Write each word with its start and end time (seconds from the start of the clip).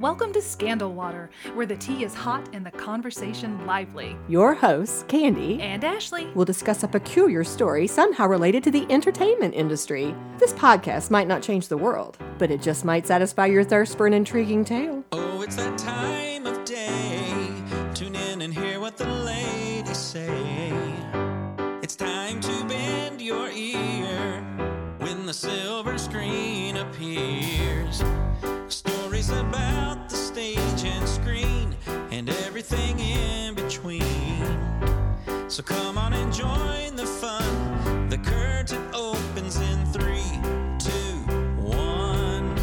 Welcome 0.00 0.32
to 0.32 0.40
Scandal 0.40 0.94
Water, 0.94 1.28
where 1.52 1.66
the 1.66 1.76
tea 1.76 2.04
is 2.04 2.14
hot 2.14 2.48
and 2.54 2.64
the 2.64 2.70
conversation 2.70 3.66
lively. 3.66 4.16
Your 4.28 4.54
hosts, 4.54 5.04
Candy, 5.08 5.60
And 5.60 5.84
Ashley. 5.84 6.24
will 6.34 6.46
discuss 6.46 6.82
a 6.82 6.88
peculiar 6.88 7.44
story 7.44 7.86
somehow 7.86 8.26
related 8.26 8.64
to 8.64 8.70
the 8.70 8.86
entertainment 8.90 9.52
industry. 9.54 10.14
This 10.38 10.54
podcast 10.54 11.10
might 11.10 11.28
not 11.28 11.42
change 11.42 11.68
the 11.68 11.76
world, 11.76 12.16
but 12.38 12.50
it 12.50 12.62
just 12.62 12.82
might 12.82 13.06
satisfy 13.06 13.44
your 13.44 13.62
thirst 13.62 13.98
for 13.98 14.06
an 14.06 14.14
intriguing 14.14 14.64
tale. 14.64 15.04
Oh, 15.12 15.42
it's 15.42 15.56
that 15.56 15.76
time 15.76 16.46
of 16.46 16.64
day. 16.64 17.52
Tune 17.92 18.16
in 18.16 18.40
and 18.40 18.54
hear 18.54 18.80
what 18.80 18.96
the 18.96 19.06
ladies 19.06 19.98
say. 19.98 20.72
It's 21.82 21.94
time 21.96 22.40
to 22.40 22.64
bend 22.64 23.20
your 23.20 23.50
ear 23.50 24.40
when 24.98 25.26
the 25.26 25.34
silver 25.34 25.98
screen 25.98 26.78
appears. 26.78 28.02
Stories 28.68 29.28
about 29.30 29.69
and 32.20 32.28
everything 32.44 32.98
in 32.98 33.54
between. 33.54 34.44
So 35.48 35.62
come 35.62 35.96
on 35.96 36.12
and 36.12 36.30
join 36.30 36.94
the 36.94 37.06
fun. 37.06 38.10
The 38.10 38.18
curtain 38.18 38.86
opens 38.92 39.56
in 39.56 39.86
three, 39.86 40.30
two, 40.78 41.16
one. 41.56 42.54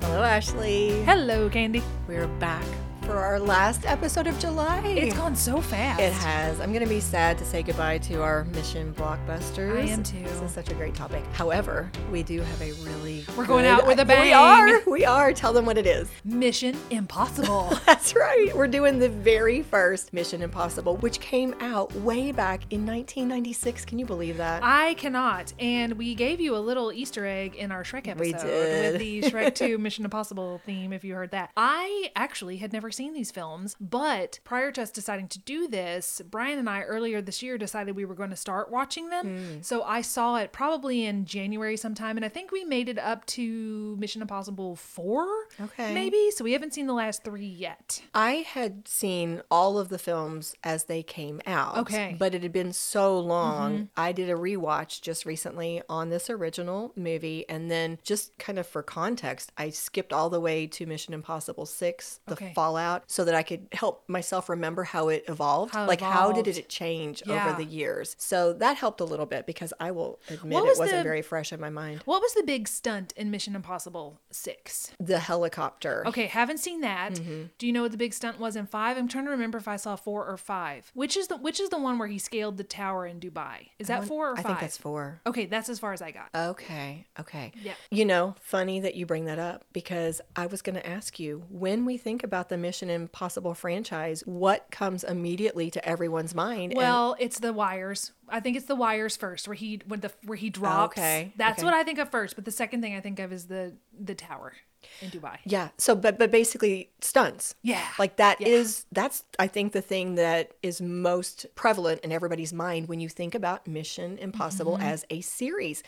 Hello, 0.00 0.22
Ashley. 0.22 1.02
Hello, 1.04 1.50
Candy. 1.50 1.82
We're 2.08 2.26
back 2.40 2.64
for 3.02 3.18
our 3.18 3.40
last 3.40 3.84
episode 3.84 4.26
of 4.26 4.38
July. 4.38 4.80
It's 4.86 5.16
gone 5.16 5.34
so 5.34 5.60
fast. 5.60 6.00
It 6.00 6.12
has. 6.12 6.60
I'm 6.60 6.72
going 6.72 6.84
to 6.84 6.88
be 6.88 7.00
sad 7.00 7.36
to 7.38 7.44
say 7.44 7.62
goodbye 7.62 7.98
to 7.98 8.22
our 8.22 8.44
mission 8.44 8.94
blockbusters. 8.94 9.76
I 9.76 9.88
am 9.88 10.02
too. 10.02 10.22
This 10.22 10.40
is 10.40 10.52
such 10.52 10.70
a 10.70 10.74
great 10.74 10.94
topic. 10.94 11.24
However, 11.32 11.90
we 12.12 12.22
do 12.22 12.40
have 12.40 12.62
a 12.62 12.72
really. 12.84 13.24
We're 13.36 13.46
going 13.46 13.66
out 13.66 13.86
with 13.86 13.98
a 13.98 14.04
bang. 14.04 14.22
We 14.26 14.32
are. 14.32 14.80
We 14.86 15.04
are. 15.04 15.32
Tell 15.32 15.52
them 15.52 15.66
what 15.66 15.78
it 15.78 15.86
is. 15.86 16.08
Mission 16.24 16.76
Impossible. 16.90 17.76
That's 17.86 18.14
right. 18.14 18.54
We're 18.54 18.68
doing 18.68 18.98
the 18.98 19.08
very 19.08 19.62
first 19.62 20.12
Mission 20.12 20.40
Impossible, 20.42 20.96
which 20.98 21.18
came 21.18 21.54
out 21.60 21.92
way 21.96 22.30
back 22.30 22.60
in 22.70 22.86
1996. 22.86 23.84
Can 23.84 23.98
you 23.98 24.06
believe 24.06 24.36
that? 24.36 24.62
I 24.62 24.94
cannot. 24.94 25.52
And 25.58 25.94
we 25.94 26.14
gave 26.14 26.40
you 26.40 26.54
a 26.56 26.58
little 26.58 26.92
Easter 26.92 27.26
egg 27.26 27.56
in 27.56 27.72
our 27.72 27.82
Shrek 27.82 28.06
episode 28.06 28.46
did. 28.46 28.92
with 28.92 29.00
the 29.00 29.22
Shrek 29.22 29.54
2 29.56 29.78
Mission 29.78 30.04
Impossible 30.04 30.60
theme, 30.64 30.92
if 30.92 31.02
you 31.02 31.14
heard 31.14 31.32
that. 31.32 31.50
I 31.56 32.10
actually 32.14 32.58
had 32.58 32.72
never 32.72 32.91
seen 32.92 33.14
these 33.14 33.30
films, 33.30 33.76
but 33.80 34.38
prior 34.44 34.70
to 34.72 34.82
us 34.82 34.90
deciding 34.90 35.28
to 35.28 35.38
do 35.40 35.66
this, 35.68 36.22
Brian 36.30 36.58
and 36.58 36.68
I 36.68 36.82
earlier 36.82 37.20
this 37.20 37.42
year 37.42 37.58
decided 37.58 37.96
we 37.96 38.04
were 38.04 38.14
going 38.14 38.30
to 38.30 38.36
start 38.36 38.70
watching 38.70 39.10
them. 39.10 39.26
Hmm. 39.26 39.62
So 39.62 39.82
I 39.82 40.02
saw 40.02 40.36
it 40.36 40.52
probably 40.52 41.04
in 41.04 41.24
January 41.24 41.76
sometime, 41.76 42.16
and 42.16 42.24
I 42.24 42.28
think 42.28 42.52
we 42.52 42.64
made 42.64 42.88
it 42.88 42.98
up 42.98 43.24
to 43.26 43.96
Mission 43.98 44.22
Impossible 44.22 44.76
4. 44.76 45.26
Okay. 45.60 45.94
Maybe. 45.94 46.30
So 46.30 46.44
we 46.44 46.52
haven't 46.52 46.74
seen 46.74 46.86
the 46.86 46.92
last 46.92 47.24
three 47.24 47.46
yet. 47.46 48.02
I 48.14 48.44
had 48.46 48.86
seen 48.86 49.42
all 49.50 49.78
of 49.78 49.88
the 49.88 49.98
films 49.98 50.54
as 50.62 50.84
they 50.84 51.02
came 51.02 51.40
out. 51.46 51.78
Okay. 51.78 52.08
Mm-hmm. 52.08 52.16
But 52.18 52.34
it 52.34 52.42
had 52.42 52.52
been 52.52 52.72
so 52.72 53.18
long. 53.18 53.88
I 53.96 54.12
did 54.12 54.28
a 54.30 54.34
rewatch 54.34 55.00
just 55.00 55.24
recently 55.26 55.82
on 55.88 56.10
this 56.10 56.28
original 56.28 56.92
movie. 56.96 57.48
And 57.48 57.70
then, 57.70 57.98
just 58.02 58.36
kind 58.38 58.58
of 58.58 58.66
for 58.66 58.82
context, 58.82 59.52
I 59.56 59.70
skipped 59.70 60.12
all 60.12 60.30
the 60.30 60.40
way 60.40 60.66
to 60.66 60.86
Mission 60.86 61.14
Impossible 61.14 61.66
6, 61.66 62.20
The 62.26 62.32
Okay. 62.32 62.52
Fallout, 62.54 62.81
so 63.06 63.24
that 63.24 63.34
I 63.34 63.42
could 63.42 63.68
help 63.72 64.08
myself 64.08 64.48
remember 64.48 64.84
how 64.84 65.08
it 65.08 65.24
evolved. 65.28 65.74
How 65.74 65.84
it 65.84 65.88
like, 65.88 66.00
how 66.00 66.32
did 66.32 66.46
it 66.48 66.68
change 66.68 67.22
Yeah. 67.26 67.48
over 67.48 67.56
the 67.56 67.64
years? 67.68 68.14
So 68.18 68.52
that 68.54 68.76
helped 68.76 69.00
a 69.00 69.04
little 69.04 69.26
bit 69.26 69.46
because 69.46 69.72
I 69.80 69.90
will 69.90 70.20
admit 70.28 70.52
What 70.52 70.64
it 70.64 70.68
was 70.68 70.78
wasn't 70.78 70.98
the- 70.98 71.02
very 71.04 71.22
fresh 71.22 71.52
in 71.52 71.60
my 71.60 71.70
mind. 71.70 72.02
What 72.04 72.20
was 72.22 72.34
the 72.34 72.42
big 72.42 72.68
stunt 72.68 73.12
in 73.16 73.30
Mission 73.30 73.54
Impossible 73.54 74.20
6? 74.30 74.92
The 75.00 75.18
helicopter. 75.18 76.02
Okay, 76.06 76.26
haven't 76.26 76.58
seen 76.58 76.80
that. 76.82 77.14
Mm-hmm. 77.14 77.42
Do 77.58 77.66
you 77.66 77.72
know 77.72 77.82
what 77.82 77.90
the 77.92 77.96
big 77.98 78.14
stunt 78.14 78.38
was 78.40 78.56
in 78.56 78.66
five? 78.66 78.96
I'm 78.96 79.08
trying 79.08 79.24
to 79.24 79.30
remember 79.30 79.58
if 79.58 79.68
I 79.68 79.76
saw 79.76 79.96
four 79.96 80.26
or 80.26 80.36
five. 80.36 80.90
Which 80.94 81.16
is 81.16 81.28
the 81.28 81.36
which 81.36 81.60
is 81.60 81.68
the 81.70 81.78
one 81.78 81.98
where 81.98 82.08
he 82.08 82.18
scaled 82.18 82.56
the 82.56 82.64
tower 82.64 83.06
in 83.06 83.20
Dubai? 83.20 83.68
Is 83.78 83.88
that 83.88 84.04
four 84.04 84.30
or 84.32 84.36
5? 84.36 84.44
I 84.44 84.48
think 84.48 84.60
that's 84.60 84.76
four. 84.78 85.20
Okay, 85.26 85.46
that's 85.46 85.68
as 85.68 85.78
far 85.78 85.92
as 85.92 86.00
I 86.02 86.10
got. 86.10 86.28
Okay, 86.34 87.06
okay. 87.20 87.52
Yeah. 87.62 87.74
You 87.90 88.04
know, 88.04 88.34
funny 88.40 88.80
that 88.80 88.94
you 88.94 89.06
bring 89.06 89.24
that 89.26 89.38
up 89.38 89.64
because 89.72 90.20
I 90.36 90.46
was 90.46 90.62
going 90.62 90.76
to 90.76 90.86
ask 90.86 91.18
you 91.20 91.44
when 91.50 91.84
we 91.84 91.96
think 91.96 92.22
about 92.24 92.48
the 92.48 92.56
Mission 92.56 92.71
Impossible 92.80 93.54
franchise, 93.54 94.22
what 94.26 94.70
comes 94.70 95.04
immediately 95.04 95.70
to 95.70 95.86
everyone's 95.88 96.34
mind? 96.34 96.72
And- 96.72 96.78
well, 96.78 97.16
it's 97.18 97.38
the 97.40 97.52
wires. 97.52 98.12
I 98.28 98.40
think 98.40 98.56
it's 98.56 98.66
the 98.66 98.76
wires 98.76 99.16
first, 99.16 99.46
where 99.46 99.54
he 99.54 99.80
when 99.86 100.00
the 100.00 100.10
where 100.24 100.36
he 100.38 100.48
drops. 100.48 100.96
Okay, 100.96 101.32
That's 101.36 101.58
okay. 101.58 101.64
what 101.66 101.74
I 101.74 101.82
think 101.84 101.98
of 101.98 102.10
first. 102.10 102.34
But 102.34 102.44
the 102.46 102.50
second 102.50 102.80
thing 102.80 102.94
I 102.96 103.00
think 103.00 103.18
of 103.18 103.30
is 103.32 103.46
the 103.46 103.74
the 103.98 104.14
tower 104.14 104.54
in 105.02 105.10
Dubai. 105.10 105.36
yeah. 105.44 105.68
So, 105.76 105.94
but 105.94 106.18
but 106.18 106.30
basically 106.30 106.90
stunts. 107.00 107.54
Yeah, 107.62 107.84
Like 107.98 108.16
that 108.16 108.40
is 108.40 108.86
yeah. 108.90 109.02
that's 109.02 109.24
I 109.38 109.46
think 109.48 109.72
the 109.72 109.82
thing 109.82 110.14
that 110.14 110.52
is 110.62 110.80
most 110.80 111.46
prevalent 111.54 112.00
in 112.00 112.10
everybody's 112.10 112.52
mind 112.54 112.88
when 112.88 112.98
you 113.00 113.08
think 113.10 113.34
about 113.34 113.66
Mission 113.66 114.16
Impossible 114.18 114.74
Mm-hmm. 114.78 114.82
as 114.86 115.04
a 115.10 115.20
series. 115.20 115.82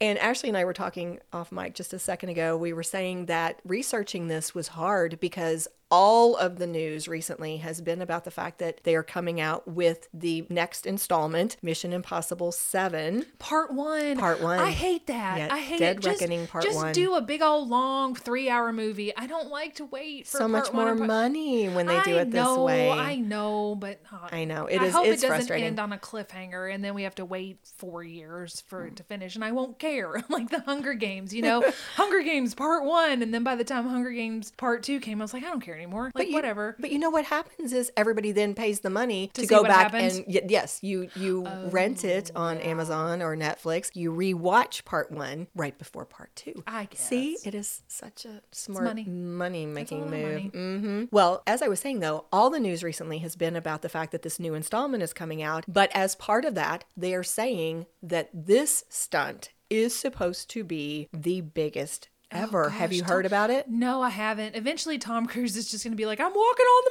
And 0.00 0.16
Ashley 0.18 0.48
and 0.48 0.56
I 0.56 0.64
were 0.64 0.72
talking 0.72 1.18
off 1.32 1.50
mic 1.50 1.74
just 1.74 1.92
a 1.92 1.98
second 1.98 2.28
ago. 2.28 2.56
We 2.56 2.72
were 2.72 2.82
saying 2.84 3.26
that 3.26 3.58
researching 3.64 4.28
this 4.28 4.54
was 4.54 4.68
hard 4.68 5.18
because 5.18 5.66
all 5.90 6.36
of 6.36 6.58
the 6.58 6.66
news 6.66 7.08
recently 7.08 7.56
has 7.58 7.80
been 7.80 8.00
about 8.00 8.24
the 8.24 8.30
fact 8.30 8.58
that 8.58 8.80
they 8.84 8.94
are 8.94 9.02
coming 9.02 9.40
out 9.40 9.66
with 9.66 10.08
the 10.14 10.46
next 10.48 10.86
installment, 10.86 11.56
Mission 11.62 11.92
Impossible 11.92 12.52
7. 12.52 13.26
Part 13.38 13.74
one. 13.74 14.16
Part 14.16 14.40
one. 14.40 14.60
I 14.60 14.70
hate 14.70 15.06
that. 15.08 15.38
Yeah, 15.38 15.48
I 15.50 15.58
hate 15.58 15.80
Dead 15.80 15.96
it. 15.96 16.02
Just, 16.02 16.20
Reckoning 16.20 16.46
Part 16.46 16.64
one. 16.64 16.72
just 16.72 16.84
one. 16.84 16.92
do 16.92 17.14
a 17.16 17.20
big 17.20 17.42
old 17.42 17.68
long 17.68 18.14
three 18.14 18.48
hour 18.48 18.72
movie. 18.72 19.16
I 19.16 19.26
don't 19.26 19.48
like 19.48 19.74
to 19.76 19.84
wait 19.84 20.26
for 20.28 20.38
So 20.38 20.48
much 20.48 20.72
more 20.72 20.94
part- 20.94 20.98
money 21.08 21.68
when 21.68 21.86
they 21.86 22.00
do 22.02 22.16
I 22.16 22.20
it 22.20 22.30
this 22.30 22.34
know, 22.44 22.64
way. 22.64 22.90
I 22.90 23.16
know, 23.16 23.74
but 23.74 24.00
uh, 24.12 24.28
I 24.30 24.44
know. 24.44 24.66
It 24.66 24.80
I 24.80 24.84
is- 24.86 24.94
hope 24.94 25.06
it's 25.06 25.22
it 25.22 25.26
doesn't 25.26 25.36
frustrating. 25.38 25.66
end 25.66 25.80
on 25.80 25.92
a 25.92 25.98
cliffhanger, 25.98 26.72
and 26.72 26.84
then 26.84 26.94
we 26.94 27.02
have 27.02 27.14
to 27.16 27.24
wait 27.24 27.58
four 27.78 28.04
years 28.04 28.62
for 28.68 28.86
it 28.86 28.96
to 28.96 29.02
finish, 29.02 29.34
and 29.34 29.44
I 29.44 29.50
won't 29.52 29.78
care. 29.78 30.22
like 30.28 30.50
the 30.50 30.60
Hunger 30.60 30.94
Games, 30.94 31.34
you 31.34 31.42
know, 31.42 31.64
Hunger 31.96 32.22
Games 32.22 32.54
Part 32.54 32.84
One, 32.84 33.22
and 33.22 33.34
then 33.34 33.42
by 33.42 33.56
the 33.56 33.64
time 33.64 33.88
Hunger 33.88 34.12
Games 34.12 34.52
Part 34.52 34.82
Two 34.84 35.00
came, 35.00 35.20
I 35.20 35.24
was 35.24 35.34
like, 35.34 35.42
I 35.42 35.48
don't 35.48 35.60
care 35.60 35.79
anymore. 35.80 36.10
Like 36.14 36.28
you- 36.28 36.34
whatever. 36.34 36.76
But 36.78 36.90
you 36.90 36.98
know 36.98 37.10
what 37.10 37.24
happens 37.26 37.72
is 37.72 37.90
everybody 37.96 38.32
then 38.32 38.54
pays 38.54 38.80
the 38.80 38.90
money 38.90 39.30
to, 39.34 39.40
see 39.42 39.46
go 39.46 39.62
back 39.64 39.92
happens? 39.92 40.18
and 40.18 40.26
y- 40.28 40.42
yes, 40.48 40.78
you 40.82 41.10
you 41.14 41.46
rent 41.64 42.04
it 42.04 42.30
on 42.36 42.58
Amazon 42.58 43.22
or 43.22 43.36
Netflix. 43.36 43.90
You 43.94 44.12
rewatch 44.12 44.84
part 44.84 45.10
one 45.10 45.48
right 45.54 45.76
before 45.78 46.04
part 46.04 46.34
two. 46.36 46.62
I 46.66 46.88
see 46.94 47.38
it 47.44 47.54
is 47.54 47.82
such 47.88 48.24
a 48.24 48.42
smart 48.52 48.84
money. 48.84 49.04
money 49.04 49.66
making 49.66 50.10
move. 50.10 50.22
money. 50.22 50.46
hmm 50.52 51.04
Well, 51.10 51.42
as 51.46 51.62
I 51.62 51.68
was 51.68 51.80
saying 51.80 52.00
though, 52.00 52.26
all 52.32 52.50
the 52.50 52.60
news 52.60 52.82
recently 52.82 53.18
has 53.18 53.36
been 53.36 53.56
about 53.56 53.82
the 53.82 53.88
fact 53.88 54.12
that 54.12 54.22
this 54.22 54.38
new 54.38 54.54
installment 54.54 55.02
is 55.02 55.12
coming 55.12 55.42
out. 55.42 55.64
But 55.66 55.90
as 55.94 56.14
part 56.14 56.44
of 56.44 56.54
that, 56.54 56.84
they 56.96 57.14
are 57.14 57.22
saying 57.24 57.86
that 58.02 58.28
this 58.34 58.84
stunt 58.88 59.50
is 59.70 59.94
supposed 59.94 60.50
to 60.50 60.64
be 60.64 61.08
the 61.12 61.40
biggest 61.40 62.08
Oh, 62.32 62.38
ever. 62.38 62.68
Have 62.68 62.82
Oh, 62.82 62.86
gosh, 62.90 62.96
you 62.96 63.02
Tom- 63.02 63.10
heard 63.10 63.26
about 63.26 63.50
it? 63.50 63.68
No, 63.68 64.02
I 64.02 64.10
haven't. 64.10 64.54
Eventually, 64.56 64.98
Tom 64.98 65.26
Cruise 65.26 65.56
is 65.56 65.70
just 65.70 65.82
going 65.84 65.92
to 65.92 65.96
be 65.96 66.06
like, 66.06 66.20
"I'm 66.20 66.32
walking 66.32 66.66
on 66.66 66.84
the 66.84 66.90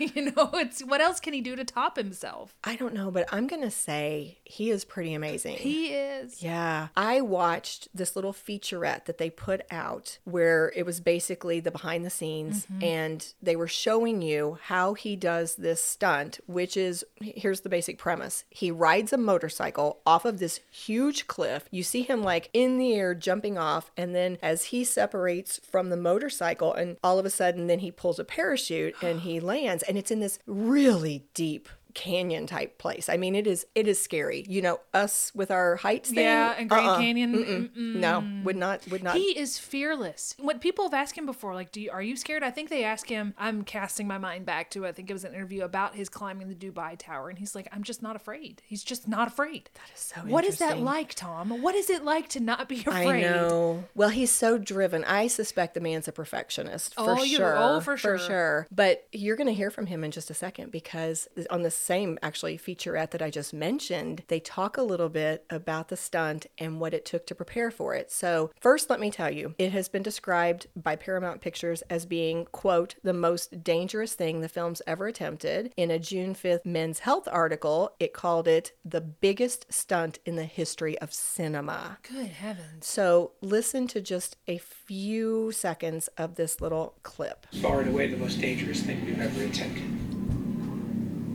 moon." 0.00 0.12
you 0.16 0.32
know, 0.32 0.50
it's 0.54 0.80
what 0.84 1.00
else 1.00 1.20
can 1.20 1.32
he 1.32 1.40
do 1.40 1.54
to 1.56 1.64
top 1.64 1.96
himself? 1.96 2.54
I 2.64 2.76
don't 2.76 2.94
know, 2.94 3.10
but 3.10 3.26
I'm 3.32 3.46
gonna 3.46 3.70
say 3.70 4.38
he 4.46 4.70
is 4.70 4.84
pretty 4.84 5.14
amazing. 5.14 5.56
He 5.56 5.88
is. 5.94 6.42
Yeah. 6.42 6.88
I 6.96 7.20
watched 7.22 7.88
this 7.94 8.14
little 8.14 8.32
featurette 8.32 9.06
that 9.06 9.18
they 9.18 9.30
put 9.30 9.62
out 9.70 10.18
where 10.24 10.70
it 10.76 10.84
was 10.84 11.00
basically 11.00 11.60
the 11.60 11.70
behind 11.70 12.04
the 12.04 12.10
scenes 12.10 12.66
Mm-hmm. 12.66 12.84
and 12.84 13.32
they 13.42 13.56
were 13.56 13.66
showing 13.68 14.20
you 14.22 14.58
how 14.64 14.94
he 14.94 15.16
does 15.16 15.56
this 15.56 15.82
stunt, 15.82 16.40
which 16.46 16.76
is 16.76 17.04
here's 17.20 17.60
the 17.62 17.68
basic 17.68 17.98
premise. 17.98 18.44
He 18.50 18.70
rides 18.70 19.12
a 19.12 19.16
motorcycle 19.18 20.00
off 20.06 20.24
of 20.24 20.38
this 20.38 20.60
huge 20.70 21.26
cliff. 21.26 21.66
You 21.70 21.82
see 21.82 22.02
him 22.02 22.22
like 22.22 22.50
in 22.52 22.78
the 22.78 22.94
air 22.94 23.14
jumping 23.14 23.56
off, 23.58 23.90
and 23.96 24.14
then 24.14 24.38
as 24.42 24.64
he 24.66 24.84
separates 24.84 25.58
from 25.70 25.88
the 25.90 25.96
motorcycle, 25.96 26.72
and 26.74 26.96
all 27.02 27.18
of 27.18 27.26
a 27.26 27.30
sudden, 27.30 27.66
then 27.66 27.78
he 27.80 27.90
pulls 27.90 28.18
a 28.18 28.24
parachute 28.24 28.94
and 29.02 29.20
he 29.20 29.40
lands, 29.54 29.82
and 29.84 29.96
it's 29.98 30.10
in 30.10 30.20
this 30.20 30.38
really 30.46 31.24
deep 31.34 31.68
canyon 31.94 32.46
type 32.46 32.78
place. 32.78 33.08
I 33.08 33.16
mean, 33.16 33.34
it 33.34 33.46
is 33.46 33.66
it 33.74 33.88
is 33.88 34.00
scary. 34.00 34.44
You 34.48 34.62
know, 34.62 34.80
us 34.92 35.32
with 35.34 35.50
our 35.50 35.76
heights 35.76 36.10
thing. 36.10 36.24
Yeah, 36.24 36.54
and 36.58 36.68
Grand 36.68 36.86
uh-uh, 36.86 36.98
Canyon. 36.98 37.34
mm-mm. 37.34 37.94
No, 37.96 38.24
would 38.44 38.56
not 38.56 38.86
would 38.90 39.02
not. 39.02 39.16
He 39.16 39.38
is 39.38 39.58
fearless. 39.58 40.34
What 40.38 40.60
people 40.60 40.84
have 40.84 40.94
asked 40.94 41.16
him 41.16 41.26
before, 41.26 41.54
like, 41.54 41.72
do 41.72 41.80
you, 41.80 41.90
are 41.90 42.02
you 42.02 42.16
scared? 42.16 42.42
I 42.42 42.50
think 42.50 42.68
they 42.68 42.84
asked 42.84 43.08
him. 43.08 43.34
I'm 43.38 43.62
casting 43.62 44.06
my 44.06 44.18
mind 44.18 44.46
back 44.46 44.70
to 44.70 44.86
I 44.86 44.92
think 44.92 45.08
it 45.10 45.12
was 45.12 45.24
an 45.24 45.34
interview 45.34 45.62
about 45.62 45.94
his 45.94 46.08
climbing 46.08 46.48
the 46.48 46.54
Dubai 46.54 46.96
Tower, 46.98 47.28
and 47.28 47.38
he's 47.38 47.54
like, 47.54 47.68
I'm 47.72 47.82
just 47.82 48.02
not 48.02 48.16
afraid. 48.16 48.62
He's 48.66 48.84
just 48.84 49.08
not 49.08 49.28
afraid. 49.28 49.70
That 49.74 49.94
is 49.94 50.00
so 50.00 50.20
What 50.22 50.44
is 50.44 50.58
that 50.58 50.80
like, 50.80 51.14
Tom? 51.14 51.62
What 51.62 51.74
is 51.74 51.90
it 51.90 52.04
like 52.04 52.28
to 52.30 52.40
not 52.40 52.68
be 52.68 52.80
afraid? 52.80 53.08
I 53.08 53.20
know. 53.20 53.84
Well, 53.94 54.08
he's 54.08 54.30
so 54.32 54.58
driven. 54.58 55.04
I 55.04 55.28
suspect 55.28 55.74
the 55.74 55.80
man's 55.80 56.08
a 56.08 56.12
perfectionist 56.12 56.94
for 56.94 57.10
Oh, 57.10 57.22
you- 57.22 57.36
oh, 57.36 57.38
sure. 57.38 57.56
oh, 57.56 57.80
for 57.80 57.96
sure. 57.96 58.18
For 58.18 58.24
sure. 58.24 58.66
But 58.70 59.06
you're 59.12 59.36
going 59.36 59.46
to 59.46 59.54
hear 59.54 59.70
from 59.70 59.86
him 59.86 60.02
in 60.04 60.10
just 60.10 60.30
a 60.30 60.34
second 60.34 60.72
because 60.72 61.28
on 61.50 61.62
this 61.62 61.74
same 61.84 62.18
actually 62.22 62.56
featurette 62.56 63.10
that 63.10 63.22
I 63.22 63.30
just 63.30 63.52
mentioned, 63.52 64.22
they 64.28 64.40
talk 64.40 64.76
a 64.76 64.82
little 64.82 65.10
bit 65.10 65.44
about 65.50 65.88
the 65.88 65.96
stunt 65.96 66.46
and 66.56 66.80
what 66.80 66.94
it 66.94 67.04
took 67.04 67.26
to 67.26 67.34
prepare 67.34 67.70
for 67.70 67.94
it. 67.94 68.10
So, 68.10 68.50
first, 68.58 68.88
let 68.88 69.00
me 69.00 69.10
tell 69.10 69.30
you, 69.30 69.54
it 69.58 69.72
has 69.72 69.88
been 69.88 70.02
described 70.02 70.66
by 70.74 70.96
Paramount 70.96 71.40
Pictures 71.40 71.82
as 71.90 72.06
being, 72.06 72.46
quote, 72.52 72.94
the 73.02 73.12
most 73.12 73.62
dangerous 73.62 74.14
thing 74.14 74.40
the 74.40 74.48
film's 74.48 74.80
ever 74.86 75.06
attempted. 75.06 75.72
In 75.76 75.90
a 75.90 75.98
June 75.98 76.34
5th 76.34 76.64
Men's 76.64 77.00
Health 77.00 77.28
article, 77.30 77.94
it 78.00 78.14
called 78.14 78.48
it 78.48 78.72
the 78.84 79.00
biggest 79.00 79.72
stunt 79.72 80.18
in 80.24 80.36
the 80.36 80.44
history 80.44 80.98
of 81.00 81.12
cinema. 81.12 81.98
Good 82.02 82.28
heavens. 82.28 82.86
So, 82.86 83.32
listen 83.42 83.86
to 83.88 84.00
just 84.00 84.36
a 84.48 84.58
few 84.58 85.52
seconds 85.52 86.08
of 86.16 86.36
this 86.36 86.60
little 86.60 86.94
clip. 87.02 87.46
Far 87.60 87.80
and 87.80 87.90
away 87.90 88.08
the 88.08 88.16
most 88.16 88.40
dangerous 88.40 88.80
thing 88.80 89.04
we've 89.04 89.20
ever 89.20 89.44
attempted. 89.44 90.03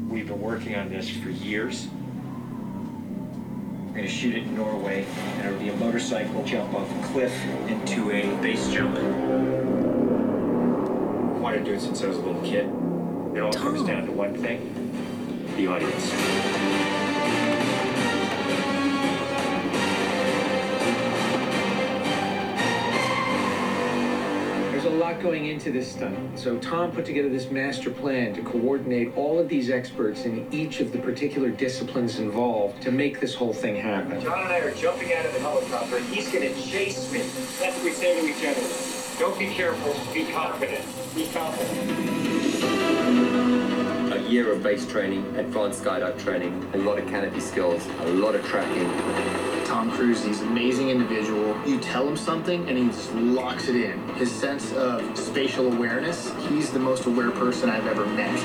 We've 0.09 0.27
been 0.27 0.41
working 0.41 0.75
on 0.75 0.89
this 0.89 1.07
for 1.07 1.29
years. 1.29 1.87
We're 3.87 3.95
gonna 3.95 4.07
shoot 4.07 4.33
it 4.35 4.43
in 4.43 4.55
Norway, 4.55 5.05
and 5.37 5.45
it'll 5.45 5.59
be 5.59 5.69
a 5.69 5.75
motorcycle 5.75 6.43
jump 6.43 6.73
off 6.73 6.89
a 6.91 7.07
cliff 7.13 7.31
into 7.67 8.09
a 8.11 8.35
base 8.41 8.67
jump. 8.71 8.97
I 8.97 9.01
wanted 11.39 11.59
to 11.59 11.65
do 11.65 11.73
it 11.75 11.81
since 11.81 12.01
I 12.01 12.07
was 12.07 12.17
a 12.17 12.21
little 12.21 12.41
kid. 12.41 12.65
It 13.37 13.41
all 13.41 13.53
comes 13.53 13.81
oh. 13.81 13.87
down 13.87 14.07
to 14.07 14.11
one 14.11 14.33
thing 14.33 14.89
the 15.55 15.67
audience. 15.67 16.88
Lot 24.99 25.21
going 25.21 25.47
into 25.47 25.71
this 25.71 25.93
stunt. 25.93 26.37
So 26.37 26.57
Tom 26.57 26.91
put 26.91 27.05
together 27.05 27.29
this 27.29 27.49
master 27.49 27.89
plan 27.89 28.33
to 28.35 28.41
coordinate 28.41 29.15
all 29.15 29.39
of 29.39 29.47
these 29.47 29.69
experts 29.69 30.25
in 30.25 30.45
each 30.53 30.81
of 30.81 30.91
the 30.91 30.97
particular 30.99 31.49
disciplines 31.49 32.19
involved 32.19 32.81
to 32.81 32.91
make 32.91 33.21
this 33.21 33.33
whole 33.33 33.53
thing 33.53 33.77
happen. 33.77 34.19
John 34.19 34.39
and 34.39 34.49
I 34.49 34.59
are 34.59 34.71
jumping 34.75 35.13
out 35.13 35.25
of 35.25 35.33
the 35.33 35.39
helicopter, 35.39 35.97
and 35.97 36.05
he's 36.07 36.29
gonna 36.31 36.53
chase 36.53 37.09
me. 37.13 37.19
That's 37.19 37.77
what 37.77 37.85
we 37.85 37.91
say 37.91 38.19
to 38.19 38.27
each 38.27 38.45
other. 38.45 38.61
Don't 39.17 39.39
be 39.39 39.47
careful, 39.47 39.95
be 40.13 40.25
confident. 40.31 40.85
Be 41.15 41.27
confident. 41.27 42.19
a 44.13 44.29
year 44.29 44.51
of 44.51 44.61
base 44.61 44.85
training, 44.85 45.25
advanced 45.37 45.81
skydive 45.81 46.21
training, 46.21 46.69
a 46.73 46.77
lot 46.77 46.99
of 46.99 47.07
canopy 47.07 47.39
skills, 47.39 47.87
a 48.01 48.09
lot 48.09 48.35
of 48.35 48.45
tracking. 48.45 49.58
Tom 49.69 49.91
Cruise, 49.91 50.23
he's 50.23 50.41
an 50.41 50.47
amazing 50.47 50.89
individual. 50.89 51.55
You 51.63 51.79
tell 51.79 52.07
him 52.07 52.17
something 52.17 52.67
and 52.67 52.75
he 52.75 52.87
just 52.87 53.13
locks 53.13 53.67
it 53.67 53.75
in. 53.75 53.99
His 54.15 54.31
sense 54.31 54.73
of 54.73 55.15
spatial 55.15 55.71
awareness, 55.71 56.33
he's 56.47 56.71
the 56.71 56.79
most 56.79 57.05
aware 57.05 57.29
person 57.29 57.69
I've 57.69 57.85
ever 57.85 58.03
met. 58.07 58.35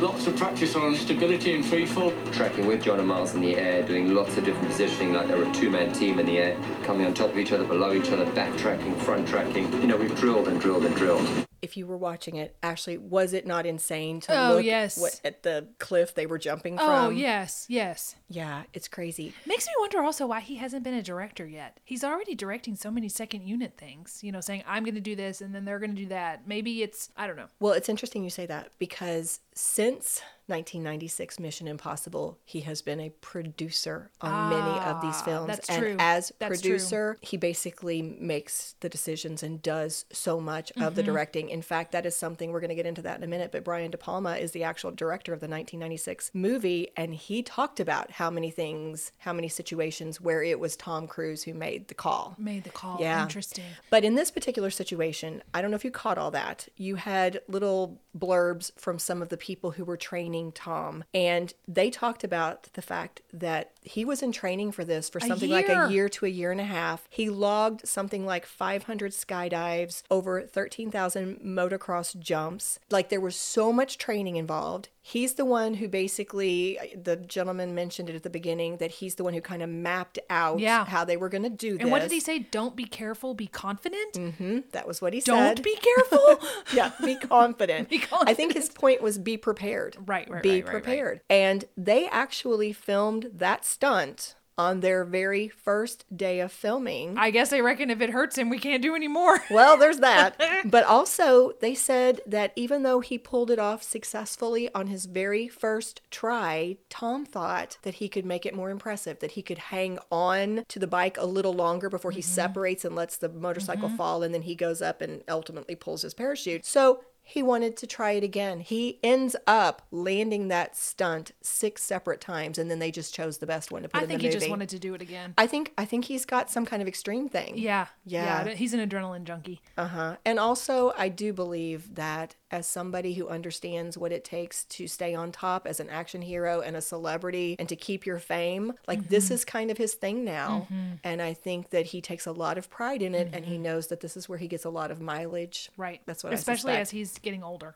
Lots 0.00 0.28
of 0.28 0.36
practice 0.36 0.76
on 0.76 0.94
stability 0.94 1.52
and 1.56 1.66
free 1.66 1.84
fall. 1.84 2.12
Tracking 2.30 2.64
with 2.64 2.84
John 2.84 3.00
and 3.00 3.08
Miles 3.08 3.34
in 3.34 3.40
the 3.40 3.56
air, 3.56 3.82
doing 3.82 4.14
lots 4.14 4.36
of 4.36 4.44
different 4.44 4.68
positioning, 4.68 5.14
like 5.14 5.26
they're 5.26 5.42
a 5.42 5.52
two-man 5.52 5.92
team 5.92 6.20
in 6.20 6.26
the 6.26 6.38
air, 6.38 6.56
coming 6.84 7.04
on 7.04 7.12
top 7.12 7.30
of 7.30 7.38
each 7.38 7.50
other, 7.50 7.64
below 7.64 7.92
each 7.92 8.12
other, 8.12 8.26
back 8.26 8.56
tracking, 8.56 8.94
front 9.00 9.26
tracking. 9.26 9.72
You 9.82 9.88
know, 9.88 9.96
we've 9.96 10.14
drilled 10.14 10.46
and 10.46 10.60
drilled 10.60 10.84
and 10.84 10.94
drilled. 10.94 11.28
If 11.60 11.76
you 11.76 11.88
were 11.88 11.98
watching 11.98 12.36
it, 12.36 12.54
Ashley, 12.62 12.98
was 12.98 13.32
it 13.32 13.48
not 13.48 13.66
insane 13.66 14.20
to 14.20 14.32
Oh, 14.32 14.54
look 14.54 14.64
yes. 14.64 14.96
what, 14.96 15.20
at 15.24 15.42
the 15.42 15.66
cliff 15.80 16.14
they 16.14 16.26
were 16.26 16.38
jumping 16.38 16.78
oh, 16.78 16.86
from? 16.86 17.06
Oh, 17.06 17.10
yes, 17.10 17.66
yes. 17.68 18.14
Yeah, 18.32 18.62
it's 18.72 18.86
crazy. 18.86 19.34
Makes 19.44 19.66
me 19.66 19.72
wonder 19.80 20.00
also 20.02 20.24
why 20.26 20.38
he 20.38 20.54
hasn't 20.56 20.84
been 20.84 20.94
a 20.94 21.02
director 21.02 21.46
yet. 21.48 21.80
He's 21.84 22.04
already 22.04 22.36
directing 22.36 22.76
so 22.76 22.88
many 22.90 23.08
second 23.08 23.42
unit 23.42 23.74
things, 23.76 24.20
you 24.22 24.30
know, 24.30 24.40
saying, 24.40 24.62
I'm 24.68 24.84
going 24.84 24.94
to 24.94 25.00
do 25.00 25.16
this 25.16 25.40
and 25.40 25.52
then 25.52 25.64
they're 25.64 25.80
going 25.80 25.94
to 25.96 26.00
do 26.02 26.08
that. 26.08 26.46
Maybe 26.46 26.82
it's, 26.82 27.10
I 27.16 27.26
don't 27.26 27.36
know. 27.36 27.48
Well, 27.58 27.72
it's 27.72 27.88
interesting 27.88 28.22
you 28.22 28.30
say 28.30 28.46
that 28.46 28.70
because 28.78 29.40
since 29.52 30.22
1996 30.46 31.38
Mission 31.40 31.68
Impossible, 31.68 32.38
he 32.44 32.60
has 32.60 32.82
been 32.82 33.00
a 33.00 33.10
producer 33.10 34.10
on 34.20 34.50
many 34.50 34.78
of 34.80 35.00
these 35.00 35.14
Ah, 35.20 35.24
films. 35.24 35.46
that's 35.48 35.68
and 35.68 35.78
true. 35.78 35.96
as 35.98 36.32
That's 36.38 36.60
true. 36.60 36.70
producer, 36.70 37.16
he 37.20 37.36
basically 37.36 38.02
makes 38.02 38.74
the 38.80 38.88
decisions 38.88 39.42
and 39.42 39.60
does 39.62 40.04
so 40.12 40.40
much 40.40 40.70
of 40.76 40.94
the 40.94 41.02
Mm-hmm. 41.02 41.10
directing. 41.12 41.48
In 41.50 41.62
fact, 41.62 41.92
that 41.92 42.04
is 42.06 42.14
something 42.16 42.52
we're 42.52 42.60
going 42.60 42.68
to 42.70 42.74
get 42.74 42.86
into 42.86 43.02
that 43.02 43.16
in 43.18 43.24
a 43.24 43.26
minute. 43.26 43.50
But 43.52 43.64
Brian 43.64 43.90
De 43.90 43.98
Palma 43.98 44.36
is 44.36 44.52
the 44.52 44.64
actual 44.64 44.90
director 44.90 45.32
of 45.32 45.40
the 45.40 45.48
1996 45.48 46.30
movie, 46.34 46.88
and 46.96 47.14
he 47.14 47.42
talked 47.42 47.80
about 47.80 48.10
how 48.20 48.28
many 48.28 48.50
things, 48.50 49.12
how 49.16 49.32
many 49.32 49.48
situations 49.48 50.20
where 50.20 50.42
it 50.42 50.60
was 50.60 50.76
Tom 50.76 51.06
Cruise 51.06 51.42
who 51.42 51.54
made 51.54 51.88
the 51.88 51.94
call. 51.94 52.36
Made 52.36 52.64
the 52.64 52.70
call. 52.70 52.98
Yeah. 53.00 53.22
Interesting. 53.22 53.64
But 53.88 54.04
in 54.04 54.14
this 54.14 54.30
particular 54.30 54.68
situation, 54.68 55.42
I 55.54 55.62
don't 55.62 55.70
know 55.70 55.76
if 55.76 55.86
you 55.86 55.90
caught 55.90 56.18
all 56.18 56.30
that. 56.32 56.68
You 56.76 56.96
had 56.96 57.40
little 57.48 57.98
blurbs 58.14 58.72
from 58.76 58.98
some 58.98 59.22
of 59.22 59.30
the 59.30 59.38
people 59.38 59.70
who 59.70 59.86
were 59.86 59.96
training 59.96 60.52
Tom, 60.52 61.02
and 61.14 61.54
they 61.66 61.88
talked 61.88 62.22
about 62.22 62.68
the 62.74 62.82
fact 62.82 63.22
that 63.32 63.72
he 63.82 64.04
was 64.04 64.22
in 64.22 64.32
training 64.32 64.72
for 64.72 64.84
this 64.84 65.08
for 65.08 65.18
something 65.20 65.48
like 65.48 65.70
a 65.70 65.88
year 65.90 66.10
to 66.10 66.26
a 66.26 66.28
year 66.28 66.52
and 66.52 66.60
a 66.60 66.64
half. 66.64 67.06
He 67.08 67.30
logged 67.30 67.88
something 67.88 68.26
like 68.26 68.44
500 68.44 69.12
skydives, 69.12 70.02
over 70.10 70.42
13,000 70.42 71.40
motocross 71.40 72.18
jumps. 72.18 72.78
Like 72.90 73.08
there 73.08 73.20
was 73.20 73.36
so 73.36 73.72
much 73.72 73.96
training 73.96 74.36
involved. 74.36 74.90
He's 75.00 75.34
the 75.34 75.46
one 75.46 75.74
who 75.74 75.88
basically, 75.88 76.78
the 77.02 77.16
gentleman 77.16 77.74
mentioned 77.74 78.09
at 78.14 78.22
the 78.22 78.30
beginning, 78.30 78.76
that 78.78 78.90
he's 78.90 79.14
the 79.16 79.24
one 79.24 79.34
who 79.34 79.40
kind 79.40 79.62
of 79.62 79.68
mapped 79.68 80.18
out 80.28 80.58
Yeah. 80.60 80.84
how 80.84 81.04
they 81.04 81.16
were 81.16 81.28
going 81.28 81.42
to 81.44 81.50
do 81.50 81.72
this. 81.72 81.80
And 81.82 81.90
what 81.90 82.02
did 82.02 82.10
he 82.10 82.20
say? 82.20 82.38
Don't 82.40 82.76
be 82.76 82.84
careful, 82.84 83.34
be 83.34 83.46
confident? 83.46 84.14
Mm-hmm. 84.14 84.58
That 84.72 84.86
was 84.86 85.00
what 85.02 85.12
he 85.12 85.20
said. 85.20 85.26
Don't 85.34 85.62
be 85.62 85.76
careful. 85.76 86.40
yeah, 86.74 86.92
be 87.04 87.16
confident. 87.20 87.88
Be 87.88 87.98
confident. 87.98 88.28
I 88.30 88.34
think 88.34 88.54
his 88.54 88.68
point 88.68 89.02
was 89.02 89.18
be 89.18 89.36
prepared. 89.36 89.96
Right, 90.06 90.28
right, 90.30 90.42
Be 90.42 90.50
right, 90.50 90.56
right, 90.56 90.64
right. 90.64 90.82
prepared. 90.82 91.20
And 91.30 91.64
they 91.76 92.06
actually 92.08 92.72
filmed 92.72 93.30
that 93.34 93.64
stunt 93.64 94.34
on 94.60 94.80
their 94.80 95.04
very 95.04 95.48
first 95.48 96.04
day 96.14 96.40
of 96.40 96.52
filming. 96.52 97.16
I 97.16 97.30
guess 97.30 97.48
they 97.48 97.62
reckon 97.62 97.88
if 97.88 98.02
it 98.02 98.10
hurts 98.10 98.36
him, 98.36 98.50
we 98.50 98.58
can't 98.58 98.82
do 98.82 98.94
any 98.94 99.08
more. 99.08 99.42
well, 99.50 99.78
there's 99.78 99.98
that. 99.98 100.40
but 100.66 100.84
also, 100.84 101.52
they 101.60 101.74
said 101.74 102.20
that 102.26 102.52
even 102.56 102.82
though 102.82 103.00
he 103.00 103.16
pulled 103.16 103.50
it 103.50 103.58
off 103.58 103.82
successfully 103.82 104.72
on 104.74 104.88
his 104.88 105.06
very 105.06 105.48
first 105.48 106.02
try, 106.10 106.76
Tom 106.90 107.24
thought 107.24 107.78
that 107.82 107.94
he 107.94 108.08
could 108.08 108.26
make 108.26 108.44
it 108.44 108.54
more 108.54 108.68
impressive, 108.70 109.18
that 109.20 109.32
he 109.32 109.42
could 109.42 109.58
hang 109.58 109.98
on 110.12 110.64
to 110.68 110.78
the 110.78 110.86
bike 110.86 111.16
a 111.16 111.24
little 111.24 111.54
longer 111.54 111.88
before 111.88 112.10
he 112.10 112.20
mm-hmm. 112.20 112.30
separates 112.30 112.84
and 112.84 112.94
lets 112.94 113.16
the 113.16 113.30
motorcycle 113.30 113.88
mm-hmm. 113.88 113.96
fall, 113.96 114.22
and 114.22 114.34
then 114.34 114.42
he 114.42 114.54
goes 114.54 114.82
up 114.82 115.00
and 115.00 115.22
ultimately 115.26 115.74
pulls 115.74 116.02
his 116.02 116.12
parachute. 116.12 116.66
So, 116.66 117.00
he 117.30 117.44
wanted 117.44 117.76
to 117.76 117.86
try 117.86 118.12
it 118.12 118.24
again. 118.24 118.58
He 118.58 118.98
ends 119.04 119.36
up 119.46 119.82
landing 119.92 120.48
that 120.48 120.76
stunt 120.76 121.30
six 121.42 121.80
separate 121.80 122.20
times, 122.20 122.58
and 122.58 122.68
then 122.68 122.80
they 122.80 122.90
just 122.90 123.14
chose 123.14 123.38
the 123.38 123.46
best 123.46 123.70
one 123.70 123.82
to 123.82 123.88
put 123.88 124.00
I 124.00 124.02
in 124.02 124.08
think 124.08 124.22
the 124.22 124.26
he 124.26 124.32
just 124.32 124.50
wanted 124.50 124.68
to 124.70 124.80
do 124.80 124.94
it 124.94 125.00
again. 125.00 125.34
I 125.38 125.46
think 125.46 125.72
I 125.78 125.84
think 125.84 126.06
he's 126.06 126.24
got 126.24 126.50
some 126.50 126.66
kind 126.66 126.82
of 126.82 126.88
extreme 126.88 127.28
thing. 127.28 127.56
Yeah. 127.56 127.86
Yeah. 128.04 128.48
He's 128.48 128.74
an 128.74 128.86
adrenaline 128.86 129.22
junkie. 129.22 129.60
Uh 129.78 129.86
huh. 129.86 130.16
And 130.24 130.40
also, 130.40 130.92
I 130.98 131.08
do 131.08 131.32
believe 131.32 131.94
that 131.94 132.34
as 132.50 132.66
somebody 132.66 133.14
who 133.14 133.28
understands 133.28 133.96
what 133.96 134.12
it 134.12 134.24
takes 134.24 134.64
to 134.64 134.86
stay 134.86 135.14
on 135.14 135.32
top 135.32 135.66
as 135.66 135.80
an 135.80 135.88
action 135.90 136.22
hero 136.22 136.60
and 136.60 136.76
a 136.76 136.80
celebrity 136.80 137.56
and 137.58 137.68
to 137.68 137.76
keep 137.76 138.06
your 138.06 138.18
fame, 138.18 138.72
like 138.86 139.08
this 139.08 139.26
mm-hmm. 139.26 139.34
is 139.34 139.44
kind 139.44 139.70
of 139.70 139.78
his 139.78 139.94
thing 139.94 140.24
now. 140.24 140.66
Mm-hmm. 140.70 140.94
And 141.04 141.22
I 141.22 141.34
think 141.34 141.70
that 141.70 141.86
he 141.86 142.00
takes 142.00 142.26
a 142.26 142.32
lot 142.32 142.58
of 142.58 142.70
pride 142.70 143.02
in 143.02 143.14
it 143.14 143.30
and 143.32 143.44
he 143.44 143.54
mm-hmm. 143.54 143.64
knows 143.64 143.86
that 143.88 144.00
this 144.00 144.16
is 144.16 144.28
where 144.28 144.38
he 144.38 144.48
gets 144.48 144.64
a 144.64 144.70
lot 144.70 144.90
of 144.90 145.00
mileage. 145.00 145.70
Right. 145.76 146.00
That's 146.06 146.24
what. 146.24 146.32
Especially 146.32 146.72
as 146.72 146.90
he's 146.90 147.18
getting 147.18 147.42
older. 147.42 147.74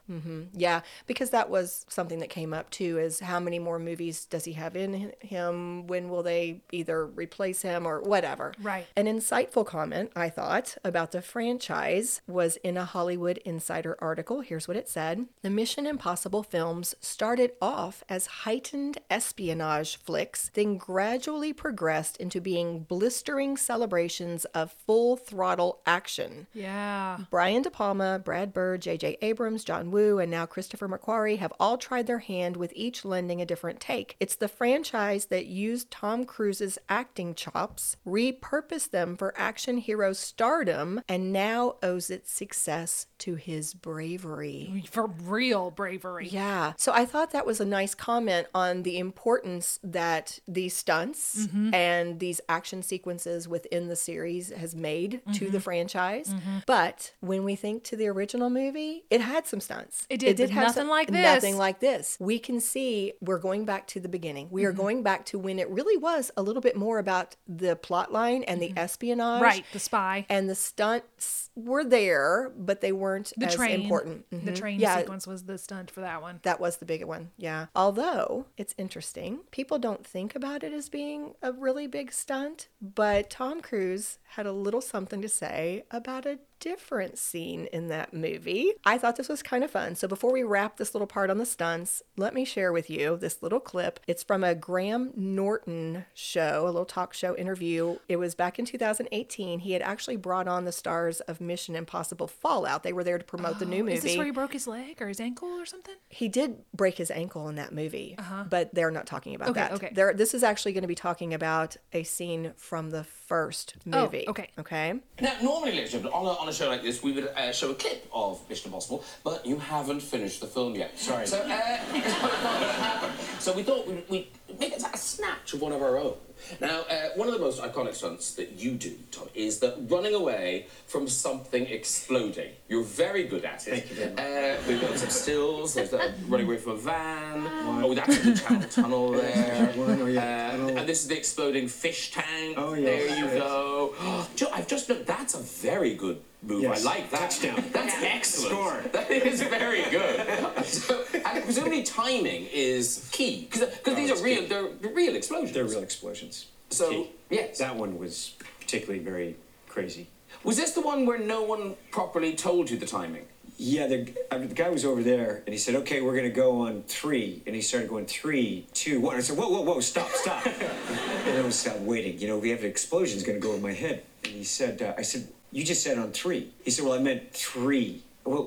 Yeah, 0.55 0.81
because 1.07 1.31
that 1.31 1.51
was 1.51 1.87
something 1.89 2.19
that 2.21 2.31
came 2.31 2.53
up 2.55 2.71
too 2.71 2.99
is 2.99 3.21
how 3.21 3.41
many 3.41 3.59
more 3.59 3.79
movies 3.79 4.27
does 4.27 4.45
he 4.45 4.53
have 4.55 4.77
in 4.77 5.13
him? 5.21 5.87
When 5.87 6.09
will 6.09 6.23
they 6.23 6.61
either 6.73 7.07
replace 7.07 7.63
him 7.63 7.87
or 7.87 8.01
whatever? 8.01 8.55
Right. 8.61 8.87
An 8.97 9.07
insightful 9.07 9.67
comment, 9.67 10.13
I 10.17 10.31
thought, 10.31 10.77
about 10.85 11.13
the 11.13 11.23
franchise 11.23 12.21
was 12.27 12.57
in 12.59 12.77
a 12.77 12.85
Hollywood 12.85 13.39
Insider 13.45 13.97
article. 14.01 14.41
Here's 14.41 14.64
what 14.69 14.77
it 14.77 14.89
said 14.89 15.27
The 15.43 15.51
Mission 15.51 15.87
Impossible 15.87 16.43
films 16.43 16.95
started 17.01 17.53
off 17.61 18.03
as 18.09 18.27
heightened 18.27 18.99
espionage 19.11 19.97
flicks, 19.97 20.51
then 20.55 20.77
gradually 20.77 21.53
progressed 21.53 22.17
into 22.19 22.41
being 22.41 22.81
blistering 22.81 23.57
celebrations 23.57 24.45
of 24.47 24.73
full 24.73 25.17
throttle 25.17 25.81
action. 25.87 26.47
Yeah. 26.53 27.19
Brian 27.31 27.63
De 27.63 27.71
Palma, 27.71 28.21
Brad 28.25 28.53
Bird, 28.53 28.83
J.J. 28.83 29.19
Abrams, 29.23 29.65
John 29.65 29.91
Woo, 29.91 30.19
and 30.19 30.31
now 30.31 30.47
Christopher 30.47 30.89
McQuarrie 30.89 31.39
have 31.39 31.53
all 31.59 31.77
tried 31.77 32.07
their 32.07 32.19
hand 32.19 32.57
with 32.57 32.73
each 32.75 33.05
lending 33.05 33.41
a 33.41 33.47
different 33.47 33.81
take. 33.81 34.17
It's 34.21 34.37
the 34.37 34.49
franchise 34.49 35.27
that 35.27 35.47
used 35.47 35.91
Tom 35.91 36.25
Cruise's 36.25 36.79
acting 36.89 37.35
chops, 37.35 37.97
repurposed 38.07 38.91
them 38.91 39.17
for 39.17 39.35
action 39.37 39.79
hero 39.79 40.13
stardom, 40.13 41.01
and 41.09 41.33
now 41.33 41.77
owes 41.83 42.11
its 42.11 42.33
success 42.33 43.07
to 43.19 43.35
his 43.35 43.75
bravery. 43.75 44.54
Bravery. 44.63 44.85
For 44.91 45.07
real 45.07 45.71
bravery. 45.71 46.29
Yeah. 46.29 46.73
So 46.77 46.93
I 46.93 47.05
thought 47.05 47.33
that 47.33 47.47
was 47.47 47.61
a 47.61 47.65
nice 47.65 47.95
comment 47.95 48.47
on 48.55 48.83
the 48.83 48.99
importance 48.99 49.79
that 49.83 50.39
these 50.47 50.77
stunts 50.77 51.47
mm-hmm. 51.47 51.75
and 51.75 52.21
these 52.21 52.41
action 52.49 52.83
sequences 52.83 53.49
within 53.49 53.89
the 53.89 53.97
series 53.97 54.51
has 54.51 54.75
made 54.75 55.21
to 55.35 55.47
the 55.47 55.47
mm-hmm. 55.47 55.59
franchise. 55.59 56.29
Mm-hmm. 56.29 56.59
But 56.67 57.13
when 57.21 57.45
we 57.45 57.57
think 57.57 57.85
to 57.85 57.97
the 57.97 58.09
original 58.09 58.51
movie, 58.51 59.05
it 59.11 59.21
had 59.21 59.47
some 59.47 59.61
stunts. 59.61 60.07
It 60.09 60.19
did, 60.19 60.37
but 60.37 60.51
nothing 60.51 60.89
like 60.89 61.11
this. 61.11 61.23
Nothing 61.23 61.57
like 61.57 61.81
this. 61.81 62.17
We 62.21 62.39
can 62.39 62.61
see 62.61 63.13
we're 63.21 63.39
going 63.39 63.65
back 63.65 63.87
to 63.89 64.01
the 64.01 64.09
beginning. 64.09 64.49
We 64.51 64.65
are 64.65 64.73
going 64.73 65.03
back 65.03 65.27
to 65.27 65.39
when 65.39 65.59
it 65.59 65.69
really 65.69 65.97
was 65.97 66.31
a 66.37 66.43
little 66.43 66.63
bit 66.63 66.77
more 66.77 66.99
about 66.99 67.37
the 67.47 67.77
plot 67.77 68.13
line 68.13 68.43
and 68.45 68.61
the 68.61 68.73
espionage. 68.77 69.43
Right, 69.43 69.65
the 69.73 69.79
spy. 69.79 70.27
And 70.29 70.49
the 70.49 70.55
stunts 70.55 71.51
were 71.55 71.85
there, 71.85 72.53
but 72.57 72.81
they 72.81 72.93
weren't 72.93 73.33
The 73.37 73.47
as 73.47 73.55
train. 73.55 73.83
important. 73.83 74.25
The 74.45 74.53
Mhm. 74.53 74.57
train 74.57 74.81
Yeah, 74.81 74.99
sequence 74.99 75.27
was 75.27 75.45
the 75.45 75.59
stunt 75.59 75.91
for 75.91 76.01
that 76.03 76.21
one. 76.23 76.41
that 76.43 76.61
was 76.61 76.77
the 76.77 76.85
big 76.85 77.05
one, 77.05 77.31
yeah. 77.37 77.67
Although 77.75 78.47
it's 78.57 78.75
interesting, 78.79 79.41
people 79.51 79.79
don't 79.79 80.07
think 80.07 80.35
about 80.35 80.63
it 80.63 80.73
as 80.73 80.89
being 80.89 81.35
a 81.43 81.53
really 81.53 81.87
big 81.87 82.13
stunt, 82.13 82.69
but 82.81 83.31
Tom 83.31 83.61
Cruise 83.61 84.19
had 84.31 84.47
a 84.47 84.53
little 84.53 84.81
something 84.81 85.21
to 85.23 85.29
say 85.29 85.85
about 85.91 86.27
a 86.27 86.39
different 86.69 87.19
scene 87.19 87.67
in 87.75 87.89
that 87.89 88.15
movie. 88.15 88.73
I 88.87 88.97
thought 88.97 89.17
this 89.17 89.29
was 89.29 89.43
kind 89.43 89.63
of 89.63 89.71
fun. 89.71 89.95
So 89.97 90.09
before 90.09 90.33
we 90.33 90.43
wrap 90.43 90.79
this 90.79 90.95
little 90.95 91.07
part 91.07 91.29
on 91.29 91.37
the 91.37 91.45
stunts, 91.45 92.03
let 92.17 92.33
me 92.33 92.47
share 92.47 92.73
with 92.73 92.89
you 92.89 93.19
this 93.19 93.43
little 93.43 93.61
clip. 93.61 94.01
It's 94.07 94.23
from 94.23 94.43
a 94.43 94.55
Graham 94.55 95.13
Norton 95.15 96.07
show, 96.15 96.63
a 96.65 96.67
little 96.67 96.87
talk 96.87 97.13
show 97.13 97.37
interview. 97.37 97.99
It 98.09 98.17
was 98.17 98.35
back 98.35 98.59
in 98.59 98.65
2018. 98.65 99.59
He 99.59 99.73
had 99.73 99.83
actually 99.83 100.17
brought 100.17 100.49
on 100.49 100.65
the 100.65 100.73
stars 100.73 101.21
of 101.21 101.39
Mission 101.39 101.77
Impossible 101.77 102.27
Fallout. 102.29 102.83
They 102.83 102.95
were 102.95 103.05
there 103.05 103.19
to 103.19 103.25
promote 103.25 103.59
the 103.59 103.67
new 103.67 103.85
movie 103.85 103.93
Oh, 103.93 103.97
Is 103.97 104.03
this 104.03 104.17
where 104.17 104.25
he 104.25 104.33
broke 104.33 104.55
his 104.55 104.67
leg 104.67 105.03
or 105.03 105.09
his 105.09 105.21
ankle 105.21 105.49
or 105.51 105.67
something? 105.67 105.95
he 106.09 106.29
did 106.29 106.57
break 106.73 106.97
his 106.97 107.11
ankle 107.11 107.49
in 107.51 107.57
that 107.57 107.75
movie, 107.75 108.17
but 108.49 108.75
they're 108.75 108.91
not 108.91 109.07
talking 109.07 109.35
about 109.35 109.51
Uh-huh. 109.51 109.61
Okay, 109.61 109.69
that. 109.69 109.73
okay. 109.85 109.91
They're, 109.95 110.15
this 110.15 110.33
is 110.33 110.43
actually 110.43 110.73
going 110.73 110.83
to 110.83 110.89
be 110.89 110.95
talking 110.95 111.35
about 111.35 111.77
a 111.93 112.05
scene 112.05 112.53
from 112.57 112.89
the 112.91 113.05
first 113.05 113.75
movie. 113.85 114.25
Oh, 114.27 114.31
okay. 114.31 114.49
Okay. 114.59 114.95
Now, 115.21 115.35
normally, 115.43 115.73
ladies 115.73 115.93
and 115.93 116.05
gentlemen, 116.05 116.29
on 116.31 116.37
a, 116.37 116.41
on 116.41 116.49
a 116.49 116.53
show 116.55 116.69
like 116.69 116.83
this, 116.83 117.03
we 117.03 117.13
would 117.13 117.27
uh, 117.29 117.53
show 117.53 117.71
a 117.71 117.75
clip 117.75 118.07
of 118.13 118.41
Mission 118.49 118.69
Impossible, 118.69 119.05
but 119.23 119.45
you 119.45 119.59
haven't 119.59 120.01
finished 120.01 120.41
the 120.41 120.47
film 120.47 120.75
yet. 120.75 120.99
Sorry. 120.99 121.27
So, 121.27 121.39
uh, 121.39 121.79
it's 121.93 122.23
not 122.23 122.31
going 122.31 122.61
to 122.61 122.73
happen. 122.73 123.11
So 123.41 123.53
we 123.53 123.63
thought 123.63 123.87
we'd, 123.87 124.09
we'd 124.09 124.29
make 124.59 124.73
it 124.73 124.83
a 124.83 124.97
snatch 124.97 125.53
of 125.53 125.61
one 125.61 125.73
of 125.73 125.83
our 125.83 125.99
own. 125.99 126.15
Now, 126.61 126.81
uh, 126.83 127.09
one 127.17 127.29
of 127.29 127.35
the 127.35 127.41
most 127.41 127.61
iconic 127.61 127.95
stunts 127.95 128.35
that 128.35 128.53
you 128.53 128.73
do, 128.73 128.95
Tom, 129.11 129.29
is 129.35 129.59
that 129.61 129.77
running 129.89 130.15
away 130.15 130.67
from 130.87 131.09
something 131.09 131.67
exploding. 131.67 132.51
You're 132.69 132.85
very 132.85 133.25
good 133.25 133.45
at 133.45 133.67
it. 133.67 133.71
Thank 133.71 133.91
you 133.91 133.97
very 133.97 134.11
much. 134.11 134.21
Uh, 134.25 134.69
we've 134.69 134.81
got 134.81 134.99
some 134.99 135.11
stills. 135.11 135.75
There's 135.75 135.91
that 135.91 136.13
running 136.29 136.47
away 136.47 136.57
from 136.59 136.73
a 136.73 136.77
van. 136.77 137.47
Oh, 137.85 137.95
that's 137.95 138.19
the 138.25 138.35
Channel 138.35 138.69
Tunnel 138.69 139.11
there. 139.13 139.67
One, 139.77 140.03
oh, 140.03 140.07
yeah, 140.07 140.21
Uh, 140.49 140.57
tunnel. 140.57 140.79
and 140.79 140.89
this 140.89 141.03
is 141.03 141.09
the 141.09 141.17
exploding 141.17 141.69
fish 141.69 142.11
tank. 142.13 142.57
Oh, 142.59 142.75
yeah. 142.75 142.85
There 142.87 143.19
you 143.19 143.27
go. 143.39 143.95
Jo- 144.37 144.51
I've 144.53 144.67
just 144.69 144.89
looked. 144.89 145.07
That's 145.07 145.35
a 145.35 145.39
very 145.41 145.95
good 145.95 146.21
move. 146.43 146.63
Yes. 146.63 146.85
I 146.85 146.89
like 146.95 147.11
that. 147.11 147.31
Touchdown. 147.31 147.65
That's 147.73 147.95
excellent. 148.03 148.51
Score. 148.53 148.81
That 148.93 149.11
is 149.11 149.43
very 149.43 149.83
good. 149.91 150.65
so, 150.67 151.03
and 151.25 151.45
presumably 151.45 151.83
timing 151.83 152.47
is 152.53 153.09
key 153.13 153.49
because 153.51 153.69
these 153.97 154.11
are 154.11 154.23
real. 154.23 154.43
key. 154.43 154.47
They're, 154.47 154.69
they're 154.81 154.93
real 154.93 155.17
explosions. 155.17 155.53
They're 155.53 155.65
real 155.65 155.83
explosions. 155.83 156.34
So, 156.71 156.91
Key. 156.91 157.11
yes. 157.31 157.59
That 157.59 157.77
one 157.77 157.99
was 157.99 158.35
particularly 158.61 159.03
very 159.03 159.37
crazy. 159.69 160.09
Was 160.43 160.57
this 160.57 160.73
the 160.73 160.81
one 160.81 161.07
where 161.07 161.19
no 161.19 161.43
one 161.43 161.77
properly 161.91 162.35
told 162.35 162.71
you 162.71 162.77
the 162.77 162.87
timing? 162.87 163.27
Yeah, 163.57 163.87
the, 163.87 164.13
I 164.33 164.39
mean, 164.39 164.49
the 164.49 164.55
guy 164.55 164.69
was 164.69 164.85
over 164.85 165.03
there 165.03 165.43
and 165.47 165.53
he 165.53 165.59
said, 165.59 165.77
okay, 165.77 166.01
we're 166.01 166.17
going 166.17 166.25
to 166.25 166.31
go 166.31 166.63
on 166.63 166.83
three. 166.89 167.43
And 167.47 167.55
he 167.55 167.63
started 167.63 167.89
going 167.89 168.07
three, 168.07 168.67
two, 168.75 169.01
one. 169.01 169.17
I 169.17 169.21
said, 169.21 169.39
whoa, 169.39 169.49
whoa, 169.49 169.61
whoa, 169.61 169.81
stop, 169.81 170.11
stop. 170.11 170.45
and 171.27 171.39
I 171.39 171.41
was 171.43 171.57
stopped 171.59 171.81
waiting. 171.81 172.19
You 172.19 172.29
know, 172.29 172.39
we 172.39 172.51
have 172.51 172.61
an 172.61 172.67
explosion, 172.67 173.19
explosion's 173.19 173.23
going 173.23 173.41
to 173.41 173.47
go 173.47 173.53
over 173.53 173.63
my 173.63 173.73
head. 173.73 174.03
And 174.25 174.33
he 174.33 174.45
said, 174.45 174.83
uh, 174.83 174.95
I 174.99 175.03
said, 175.03 175.29
you 175.53 175.65
just 175.65 175.85
said 175.85 175.99
on 175.99 176.11
three. 176.11 176.51
He 176.65 176.71
said, 176.73 176.85
well, 176.85 176.95
I 176.95 176.99
meant 176.99 177.33
three. 177.33 178.03
Well, 178.25 178.45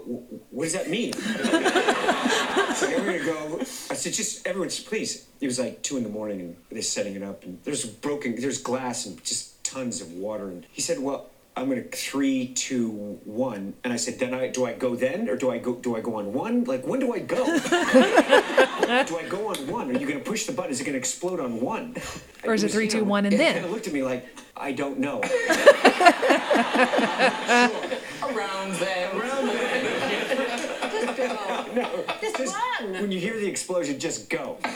what 0.50 0.64
does 0.64 0.74
that 0.74 0.90
mean? 0.90 1.14
So 1.14 2.88
we're 2.90 3.06
gonna 3.06 3.24
go. 3.26 3.58
I 3.60 3.94
said, 3.96 4.14
just 4.14 4.46
everyone, 4.48 4.70
just 4.70 4.86
please. 4.88 5.28
It 5.42 5.46
was 5.48 5.60
like 5.60 5.82
two 5.84 5.98
in 5.98 6.04
the 6.04 6.10
morning, 6.10 6.40
and 6.42 6.56
they're 6.72 6.82
setting 6.82 7.16
it 7.16 7.24
up, 7.24 7.44
and 7.44 7.60
there's 7.64 7.86
broken, 7.86 8.36
there's 8.40 8.60
glass, 8.62 9.06
and 9.06 9.24
just 9.24 9.64
tons 9.64 10.02
of 10.02 10.14
water. 10.14 10.50
And 10.50 10.66
he 10.72 10.82
said, 10.82 11.00
well, 11.00 11.30
I'm 11.56 11.70
gonna 11.70 11.84
three, 11.84 12.48
two, 12.54 12.90
one. 13.24 13.74
And 13.84 13.92
I 13.94 13.96
said, 13.96 14.20
then 14.20 14.34
I 14.34 14.48
do 14.48 14.66
I 14.66 14.74
go 14.74 14.96
then, 14.96 15.28
or 15.30 15.36
do 15.36 15.50
I 15.52 15.58
go? 15.58 15.74
Do 15.76 15.96
I 15.96 16.02
go 16.02 16.16
on 16.16 16.34
one? 16.34 16.64
Like 16.66 16.86
when 16.86 17.00
do 17.00 17.14
I 17.14 17.20
go? 17.20 17.44
do 17.46 17.52
I 19.18 19.26
go 19.30 19.48
on 19.50 19.68
one? 19.68 19.90
Are 19.90 20.00
you 20.00 20.08
gonna 20.08 20.20
push 20.20 20.46
the 20.46 20.54
button? 20.54 20.72
Is 20.72 20.82
it 20.82 20.86
gonna 20.86 20.98
explode 20.98 21.40
on 21.40 21.60
one? 21.60 21.96
Or 22.44 22.54
is 22.54 22.62
it 22.64 22.68
was, 22.68 22.74
three, 22.74 22.86
you 22.86 22.92
two, 22.92 22.98
know, 23.00 23.06
one, 23.06 23.26
and 23.26 23.34
He 23.34 23.38
then? 23.38 23.54
kind 23.54 23.66
of 23.66 23.72
looked 23.72 23.88
at 23.88 23.94
me 23.94 24.04
like 24.04 24.26
I 24.56 24.72
don't 24.72 25.00
know. 25.00 25.22
Around 28.24 28.74
then 28.76 29.16
no 31.78 32.17
when 32.82 33.12
you 33.12 33.20
hear 33.20 33.40
the 33.40 33.48
explosion, 33.48 34.00
just 34.00 34.30
go. 34.30 34.58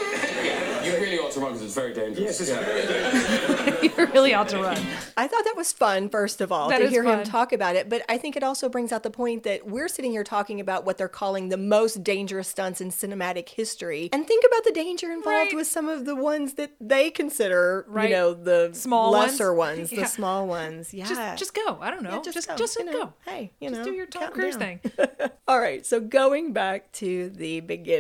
You 0.82 0.94
really 0.94 1.20
ought 1.20 1.32
to 1.34 1.40
run 1.40 1.52
because 1.54 1.62
it's 1.68 1.76
very 1.76 1.94
dangerous. 1.94 2.20
Yes, 2.20 2.42
it's 2.42 2.50
very 2.50 2.88
dangerous. 2.88 3.84
you 3.98 4.06
really 4.08 4.34
ought 4.34 4.48
to 4.50 4.58
run. 4.58 4.84
I 5.16 5.28
thought 5.28 5.44
that 5.46 5.54
was 5.56 5.72
fun, 5.72 6.10
first 6.10 6.42
of 6.42 6.52
all, 6.52 6.70
That 6.70 6.80
to 6.80 6.86
is 6.86 6.90
hear 6.90 7.04
him 7.04 7.24
talk 7.24 7.54
about 7.54 7.76
it. 7.76 7.88
But 7.88 8.02
I 8.10 8.18
think 8.18 8.36
it 8.36 8.42
also 8.42 8.68
brings 8.68 8.92
out 8.92 9.04
the 9.04 9.12
point 9.12 9.44
that 9.44 9.68
we're 9.68 9.88
sitting 9.88 10.10
here 10.12 10.24
talking 10.24 10.60
about 10.60 10.84
what 10.84 10.98
they're 10.98 11.08
calling 11.08 11.50
the 11.50 11.58
most 11.58 12.04
dangerous 12.04 12.48
stunts 12.48 12.82
in 12.82 12.90
cinematic 12.90 13.50
history. 13.50 14.10
And 14.12 14.26
think 14.26 14.44
about 14.44 14.64
the 14.64 14.72
danger 14.72 15.12
involved 15.12 15.28
Right. 15.28 15.56
with 15.56 15.68
some 15.68 15.88
of 15.88 16.06
the 16.06 16.16
ones 16.16 16.56
that 16.56 16.72
they 16.82 17.12
consider, 17.12 17.86
Right. 17.88 18.10
you 18.10 18.16
know, 18.16 18.34
the 18.34 18.72
Small 18.74 19.12
ones. 19.12 19.34
lesser 19.34 19.54
ones, 19.54 19.92
Yeah. 19.92 20.00
the 20.02 20.06
small 20.08 20.48
ones. 20.48 20.96
Yeah. 20.96 21.06
Just, 21.06 21.38
just 21.38 21.54
go. 21.54 21.78
I 21.80 21.92
don't 21.92 22.02
know. 22.02 22.24
Yeah, 22.26 22.32
just, 22.32 22.48
go, 22.48 22.56
just, 22.56 22.76
you 22.80 22.86
know, 22.86 22.92
go. 22.92 23.14
Hey, 23.24 23.52
you 23.60 23.70
just 23.70 23.82
know, 23.82 23.86
do 23.86 23.92
your 23.94 24.08
Tom 24.08 24.32
Cruise 24.32 24.56
down. 24.58 24.80
thing. 24.80 25.30
All 25.48 25.60
right, 25.60 25.86
so 25.86 26.00
going 26.00 26.54
back 26.54 26.92
to 26.94 27.30
the 27.30 27.60
beginning. 27.60 27.91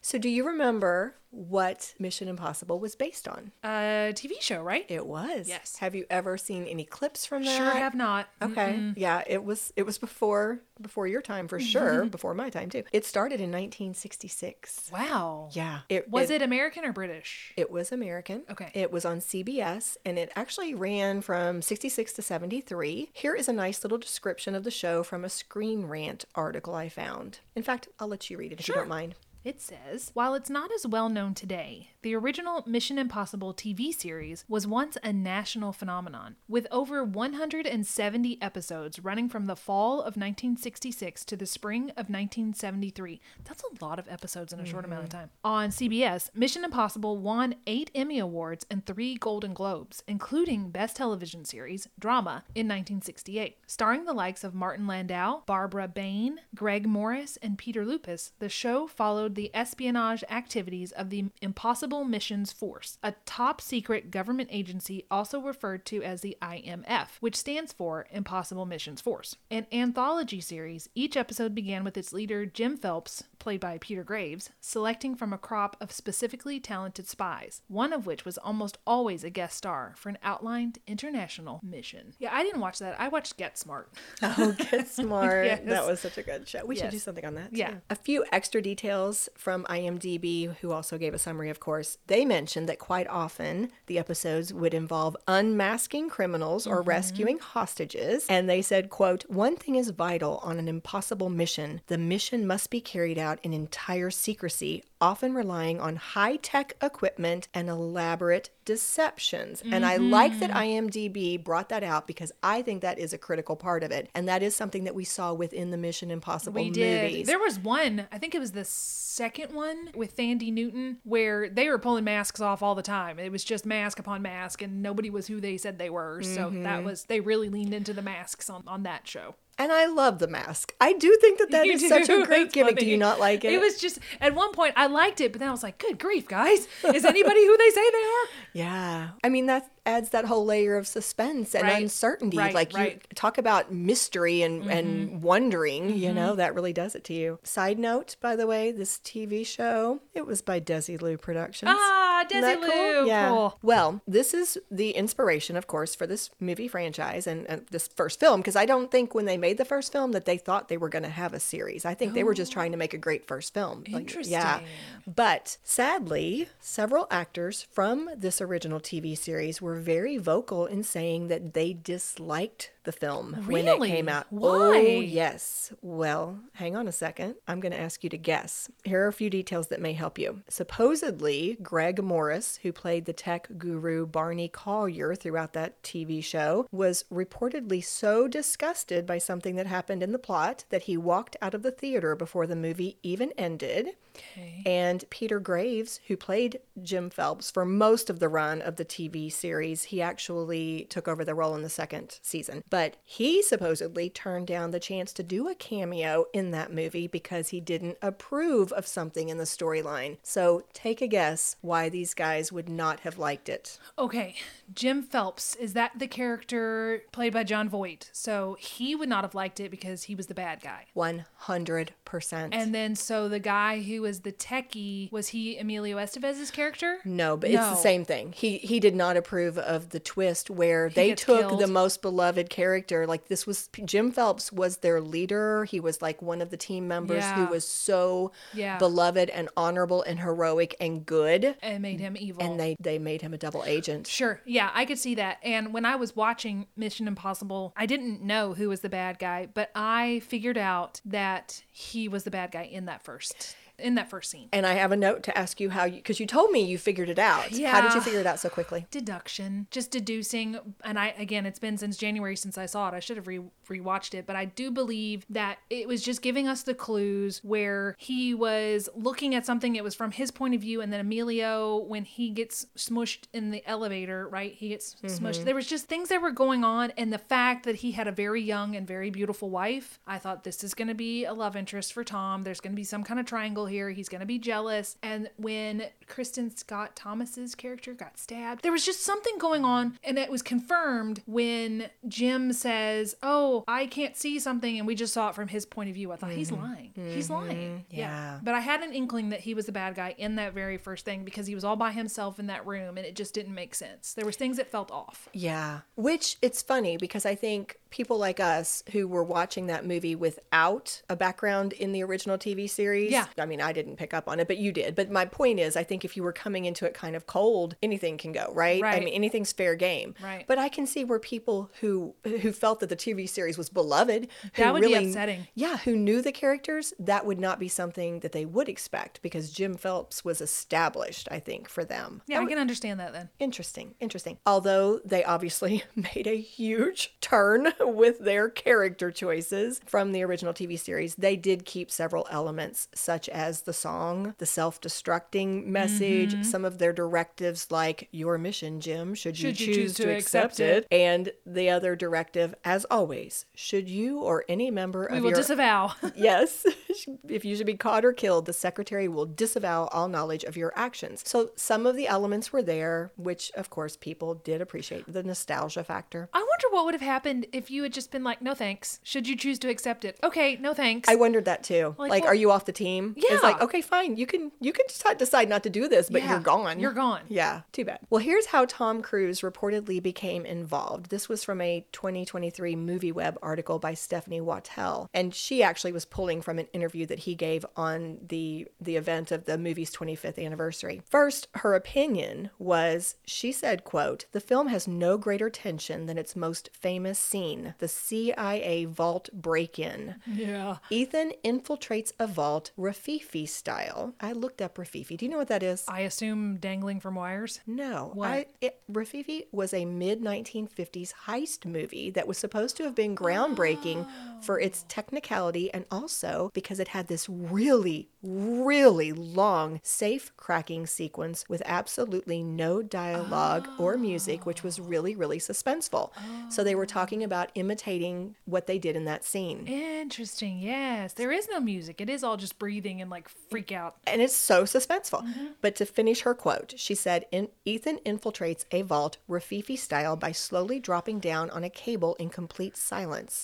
So, 0.00 0.18
do 0.18 0.28
you 0.28 0.46
remember 0.46 1.16
what 1.30 1.94
Mission 1.98 2.28
Impossible 2.28 2.80
was 2.80 2.96
based 2.96 3.28
on? 3.28 3.52
A 3.62 4.12
TV 4.14 4.40
show, 4.40 4.62
right? 4.62 4.84
It 4.88 5.06
was. 5.06 5.48
Yes. 5.48 5.76
Have 5.78 5.94
you 5.94 6.04
ever 6.10 6.36
seen 6.36 6.64
any 6.64 6.84
clips 6.84 7.24
from 7.24 7.44
that? 7.44 7.56
Sure 7.56 7.70
I 7.70 7.78
have 7.78 7.94
not. 7.94 8.28
Okay. 8.42 8.92
Yeah, 8.96 9.22
it 9.26 9.44
was 9.44 9.72
it 9.76 9.84
was 9.84 9.98
before 9.98 10.60
before 10.80 11.06
your 11.06 11.22
time 11.22 11.46
for 11.46 11.60
sure, 11.60 12.00
mm-hmm. 12.00 12.08
before 12.08 12.34
my 12.34 12.50
time 12.50 12.70
too. 12.70 12.82
It 12.92 13.04
started 13.04 13.40
in 13.40 13.50
1966. 13.50 14.90
Wow. 14.92 15.50
Yeah. 15.52 15.80
It 15.88 16.10
Was 16.10 16.30
it 16.30 16.42
American 16.42 16.84
or 16.84 16.92
British? 16.92 17.52
It 17.56 17.70
was 17.70 17.92
American. 17.92 18.42
Okay. 18.50 18.70
It 18.74 18.90
was 18.90 19.04
on 19.04 19.20
CBS 19.20 19.96
and 20.04 20.18
it 20.18 20.32
actually 20.34 20.74
ran 20.74 21.20
from 21.20 21.62
66 21.62 22.12
to 22.14 22.22
73. 22.22 23.10
Here 23.12 23.34
is 23.34 23.48
a 23.48 23.52
nice 23.52 23.84
little 23.84 23.98
description 23.98 24.54
of 24.54 24.64
the 24.64 24.70
show 24.70 25.02
from 25.02 25.24
a 25.24 25.28
Screen 25.28 25.86
Rant 25.86 26.24
article 26.34 26.74
I 26.74 26.88
found. 26.88 27.40
In 27.54 27.62
fact, 27.62 27.88
I'll 27.98 28.08
let 28.08 28.30
you 28.30 28.38
read 28.38 28.52
it 28.52 28.60
if 28.60 28.68
you 28.68 28.74
don't 28.74 28.88
mind. 28.88 29.14
It 29.42 29.60
says 29.60 30.10
While 30.12 30.34
it's 30.34 30.50
not 30.50 30.70
as 30.70 30.86
well 30.86 31.08
known 31.08 31.34
today, 31.34 31.90
the 32.02 32.14
original 32.14 32.64
Mission 32.66 32.98
Impossible 32.98 33.52
TV 33.52 33.92
series 33.92 34.46
was 34.48 34.66
once 34.66 34.96
a 35.02 35.12
national 35.12 35.72
phenomenon, 35.72 36.36
with 36.48 36.66
over 36.70 37.04
170 37.04 38.38
episodes 38.40 39.00
running 39.00 39.28
from 39.28 39.46
the 39.46 39.56
fall 39.56 39.98
of 39.98 40.16
1966 40.16 41.26
to 41.26 41.36
the 41.36 41.44
spring 41.44 41.90
of 41.90 42.08
1973. 42.08 43.20
That's 43.44 43.62
a 43.62 43.84
lot 43.84 43.98
of 43.98 44.08
episodes 44.08 44.52
in 44.52 44.60
a 44.60 44.64
short 44.64 44.86
amount 44.86 45.04
of 45.04 45.08
mm-hmm. 45.10 45.18
time. 45.18 45.30
On 45.44 45.68
CBS, 45.68 46.30
Mission 46.34 46.64
Impossible 46.64 47.18
won 47.18 47.56
eight 47.66 47.90
Emmy 47.94 48.18
Awards 48.18 48.64
and 48.70 48.86
three 48.86 49.16
Golden 49.16 49.52
Globes, 49.52 50.02
including 50.08 50.70
Best 50.70 50.96
Television 50.96 51.44
Series, 51.44 51.86
Drama, 51.98 52.44
in 52.54 52.66
1968. 52.66 53.58
Starring 53.66 54.06
the 54.06 54.14
likes 54.14 54.42
of 54.42 54.54
Martin 54.54 54.86
Landau, 54.86 55.42
Barbara 55.44 55.86
Bain, 55.86 56.40
Greg 56.54 56.86
Morris, 56.86 57.36
and 57.42 57.58
Peter 57.58 57.84
Lupus, 57.84 58.32
the 58.38 58.48
show 58.48 58.86
followed 58.86 59.34
the 59.34 59.50
espionage 59.54 60.24
activities 60.30 60.92
of 60.92 61.10
the 61.10 61.26
Impossible 61.42 61.89
Missions 61.90 62.52
Force, 62.52 62.98
a 63.02 63.14
top 63.26 63.60
secret 63.60 64.10
government 64.10 64.48
agency 64.52 65.04
also 65.10 65.40
referred 65.40 65.84
to 65.86 66.02
as 66.02 66.20
the 66.20 66.36
IMF, 66.40 67.08
which 67.20 67.36
stands 67.36 67.72
for 67.72 68.06
Impossible 68.10 68.64
Missions 68.64 69.00
Force. 69.00 69.36
An 69.50 69.66
anthology 69.72 70.40
series, 70.40 70.88
each 70.94 71.16
episode 71.16 71.54
began 71.54 71.82
with 71.84 71.96
its 71.96 72.12
leader, 72.12 72.46
Jim 72.46 72.76
Phelps, 72.76 73.24
played 73.40 73.60
by 73.60 73.78
Peter 73.78 74.04
Graves, 74.04 74.50
selecting 74.60 75.14
from 75.16 75.32
a 75.32 75.38
crop 75.38 75.76
of 75.80 75.90
specifically 75.90 76.60
talented 76.60 77.08
spies, 77.08 77.62
one 77.66 77.92
of 77.92 78.06
which 78.06 78.24
was 78.24 78.38
almost 78.38 78.78
always 78.86 79.24
a 79.24 79.30
guest 79.30 79.56
star 79.56 79.94
for 79.96 80.08
an 80.10 80.18
outlined 80.22 80.78
international 80.86 81.60
mission. 81.62 82.12
Yeah, 82.18 82.30
I 82.32 82.42
didn't 82.44 82.60
watch 82.60 82.78
that. 82.78 83.00
I 83.00 83.08
watched 83.08 83.36
Get 83.36 83.58
Smart. 83.58 83.90
Oh, 84.22 84.52
get 84.52 84.86
smart. 85.00 85.46
Yes. 85.46 85.62
That 85.64 85.86
was 85.86 86.00
such 86.00 86.18
a 86.18 86.22
good 86.22 86.46
show. 86.46 86.64
We 86.64 86.76
should 86.76 86.90
do 86.90 86.98
something 86.98 87.24
on 87.24 87.34
that. 87.34 87.56
Yeah. 87.56 87.74
A 87.88 87.96
few 87.96 88.24
extra 88.30 88.60
details 88.62 89.28
from 89.36 89.64
IMDb, 89.64 90.54
who 90.56 90.72
also 90.72 90.98
gave 90.98 91.14
a 91.14 91.18
summary, 91.18 91.48
of 91.50 91.58
course. 91.58 91.79
They 92.06 92.24
mentioned 92.24 92.68
that 92.68 92.78
quite 92.78 93.08
often 93.08 93.70
the 93.86 93.98
episodes 93.98 94.52
would 94.52 94.74
involve 94.74 95.16
unmasking 95.26 96.08
criminals 96.08 96.66
or 96.66 96.80
mm-hmm. 96.80 96.88
rescuing 96.88 97.38
hostages. 97.38 98.26
And 98.28 98.48
they 98.48 98.62
said, 98.62 98.90
quote, 98.90 99.24
one 99.28 99.56
thing 99.56 99.76
is 99.76 99.90
vital 99.90 100.38
on 100.38 100.58
an 100.58 100.68
impossible 100.68 101.30
mission. 101.30 101.80
The 101.86 101.98
mission 101.98 102.46
must 102.46 102.70
be 102.70 102.80
carried 102.80 103.18
out 103.18 103.38
in 103.42 103.52
entire 103.52 104.10
secrecy, 104.10 104.84
often 105.00 105.34
relying 105.34 105.80
on 105.80 105.96
high 105.96 106.36
tech 106.36 106.76
equipment 106.82 107.48
and 107.54 107.68
elaborate 107.68 108.50
deceptions. 108.64 109.62
And 109.62 109.84
I 109.84 109.96
like 109.96 110.38
that 110.38 110.50
mm-hmm. 110.50 110.86
IMDb 110.86 111.42
brought 111.42 111.70
that 111.70 111.82
out 111.82 112.06
because 112.06 112.30
I 112.42 112.62
think 112.62 112.82
that 112.82 112.98
is 112.98 113.12
a 113.12 113.18
critical 113.18 113.56
part 113.56 113.82
of 113.82 113.90
it. 113.90 114.08
And 114.14 114.28
that 114.28 114.42
is 114.42 114.54
something 114.54 114.84
that 114.84 114.94
we 114.94 115.04
saw 115.04 115.32
within 115.32 115.70
the 115.70 115.76
Mission 115.76 116.10
Impossible 116.10 116.62
We 116.62 116.70
did. 116.70 117.26
There 117.26 117.38
was 117.38 117.58
one, 117.58 118.06
I 118.12 118.18
think 118.18 118.34
it 118.34 118.38
was 118.38 118.52
the 118.52 118.64
second 118.64 119.52
one 119.52 119.90
with 119.94 120.16
Thandie 120.16 120.52
Newton, 120.52 120.98
where 121.02 121.48
they 121.48 121.68
were 121.70 121.78
pulling 121.78 122.04
masks 122.04 122.40
off 122.40 122.62
all 122.62 122.74
the 122.74 122.82
time. 122.82 123.18
It 123.18 123.32
was 123.32 123.42
just 123.44 123.64
mask 123.64 123.98
upon 123.98 124.22
mask, 124.22 124.62
and 124.62 124.82
nobody 124.82 125.10
was 125.10 125.26
who 125.26 125.40
they 125.40 125.56
said 125.56 125.78
they 125.78 125.90
were. 125.90 126.22
So 126.22 126.46
Mm-hmm. 126.50 126.62
that 126.64 126.84
was, 126.84 127.04
they 127.04 127.20
really 127.20 127.48
leaned 127.48 127.72
into 127.74 127.92
the 127.92 128.02
masks 128.02 128.50
on, 128.50 128.62
on 128.66 128.82
that 128.84 129.06
show. 129.08 129.34
and 129.58 129.70
I 129.72 129.86
love 129.86 130.18
the 130.20 130.26
mask. 130.28 130.74
I 130.80 130.94
do 130.94 131.16
think 131.20 131.38
that 131.38 131.50
that 131.50 131.66
You 131.66 131.72
is 131.74 131.86
such 131.88 132.08
a 132.08 132.24
great 132.26 132.46
It's 132.46 132.54
gimmick. 132.54 132.78
Do 132.78 132.86
you 132.86 132.96
not 132.96 133.20
like 133.20 133.44
it? 133.44 133.52
It 133.52 133.60
was 133.60 133.78
just, 133.78 133.98
at 134.20 134.34
one 134.34 134.52
point, 134.52 134.72
I 134.76 134.86
liked 134.86 135.20
it, 135.20 135.32
but 135.32 135.38
then 135.38 135.48
I 135.48 135.52
was 135.52 135.62
like, 135.62 135.76
good 135.78 135.98
grief, 135.98 136.26
guys. 136.28 136.66
Is 136.94 137.04
anybody 137.04 137.44
who 137.46 137.56
they 137.56 137.70
say 137.70 137.90
they 137.90 137.98
are? 137.98 138.26
Yeah. 138.52 139.08
I 139.22 139.28
mean, 139.28 139.46
that 139.46 139.70
adds 139.86 140.10
that 140.10 140.26
whole 140.26 140.44
layer 140.44 140.76
of 140.76 140.86
suspense 140.86 141.54
and 141.54 141.64
Right. 141.64 141.82
uncertainty. 141.82 142.36
Right, 142.36 142.54
like 142.54 142.72
right. 142.74 142.90
Mm-hmm. 142.98 143.06
you 143.10 143.14
talk 143.14 143.38
about 143.38 143.72
mystery 143.72 144.42
and, 144.42 144.70
and 144.70 145.22
wondering, 145.22 145.96
you 145.96 146.12
know, 146.12 146.34
that 146.36 146.54
really 146.54 146.72
does 146.72 146.94
it 146.94 147.04
to 147.04 147.14
you. 147.14 147.38
Side 147.42 147.78
note, 147.78 148.16
by 148.20 148.36
the 148.36 148.46
way, 148.46 148.72
this 148.72 148.98
TV 148.98 149.44
show, 149.46 150.00
it 150.14 150.26
was 150.26 150.42
by 150.42 150.60
Desilu 150.60 151.20
Productions. 151.20 151.70
Ah, 151.74 152.24
Desilu. 152.28 153.06
Yeah. 153.06 153.28
Cool. 153.30 153.58
Well, 153.62 154.02
this 154.06 154.34
is 154.34 154.58
the 154.70 154.90
inspiration, 154.90 155.56
of 155.56 155.66
course, 155.66 155.94
for 155.94 156.06
this 156.06 156.30
movie 156.38 156.68
franchise 156.68 157.26
and, 157.26 157.46
this 157.70 157.88
first 157.88 158.18
film, 158.20 158.40
because 158.40 158.56
I 158.56 158.66
don't 158.66 158.90
think 158.90 159.14
when 159.14 159.24
they 159.26 159.36
made 159.36 159.58
the 159.58 159.64
first 159.64 159.92
film 159.92 160.12
that 160.12 160.24
they 160.24 160.38
thought 160.38 160.68
they 160.68 160.76
were 160.76 160.88
going 160.88 161.02
to 161.02 161.08
have 161.08 161.32
a 161.34 161.40
series. 161.40 161.84
I 161.84 161.94
think 161.94 162.14
they 162.14 162.24
were 162.24 162.34
just 162.34 162.52
trying 162.52 162.72
to 162.72 162.78
make 162.78 162.94
a 162.94 162.98
great 162.98 163.26
first 163.26 163.52
film. 163.54 163.84
Like, 163.90 164.14
yeah. 164.26 164.60
But 165.06 165.58
sadly, 165.62 166.48
several 166.60 167.06
actors 167.10 167.66
from 167.70 168.10
this 168.16 168.40
original 168.40 168.80
TV 168.80 169.16
series 169.16 169.60
were 169.62 169.69
very 169.76 170.16
vocal 170.16 170.66
in 170.66 170.82
saying 170.82 171.28
that 171.28 171.54
they 171.54 171.72
disliked 171.72 172.70
the 172.84 172.92
film 172.92 173.34
when 173.46 173.68
it 173.68 173.80
came 173.82 174.08
out. 174.08 174.26
Why? 174.30 174.48
Oh, 174.50 175.00
yes. 175.00 175.72
Well, 175.82 176.40
hang 176.54 176.76
on 176.76 176.88
a 176.88 176.92
second. 176.92 177.34
I'm 177.46 177.60
going 177.60 177.72
to 177.72 177.80
ask 177.80 178.02
you 178.02 178.10
to 178.10 178.16
guess. 178.18 178.70
Here 178.84 179.04
are 179.04 179.08
a 179.08 179.12
few 179.12 179.28
details 179.28 179.68
that 179.68 179.80
may 179.80 179.92
help 179.92 180.18
you. 180.18 180.42
Supposedly, 180.48 181.58
Greg 181.62 182.02
Morris, 182.02 182.58
who 182.62 182.72
played 182.72 183.04
the 183.04 183.12
tech 183.12 183.48
guru 183.58 184.06
Barney 184.06 184.48
Collier 184.48 185.14
throughout 185.14 185.52
that 185.52 185.82
TV 185.82 186.24
show, 186.24 186.66
was 186.72 187.04
reportedly 187.12 187.84
so 187.84 188.26
disgusted 188.26 189.04
by 189.06 189.18
something 189.18 189.56
that 189.56 189.66
happened 189.66 190.02
in 190.02 190.12
the 190.12 190.18
plot 190.18 190.64
that 190.70 190.84
he 190.84 190.96
walked 190.96 191.36
out 191.42 191.54
of 191.54 191.62
the 191.62 191.70
theater 191.70 192.14
before 192.14 192.46
the 192.46 192.56
movie 192.56 192.96
even 193.02 193.32
ended. 193.36 193.90
Okay. 194.16 194.62
And 194.66 195.04
Peter 195.10 195.38
Graves, 195.38 196.00
who 196.08 196.16
played 196.16 196.60
Jim 196.82 197.10
Phelps 197.10 197.50
for 197.50 197.64
most 197.64 198.10
of 198.10 198.18
the 198.18 198.28
run 198.28 198.60
of 198.60 198.76
the 198.76 198.84
TV 198.84 199.32
series, 199.32 199.59
he 199.60 200.02
actually 200.02 200.86
took 200.90 201.08
over 201.08 201.24
the 201.24 201.34
role 201.34 201.54
in 201.54 201.62
the 201.62 201.68
second 201.68 202.18
season. 202.22 202.62
But 202.70 202.96
he 203.04 203.42
supposedly 203.42 204.10
turned 204.10 204.46
down 204.46 204.70
the 204.70 204.80
chance 204.80 205.12
to 205.14 205.22
do 205.22 205.48
a 205.48 205.54
cameo 205.54 206.26
in 206.32 206.50
that 206.50 206.72
movie 206.72 207.06
because 207.06 207.48
he 207.48 207.60
didn't 207.60 207.98
approve 208.02 208.72
of 208.72 208.86
something 208.86 209.28
in 209.28 209.38
the 209.38 209.44
storyline. 209.44 210.18
So 210.22 210.64
take 210.72 211.00
a 211.00 211.06
guess 211.06 211.56
why 211.60 211.88
these 211.88 212.14
guys 212.14 212.52
would 212.52 212.68
not 212.68 213.00
have 213.00 213.18
liked 213.18 213.48
it. 213.48 213.78
Okay, 213.98 214.36
Jim 214.74 215.02
Phelps 215.02 215.54
is 215.56 215.72
that 215.72 215.92
the 215.98 216.06
character 216.06 217.02
played 217.12 217.32
by 217.32 217.44
Jon 217.44 217.68
Voight? 217.68 218.08
So 218.12 218.56
he 218.60 218.94
would 218.94 219.08
not 219.08 219.24
have 219.24 219.34
liked 219.34 219.60
it 219.60 219.70
because 219.70 220.04
he 220.04 220.14
was 220.14 220.26
the 220.26 220.34
bad 220.34 220.60
guy. 220.60 220.86
100%. 220.96 222.48
And 222.52 222.74
then 222.74 222.94
so 222.96 223.28
the 223.28 223.38
guy 223.38 223.80
who 223.80 224.02
was 224.02 224.20
the 224.20 224.32
techie 224.32 225.10
was 225.12 225.28
he 225.28 225.56
Emilio 225.58 225.96
Estevez's 225.98 226.50
character? 226.50 226.98
No, 227.04 227.36
but 227.36 227.50
it's 227.50 227.58
the 227.68 227.74
same 227.76 228.04
thing. 228.04 228.32
He 228.36 228.58
he 228.58 228.80
did 228.80 228.94
not 228.94 229.16
approve 229.16 229.58
of 229.58 229.90
the 229.90 230.00
twist 230.00 230.50
where 230.50 230.88
they 230.90 231.08
gets 231.10 231.24
took 231.24 231.58
the 231.58 231.66
most 231.66 232.02
beloved 232.02 232.50
character. 232.50 233.06
Like 233.06 233.28
this 233.28 233.46
was 233.46 233.68
Jim 233.84 234.10
Phelps 234.12 234.52
was 234.52 234.78
their 234.78 235.00
leader. 235.00 235.64
He 235.64 235.80
was 235.80 236.02
like 236.02 236.20
one 236.22 236.40
of 236.40 236.50
the 236.50 236.56
team 236.56 236.88
members 236.88 237.24
who 237.24 237.42
Yeah. 237.42 237.50
was 237.50 237.66
so 237.66 238.32
Yeah. 238.54 238.78
beloved 238.78 239.30
and 239.30 239.48
honorable 239.56 240.02
and 240.02 240.18
heroic 240.20 240.74
and 240.80 241.04
good. 241.06 241.56
And 241.62 241.80
made 241.82 242.00
him 242.00 242.16
evil. 242.18 242.42
And 242.42 242.58
they 242.58 242.76
they 242.80 242.98
made 242.98 243.22
him 243.22 243.32
a 243.34 243.38
double 243.38 243.64
agent. 243.64 244.06
Sure. 244.06 244.40
Yeah, 244.44 244.59
I 244.72 244.84
could 244.84 244.98
see 244.98 245.14
that. 245.14 245.38
And 245.42 245.72
when 245.72 245.84
I 245.84 245.96
was 245.96 246.14
watching 246.14 246.66
Mission 246.76 247.08
Impossible, 247.08 247.72
I 247.76 247.86
didn't 247.86 248.22
know 248.22 248.54
who 248.54 248.68
was 248.68 248.80
the 248.80 248.88
bad 248.88 249.18
guy, 249.18 249.48
but 249.52 249.70
I 249.74 250.20
figured 250.26 250.58
out 250.58 251.00
that 251.04 251.62
he 251.70 252.08
was 252.08 252.24
the 252.24 252.30
bad 252.30 252.50
guy 252.52 252.64
in 252.64 252.86
that 252.86 253.02
first 253.02 253.56
in 253.80 253.94
that 253.96 254.10
first 254.10 254.30
scene. 254.30 254.48
And 254.52 254.66
I 254.66 254.74
have 254.74 254.92
a 254.92 254.96
note 254.96 255.22
to 255.24 255.36
ask 255.36 255.60
you 255.60 255.70
how 255.70 255.84
you 255.84 255.96
because 255.96 256.20
you 256.20 256.26
told 256.26 256.50
me 256.50 256.60
you 256.60 256.78
figured 256.78 257.08
it 257.08 257.18
out. 257.18 257.52
Yeah. 257.52 257.70
How 257.70 257.80
did 257.80 257.94
you 257.94 258.00
figure 258.00 258.20
it 258.20 258.26
out 258.26 258.38
so 258.38 258.48
quickly? 258.48 258.86
deduction, 258.90 259.66
just 259.70 259.90
deducing. 259.90 260.58
And 260.84 260.98
I, 260.98 261.08
again, 261.18 261.46
it's 261.46 261.58
been 261.58 261.78
since 261.78 261.96
January 261.96 262.36
since 262.36 262.58
I 262.58 262.66
saw 262.66 262.88
it. 262.88 262.94
I 262.94 263.00
should 263.00 263.16
have 263.16 263.26
re- 263.26 263.40
rewatched 263.70 264.14
it, 264.14 264.26
but 264.26 264.36
I 264.36 264.44
do 264.44 264.70
believe 264.70 265.24
that 265.30 265.58
it 265.70 265.88
was 265.88 266.02
just 266.02 266.20
giving 266.20 266.48
us 266.48 266.62
the 266.62 266.74
clues 266.74 267.40
where 267.42 267.94
he 267.98 268.34
was 268.34 268.88
looking 268.94 269.34
at 269.34 269.46
something. 269.46 269.76
It 269.76 269.84
was 269.84 269.94
from 269.94 270.10
his 270.10 270.30
point 270.30 270.54
of 270.54 270.60
view, 270.60 270.80
and 270.80 270.92
then 270.92 271.00
Emilio, 271.00 271.78
when 271.78 272.04
he 272.04 272.30
gets 272.30 272.66
smushed 272.76 273.24
in 273.32 273.50
the 273.50 273.66
elevator, 273.66 274.28
right? 274.28 274.52
He 274.52 274.70
gets 274.70 274.96
mm-hmm. 274.96 275.26
smushed. 275.26 275.44
There 275.44 275.54
was 275.54 275.66
just 275.66 275.86
things 275.86 276.08
that 276.08 276.20
were 276.20 276.30
going 276.30 276.64
on, 276.64 276.92
and 276.96 277.12
the 277.12 277.18
fact 277.18 277.64
that 277.64 277.76
he 277.76 277.92
had 277.92 278.08
a 278.08 278.12
very 278.12 278.42
young 278.42 278.76
and 278.76 278.86
very 278.86 279.10
beautiful 279.10 279.50
wife. 279.50 280.00
I 280.06 280.18
thought 280.18 280.44
this 280.44 280.64
is 280.64 280.74
going 280.74 280.88
to 280.88 280.94
be 280.94 281.24
a 281.24 281.32
love 281.32 281.56
interest 281.56 281.92
for 281.92 282.04
Tom. 282.04 282.42
There's 282.42 282.60
going 282.60 282.72
to 282.72 282.76
be 282.76 282.84
some 282.84 283.04
kind 283.04 283.20
of 283.20 283.26
triangle 283.26 283.66
here. 283.66 283.90
He's 283.90 284.08
going 284.08 284.20
to 284.20 284.26
be 284.26 284.38
jealous. 284.38 284.96
And 285.02 285.30
when 285.36 285.84
Kristin 286.08 286.56
Scott 286.56 286.96
Thomas's 286.96 287.54
character 287.54 287.94
got 287.94 288.18
stabbed, 288.18 288.62
there 288.62 288.72
was 288.72 288.84
just 288.84 289.02
something 289.02 289.38
going 289.38 289.64
on, 289.64 289.98
and 290.02 290.18
it 290.18 290.30
was 290.30 290.42
confirmed 290.42 291.22
when 291.26 291.90
Jim 292.08 292.52
says, 292.52 293.16
"Oh, 293.22 293.59
I 293.68 293.86
can't 293.86 294.16
see 294.16 294.38
something," 294.38 294.78
and 294.78 294.86
we 294.86 294.94
just 294.94 295.12
saw 295.12 295.30
it 295.30 295.34
from 295.34 295.48
his 295.48 295.66
point 295.66 295.88
of 295.88 295.94
view. 295.94 296.12
I 296.12 296.16
thought 296.16 296.30
he's 296.30 296.50
mm-hmm. 296.50 296.62
lying. 296.62 296.92
He's 296.94 297.28
mm-hmm. 297.28 297.48
lying. 297.48 297.84
Yeah. 297.90 298.40
But 298.42 298.54
I 298.54 298.60
had 298.60 298.82
an 298.82 298.92
inkling 298.92 299.30
that 299.30 299.40
he 299.40 299.54
was 299.54 299.66
the 299.66 299.72
bad 299.72 299.94
guy 299.94 300.14
in 300.18 300.36
that 300.36 300.52
very 300.52 300.78
first 300.78 301.04
thing 301.04 301.24
because 301.24 301.46
he 301.46 301.54
was 301.54 301.64
all 301.64 301.76
by 301.76 301.92
himself 301.92 302.38
in 302.38 302.46
that 302.46 302.66
room, 302.66 302.96
and 302.96 303.06
it 303.06 303.16
just 303.16 303.34
didn't 303.34 303.54
make 303.54 303.74
sense. 303.74 304.14
There 304.14 304.26
was 304.26 304.36
things 304.36 304.56
that 304.56 304.70
felt 304.70 304.90
off. 304.90 305.28
Yeah. 305.32 305.80
Which 305.96 306.36
it's 306.42 306.62
funny 306.62 306.96
because 306.96 307.26
I 307.26 307.34
think 307.34 307.78
people 307.90 308.18
like 308.18 308.40
us 308.40 308.82
who 308.92 309.06
were 309.06 309.24
watching 309.24 309.66
that 309.66 309.84
movie 309.84 310.14
without 310.14 311.02
a 311.08 311.16
background 311.16 311.72
in 311.72 311.92
the 311.92 312.02
original 312.02 312.38
TV 312.38 312.70
series. 312.70 313.10
Yeah. 313.10 313.26
I 313.36 313.46
mean, 313.46 313.60
I 313.60 313.72
didn't 313.72 313.96
pick 313.96 314.14
up 314.14 314.28
on 314.28 314.40
it, 314.40 314.46
but 314.46 314.58
you 314.58 314.72
did. 314.72 314.94
But 314.94 315.10
my 315.10 315.24
point 315.24 315.58
is, 315.58 315.76
I 315.76 315.82
think 315.82 316.04
if 316.04 316.16
you 316.16 316.22
were 316.22 316.32
coming 316.32 316.64
into 316.64 316.86
it 316.86 316.94
kind 316.94 317.16
of 317.16 317.26
cold, 317.26 317.76
anything 317.82 318.16
can 318.16 318.32
go, 318.32 318.52
right? 318.54 318.82
I 318.82 319.00
mean, 319.00 319.08
anything's 319.08 319.52
fair 319.52 319.74
game. 319.74 320.14
Right. 320.22 320.44
But 320.46 320.58
I 320.58 320.68
can 320.68 320.86
see 320.86 321.04
where 321.04 321.18
people 321.18 321.70
who 321.80 322.14
who 322.24 322.52
felt 322.52 322.80
that 322.80 322.88
the 322.88 322.96
TV 322.96 323.28
series 323.28 323.49
was 323.58 323.68
beloved, 323.68 324.28
who 324.54 324.62
That 324.62 324.72
would 324.72 324.82
be 324.82 324.94
upsetting. 324.94 325.46
Yeah, 325.54 325.78
who 325.78 325.96
knew 325.96 326.22
the 326.22 326.32
characters, 326.32 326.92
that 326.98 327.24
would 327.26 327.40
not 327.40 327.58
be 327.58 327.68
something 327.68 328.20
that 328.20 328.32
they 328.32 328.44
would 328.44 328.68
expect 328.68 329.22
because 329.22 329.50
Jim 329.52 329.74
Phelps 329.74 330.24
was 330.24 330.40
established, 330.40 331.28
I 331.30 331.38
think, 331.40 331.68
for 331.68 331.84
them. 331.84 332.22
Yeah, 332.26 332.40
I 332.40 332.46
can 332.46 332.58
understand 332.58 333.00
that 333.00 333.12
then. 333.12 333.28
Interesting, 333.38 333.94
interesting. 334.00 334.38
Although 334.46 335.00
they 335.04 335.24
obviously 335.24 335.82
made 335.94 336.26
a 336.26 336.36
huge 336.40 337.14
turn 337.20 337.72
with 337.80 338.18
their 338.20 338.48
character 338.48 339.10
choices 339.10 339.80
from 339.86 340.12
the 340.12 340.22
original 340.22 340.52
TV 340.54 340.78
series, 340.78 341.14
they 341.16 341.36
did 341.36 341.64
keep 341.64 341.90
several 341.90 342.26
elements, 342.30 342.88
such 342.94 343.28
as 343.28 343.62
the 343.62 343.72
song, 343.72 344.34
the 344.38 344.46
self 344.46 344.80
destructing 344.80 345.66
message, 345.66 346.10
Mm-hmm. 346.30 346.42
some 346.42 346.64
of 346.64 346.78
their 346.78 346.92
directives, 346.92 347.70
like 347.70 348.08
your 348.12 348.36
mission, 348.38 348.80
Jim, 348.80 349.14
should 349.14 349.38
you, 349.38 349.48
Should 349.50 349.60
you 349.60 349.74
choose, 349.74 349.94
to, 349.94 350.08
accept 350.14 350.60
it. 350.60 350.86
and 350.90 351.32
the 351.46 351.70
other 351.70 351.96
directive, 351.96 352.54
as 352.64 352.84
always, 352.90 353.39
should 353.54 353.88
you 353.88 354.20
or 354.20 354.44
any 354.48 354.70
member 354.70 355.08
We 355.10 355.18
of 355.18 355.22
will 355.22 355.30
your 355.30 355.38
disavow. 355.38 355.92
yes. 356.16 356.66
if 357.28 357.44
you 357.44 357.56
should 357.56 357.66
be 357.66 357.74
caught 357.76 358.04
or 358.04 358.12
killed, 358.12 358.46
the 358.46 358.52
secretary 358.52 359.08
will 359.08 359.26
disavow 359.26 359.86
all 359.92 360.08
knowledge 360.08 360.44
of 360.44 360.56
your 360.56 360.72
actions. 360.76 361.22
So 361.26 361.50
some 361.56 361.86
of 361.86 361.96
the 361.96 362.06
elements 362.06 362.52
were 362.52 362.62
there, 362.62 363.12
which 363.16 363.50
of 363.54 363.70
course 363.70 363.96
people 363.96 364.34
did 364.34 364.60
appreciate 364.60 365.04
the 365.12 365.22
nostalgia 365.22 365.84
factor. 365.84 366.28
I 366.32 366.38
wonder 366.38 366.66
what 366.74 366.84
would 366.84 366.94
have 366.94 367.00
happened 367.00 367.46
if 367.52 367.70
you 367.70 367.82
had 367.82 367.92
just 367.92 368.10
been 368.10 368.24
like, 368.24 368.42
"No 368.42 368.54
thanks." 368.54 369.00
Should 369.02 369.26
you 369.28 369.36
choose 369.36 369.58
to 369.60 369.68
accept 369.68 370.04
it? 370.04 370.18
Okay, 370.22 370.56
no 370.60 370.74
thanks. 370.74 371.08
I 371.08 371.14
wondered 371.16 371.44
that 371.46 371.62
too. 371.62 371.94
Like, 371.98 372.10
Like, 372.10 372.24
are 372.24 372.34
you 372.34 372.50
off 372.50 372.64
the 372.64 372.72
team? 372.72 373.14
Yeah. 373.16 373.34
It's 373.34 373.42
like, 373.42 373.60
okay, 373.60 373.80
fine. 373.80 374.16
You 374.16 374.26
can 374.26 374.52
you 374.60 374.72
can 374.72 374.86
decide- 374.86 375.18
decide 375.18 375.48
not 375.48 375.62
to 375.64 375.70
do 375.70 375.88
this, 375.88 376.08
but 376.10 376.22
Yeah, 376.22 376.30
you're 376.32 376.40
gone. 376.40 376.80
you're 376.80 376.92
gone. 376.92 377.22
Yeah, 377.28 377.62
too 377.72 377.84
bad. 377.84 378.00
Well, 378.10 378.20
here's 378.22 378.46
how 378.46 378.64
Tom 378.66 379.02
Cruise 379.02 379.40
reportedly 379.40 380.02
became 380.02 380.44
involved. 380.46 381.10
This 381.10 381.28
was 381.28 381.44
from 381.44 381.60
a 381.60 381.84
2023 381.92 382.76
movie 382.76 383.12
Web 383.20 383.36
article 383.42 383.78
by 383.78 383.92
Stephanie 383.92 384.40
Wattell. 384.40 385.06
And 385.12 385.34
she 385.34 385.62
actually 385.62 385.92
was 385.92 386.06
pulling 386.06 386.40
from 386.40 386.58
an 386.58 386.68
interview 386.72 387.04
that 387.04 387.20
he 387.20 387.34
gave 387.34 387.66
on 387.76 388.16
the, 388.26 388.66
the 388.80 388.96
event 388.96 389.30
of 389.30 389.44
the 389.44 389.58
movie's 389.58 389.94
25th 389.94 390.42
anniversary. 390.42 391.02
First, 391.04 391.46
her 391.56 391.74
opinion 391.74 392.48
was 392.58 393.16
she 393.26 393.52
said, 393.52 393.84
quote, 393.84 394.24
the 394.32 394.40
film 394.40 394.68
has 394.68 394.88
no 394.88 395.18
greater 395.18 395.50
tension 395.50 396.06
than 396.06 396.16
its 396.16 396.34
most 396.34 396.70
famous 396.72 397.18
scene, 397.18 397.74
the 397.76 397.88
CIA 397.88 398.86
vault 398.86 399.28
break-in. 399.34 400.14
Yeah. 400.26 400.78
Ethan 400.88 401.32
infiltrates 401.44 402.12
a 402.18 402.26
vault 402.26 402.70
Rififi 402.78 403.46
style. 403.46 404.14
I 404.18 404.32
looked 404.32 404.62
up 404.62 404.78
Rififi. 404.78 405.18
Do 405.18 405.26
you 405.26 405.30
know 405.30 405.36
what 405.36 405.48
that 405.48 405.62
is? 405.62 405.84
I 405.88 406.00
assume 406.00 406.56
dangling 406.56 407.00
from 407.00 407.16
wires. 407.16 407.60
No. 407.66 408.12
What? 408.14 408.28
I, 408.30 408.46
it, 408.62 408.80
Rififi 408.90 409.44
was 409.52 409.74
a 409.74 409.84
mid 409.84 410.22
1950s 410.22 411.12
heist 411.26 411.66
movie 411.66 412.08
that 412.12 412.26
was 412.26 412.38
supposed 412.38 412.78
to 412.78 412.84
have 412.84 412.94
been 412.94 413.09
groundbreaking 413.16 414.06
for 414.40 414.58
its 414.58 414.86
technicality 414.88 415.70
and 415.74 415.84
also 415.90 416.50
because 416.54 416.80
it 416.80 416.88
had 416.88 417.08
this 417.08 417.28
really, 417.28 418.08
really 418.22 419.12
long 419.12 419.80
safe 419.82 420.32
cracking 420.38 420.86
sequence 420.86 421.44
with 421.46 421.62
absolutely 421.66 422.42
no 422.42 422.80
dialogue 422.82 423.68
or 423.78 423.98
music, 423.98 424.46
which 424.46 424.62
was 424.62 424.80
really, 424.80 425.14
really 425.14 425.38
suspenseful. 425.38 426.10
So 426.48 426.64
they 426.64 426.74
were 426.74 426.86
talking 426.86 427.22
about 427.22 427.50
imitating 427.54 428.34
what 428.46 428.66
they 428.66 428.78
did 428.78 428.96
in 428.96 429.04
that 429.04 429.24
scene. 429.24 429.66
Interesting. 429.66 430.58
Yes. 430.58 431.12
There 431.12 431.32
is 431.32 431.46
no 431.50 431.60
music. 431.60 432.00
It 432.00 432.08
is 432.08 432.24
all 432.24 432.38
just 432.38 432.58
breathing 432.58 433.02
and 433.02 433.10
like 433.10 433.28
freak 433.50 433.72
out. 433.72 433.96
and 434.06 434.22
it's 434.22 434.34
so 434.34 434.64
suspenseful. 434.64 435.26
But 435.60 435.76
to 435.76 435.84
finish 435.84 436.22
her 436.22 436.34
quote, 436.34 436.74
she 436.78 436.94
said, 436.94 437.26
in, 437.30 437.48
Ethan 437.66 437.98
infiltrates 438.06 438.64
a 438.70 438.82
vault 438.82 439.18
Rififi 439.28 439.76
style 439.78 440.16
by 440.16 440.32
slowly 440.32 440.80
dropping 440.80 441.20
down 441.20 441.50
on 441.50 441.62
a 441.62 441.70
cable 441.70 442.14
in 442.14 442.30
complete 442.30 442.76
silence. 442.76 442.99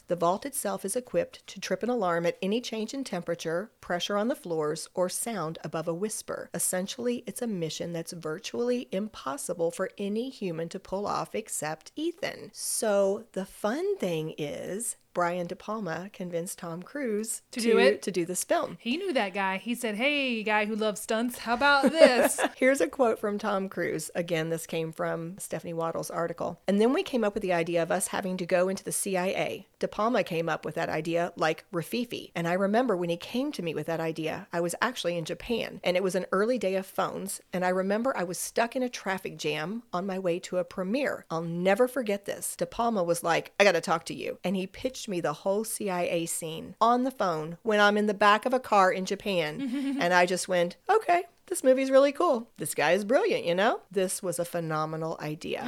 The 0.08 0.16
vault 0.16 0.44
itself 0.44 0.84
is 0.84 0.96
equipped 0.96 1.46
to 1.46 1.60
trip 1.60 1.82
an 1.82 1.88
alarm 1.88 2.26
at 2.26 2.36
any 2.42 2.60
change 2.60 2.92
in 2.92 3.04
temperature, 3.04 3.70
pressure 3.80 4.16
on 4.16 4.28
the 4.28 4.34
floors, 4.34 4.88
or 4.94 5.08
sound 5.08 5.58
above 5.64 5.88
a 5.88 5.94
whisper. 5.94 6.50
Essentially, 6.52 7.24
it's 7.26 7.42
a 7.42 7.46
mission 7.46 7.92
that's 7.92 8.12
virtually 8.12 8.88
impossible 8.92 9.70
for 9.70 9.90
any 9.98 10.30
human 10.30 10.68
to 10.68 10.78
pull 10.78 11.06
off 11.06 11.34
except 11.34 11.92
Ethan. 11.96 12.50
So 12.52 13.24
the 13.32 13.46
fun 13.46 13.96
thing 13.96 14.34
is, 14.36 14.96
Brian 15.16 15.46
De 15.46 15.56
Palma 15.56 16.10
convinced 16.12 16.58
Tom 16.58 16.82
Cruise 16.82 17.40
To 17.52 17.60
do 17.62 17.78
it? 17.78 18.02
to 18.02 18.10
do 18.10 18.26
this 18.26 18.44
film. 18.44 18.76
He 18.78 18.98
knew 18.98 19.14
that 19.14 19.32
guy. 19.32 19.56
He 19.56 19.74
said, 19.74 19.94
Hey, 19.94 20.42
guy 20.42 20.66
who 20.66 20.76
loves 20.76 21.00
stunts, 21.00 21.38
how 21.38 21.54
about 21.54 21.90
this? 21.90 22.38
Here's 22.56 22.82
a 22.82 22.86
quote 22.86 23.18
from 23.18 23.38
Tom 23.38 23.70
Cruise. 23.70 24.10
Again, 24.14 24.50
this 24.50 24.66
came 24.66 24.92
from 24.92 25.38
Stephanie 25.38 25.72
Waddle's 25.72 26.10
article. 26.10 26.60
And 26.68 26.78
then 26.78 26.92
we 26.92 27.02
came 27.02 27.24
up 27.24 27.32
with 27.32 27.42
the 27.42 27.54
idea 27.54 27.82
of 27.82 27.90
us 27.90 28.08
having 28.08 28.36
to 28.36 28.44
go 28.44 28.68
into 28.68 28.84
the 28.84 28.92
CIA. 28.92 29.66
De 29.78 29.88
Palma 29.88 30.22
came 30.22 30.48
up 30.48 30.64
with 30.64 30.74
that 30.74 30.88
idea 30.88 31.32
like 31.36 31.64
Rififi. 31.70 32.30
And 32.34 32.48
I 32.48 32.54
remember 32.54 32.96
when 32.96 33.10
he 33.10 33.16
came 33.16 33.52
to 33.52 33.62
me 33.62 33.74
with 33.74 33.86
that 33.86 34.00
idea, 34.00 34.48
I 34.52 34.60
was 34.60 34.74
actually 34.80 35.18
in 35.18 35.24
Japan 35.24 35.80
and 35.84 35.96
it 35.96 36.02
was 36.02 36.14
an 36.14 36.26
early 36.32 36.58
day 36.58 36.76
of 36.76 36.86
phones. 36.86 37.40
And 37.52 37.64
I 37.64 37.68
remember 37.68 38.16
I 38.16 38.24
was 38.24 38.38
stuck 38.38 38.74
in 38.74 38.82
a 38.82 38.88
traffic 38.88 39.36
jam 39.36 39.82
on 39.92 40.06
my 40.06 40.18
way 40.18 40.38
to 40.40 40.58
a 40.58 40.64
premiere. 40.64 41.26
I'll 41.30 41.42
never 41.42 41.88
forget 41.88 42.24
this. 42.24 42.56
De 42.56 42.64
Palma 42.64 43.04
was 43.04 43.22
like, 43.22 43.52
I 43.60 43.64
got 43.64 43.72
to 43.72 43.80
talk 43.80 44.04
to 44.06 44.14
you. 44.14 44.38
And 44.42 44.56
he 44.56 44.66
pitched 44.66 45.08
me 45.08 45.20
the 45.20 45.32
whole 45.34 45.64
CIA 45.64 46.26
scene 46.26 46.74
on 46.80 47.04
the 47.04 47.10
phone 47.10 47.58
when 47.62 47.80
I'm 47.80 47.98
in 47.98 48.06
the 48.06 48.14
back 48.14 48.46
of 48.46 48.54
a 48.54 48.60
car 48.60 48.90
in 48.90 49.04
Japan. 49.04 49.96
and 50.00 50.14
I 50.14 50.24
just 50.24 50.48
went, 50.48 50.76
okay, 50.88 51.24
this 51.46 51.62
movie's 51.64 51.90
really 51.90 52.12
cool. 52.12 52.50
This 52.58 52.74
guy 52.74 52.92
is 52.92 53.04
brilliant, 53.04 53.44
you 53.44 53.54
know? 53.54 53.80
This 53.90 54.22
was 54.22 54.38
a 54.38 54.44
phenomenal 54.44 55.16
idea. 55.20 55.64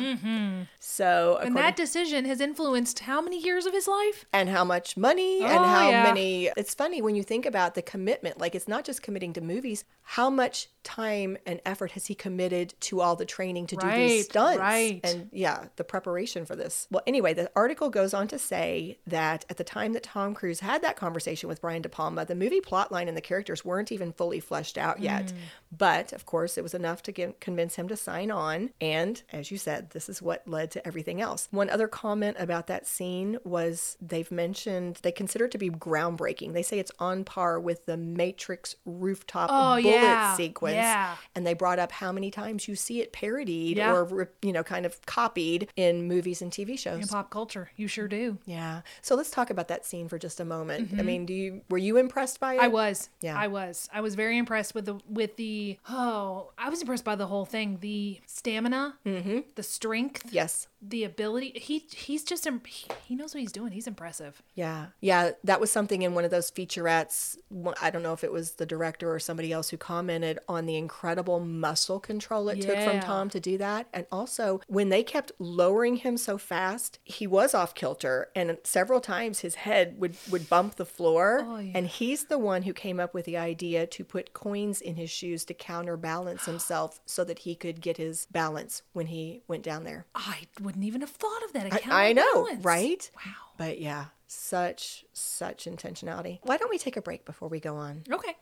So, 0.80 1.38
and 1.42 1.56
that 1.56 1.76
decision 1.76 2.24
has 2.24 2.40
influenced 2.40 3.00
how 3.00 3.20
many 3.20 3.40
years 3.40 3.66
of 3.66 3.72
his 3.72 3.86
life? 3.88 4.24
and 4.32 4.48
how 4.48 4.64
much 4.64 4.96
money 4.96 5.40
and 5.42 5.58
Oh, 5.58 5.64
how 5.64 5.90
yeah. 5.90 6.02
many 6.02 6.46
it's 6.56 6.74
funny 6.74 7.00
when 7.02 7.14
you 7.14 7.22
think 7.22 7.46
about 7.46 7.74
the 7.74 7.82
commitment 7.82 8.38
like 8.38 8.54
it's 8.54 8.68
not 8.68 8.84
just 8.84 9.02
committing 9.02 9.32
to 9.34 9.40
movies 9.40 9.84
how 10.02 10.28
much 10.30 10.68
time 10.82 11.36
and 11.46 11.60
effort 11.66 11.92
has 11.92 12.06
he 12.06 12.14
committed 12.14 12.74
to 12.80 13.00
all 13.00 13.16
the 13.16 13.24
training 13.24 13.66
to 13.68 13.76
do 13.76 13.86
Right, 13.86 14.06
these 14.08 14.24
stunts 14.26 14.58
right. 14.58 15.00
and 15.04 15.28
yeah 15.32 15.64
the 15.76 15.84
preparation 15.84 16.44
for 16.44 16.56
this 16.56 16.86
well 16.90 17.02
anyway 17.06 17.32
the 17.34 17.50
article 17.56 17.90
goes 17.90 18.12
on 18.14 18.28
to 18.28 18.38
say 18.38 18.98
that 19.06 19.44
at 19.50 19.56
the 19.56 19.64
time 19.64 19.92
that 19.94 20.02
tom 20.02 20.34
cruise 20.34 20.60
had 20.60 20.82
that 20.82 20.96
conversation 20.96 21.48
with 21.48 21.60
brian 21.60 21.82
de 21.82 21.88
palma 21.88 22.24
the 22.24 22.34
movie 22.34 22.60
plotline 22.60 23.08
and 23.08 23.16
the 23.16 23.20
characters 23.22 23.64
weren't 23.64 23.92
even 23.92 24.12
fully 24.12 24.40
fleshed 24.40 24.76
out 24.78 25.00
yet 25.00 25.26
Mm. 25.26 25.34
But 25.76 26.12
of 26.12 26.24
course 26.24 26.56
it 26.56 26.62
was 26.62 26.72
enough 26.74 27.02
to 27.02 27.12
get, 27.12 27.40
convince 27.40 27.76
him 27.76 27.88
to 27.88 27.96
sign 27.96 28.30
on 28.30 28.70
and 28.80 29.22
as 29.32 29.50
you 29.50 29.58
said 29.58 29.90
this 29.90 30.08
is 30.08 30.22
what 30.22 30.46
led 30.48 30.70
to 30.70 30.86
everything 30.86 31.20
else 31.20 31.46
one 31.50 31.68
other 31.68 31.86
comment 31.88 32.36
about 32.40 32.66
that 32.68 32.86
scene 32.86 33.36
was 33.44 33.96
they've 34.00 34.30
mentioned 34.30 34.98
they 35.02 35.12
consider 35.12 35.44
it 35.44 35.50
to 35.50 35.58
be 35.58 35.68
groundbreaking 35.68 36.52
they 36.54 36.62
say 36.62 36.78
it's 36.78 36.92
on 36.98 37.22
par 37.24 37.60
with 37.60 37.84
the 37.86 37.96
matrix 37.96 38.76
rooftop 38.86 39.50
Oh, 39.52 39.80
bullet 39.82 39.84
yeah, 39.94 40.34
sequence 40.36 40.74
yeah. 40.74 41.16
and 41.34 41.46
they 41.46 41.54
brought 41.54 41.78
up 41.78 41.92
how 41.92 42.12
many 42.12 42.30
times 42.30 42.66
you 42.68 42.74
see 42.74 43.00
it 43.00 43.12
parodied 43.12 43.76
Yeah. 43.76 43.92
or 43.92 44.30
you 44.42 44.52
know 44.52 44.62
kind 44.62 44.86
of 44.86 45.04
copied 45.06 45.70
in 45.76 46.08
movies 46.08 46.40
and 46.42 46.50
tv 46.50 46.78
shows 46.78 47.02
In 47.02 47.08
pop 47.08 47.30
culture. 47.30 47.70
You 47.76 47.88
sure 47.88 48.08
do. 48.08 48.38
yeah 48.46 48.82
so 49.02 49.14
let's 49.14 49.30
talk 49.30 49.50
about 49.50 49.68
that 49.68 49.84
scene 49.84 50.08
for 50.08 50.18
just 50.18 50.40
a 50.40 50.44
moment 50.44 50.90
i 50.94 50.96
Mhm. 50.96 51.04
mean 51.04 51.26
do 51.26 51.34
you 51.34 51.60
were 51.68 51.78
you 51.78 51.96
impressed 51.98 52.40
by 52.40 52.54
it 52.54 52.60
I 52.60 52.68
was. 52.68 53.08
Yeah. 53.20 53.36
I 53.38 53.46
was. 53.48 53.88
I 53.92 54.00
was 54.00 54.14
very 54.14 54.36
impressed 54.38 54.74
with 54.74 54.84
the 54.86 54.98
with 55.08 55.36
the 55.36 55.57
oh, 55.88 56.50
I 56.58 56.68
was 56.68 56.80
impressed 56.80 57.04
by 57.04 57.16
the 57.16 57.26
whole 57.26 57.44
thing. 57.44 57.78
The 57.80 58.20
stamina, 58.26 58.98
mm-hmm. 59.04 59.38
the 59.54 59.62
strength, 59.62 60.32
yes 60.32 60.68
the 60.80 61.04
ability. 61.04 61.52
He 61.56 61.84
he's 61.90 62.24
just 62.24 62.46
he, 62.46 62.86
he 63.04 63.14
knows 63.14 63.34
what 63.34 63.40
he's 63.40 63.52
doing. 63.52 63.72
He's 63.72 63.86
impressive. 63.86 64.42
Yeah. 64.54 64.86
Yeah. 65.00 65.32
That 65.44 65.60
was 65.60 65.70
something 65.70 66.02
in 66.02 66.14
one 66.14 66.24
of 66.24 66.30
those 66.30 66.50
featurettes. 66.50 67.36
I 67.80 67.90
don't 67.90 68.02
know 68.02 68.12
if 68.12 68.24
it 68.24 68.32
was 68.32 68.52
the 68.52 68.66
director 68.66 69.12
or 69.12 69.18
somebody 69.18 69.52
else 69.52 69.70
who 69.70 69.76
commented 69.76 70.38
on 70.48 70.66
the 70.66 70.76
incredible 70.76 71.40
muscle 71.40 72.00
control 72.00 72.48
it 72.48 72.62
took 72.62 72.78
from 72.78 73.00
Tom 73.00 73.28
to 73.30 73.40
do 73.40 73.58
that. 73.58 73.88
And 73.92 74.06
also, 74.12 74.60
when 74.66 74.88
they 74.88 75.02
kept 75.02 75.32
lowering 75.38 75.96
him 75.96 76.16
so 76.16 76.38
fast, 76.38 76.98
he 77.04 77.26
was 77.26 77.54
off 77.54 77.74
kilter. 77.74 78.28
And 78.34 78.56
several 78.64 79.00
times 79.00 79.40
his 79.40 79.56
head 79.56 79.98
would, 79.98 80.16
would 80.30 80.48
bump 80.48 80.76
the 80.76 80.86
floor. 80.86 81.44
Oh, 81.44 81.58
yeah. 81.58 81.72
And 81.74 81.86
he's 81.86 82.26
the 82.26 82.38
one 82.38 82.62
who 82.62 82.72
came 82.72 83.00
up 83.00 83.14
with 83.14 83.24
the 83.24 83.36
idea 83.36 83.86
to 83.86 84.04
put 84.04 84.32
coins 84.32 84.80
in 84.80 84.96
his 84.96 85.10
shoes 85.10 85.44
to 85.46 85.54
counterbalance 85.54 86.44
himself 86.44 87.00
so 87.06 87.24
that 87.24 87.40
he 87.40 87.54
could 87.54 87.80
get 87.80 87.96
his 87.96 88.26
balance 88.26 88.82
when 88.92 89.06
he 89.06 89.42
went 89.48 89.62
down 89.62 89.84
there. 89.84 90.06
I 90.14 90.46
wouldn't 90.68 90.84
even 90.84 91.00
have 91.00 91.08
thought 91.08 91.42
of 91.44 91.54
that. 91.54 91.72
I, 91.72 92.08
I 92.08 92.12
know, 92.12 92.22
counterbalance. 92.34 92.62
right? 92.62 93.10
Wow. 93.24 93.32
But 93.56 93.80
yeah, 93.80 94.04
such 94.26 95.06
such 95.14 95.64
intentionality. 95.64 96.40
Why 96.42 96.58
don't 96.58 96.68
we 96.68 96.76
take 96.76 96.98
a 96.98 97.00
break 97.00 97.24
before 97.24 97.48
we 97.48 97.58
go 97.58 97.74
on? 97.76 98.02
Okay. 98.12 98.36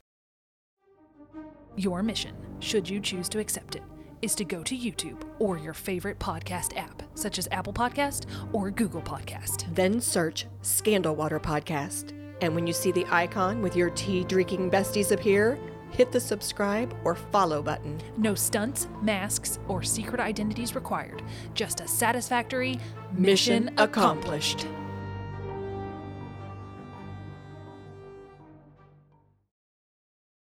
Your 1.76 2.02
mission, 2.02 2.34
should 2.58 2.88
you 2.88 2.98
choose 2.98 3.28
to 3.28 3.38
accept 3.38 3.76
it, 3.76 3.84
is 4.22 4.34
to 4.34 4.44
go 4.44 4.64
to 4.64 4.76
YouTube 4.76 5.22
or 5.38 5.56
your 5.56 5.72
favorite 5.72 6.18
podcast 6.18 6.76
app, 6.76 7.00
such 7.14 7.38
as 7.38 7.46
Apple 7.52 7.72
Podcast 7.72 8.26
or 8.52 8.72
Google 8.72 9.02
Podcast. 9.02 9.72
Then 9.76 10.00
search 10.00 10.46
Scandal 10.62 11.14
Water 11.14 11.38
Podcast. 11.38 12.12
And 12.40 12.56
when 12.56 12.66
you 12.66 12.72
see 12.72 12.90
the 12.90 13.06
icon 13.08 13.62
with 13.62 13.76
your 13.76 13.90
tea 13.90 14.24
drinking 14.24 14.68
besties 14.68 15.12
appear, 15.12 15.60
hit 15.96 16.12
the 16.12 16.20
subscribe 16.20 16.94
or 17.04 17.14
follow 17.14 17.62
button. 17.62 17.98
No 18.18 18.34
stunts, 18.34 18.86
masks, 19.00 19.58
or 19.66 19.82
secret 19.82 20.20
identities 20.20 20.74
required. 20.74 21.22
Just 21.54 21.80
a 21.80 21.88
satisfactory 21.88 22.78
Mission 23.12 23.64
mission, 23.64 23.78
accomplished. 23.78 24.66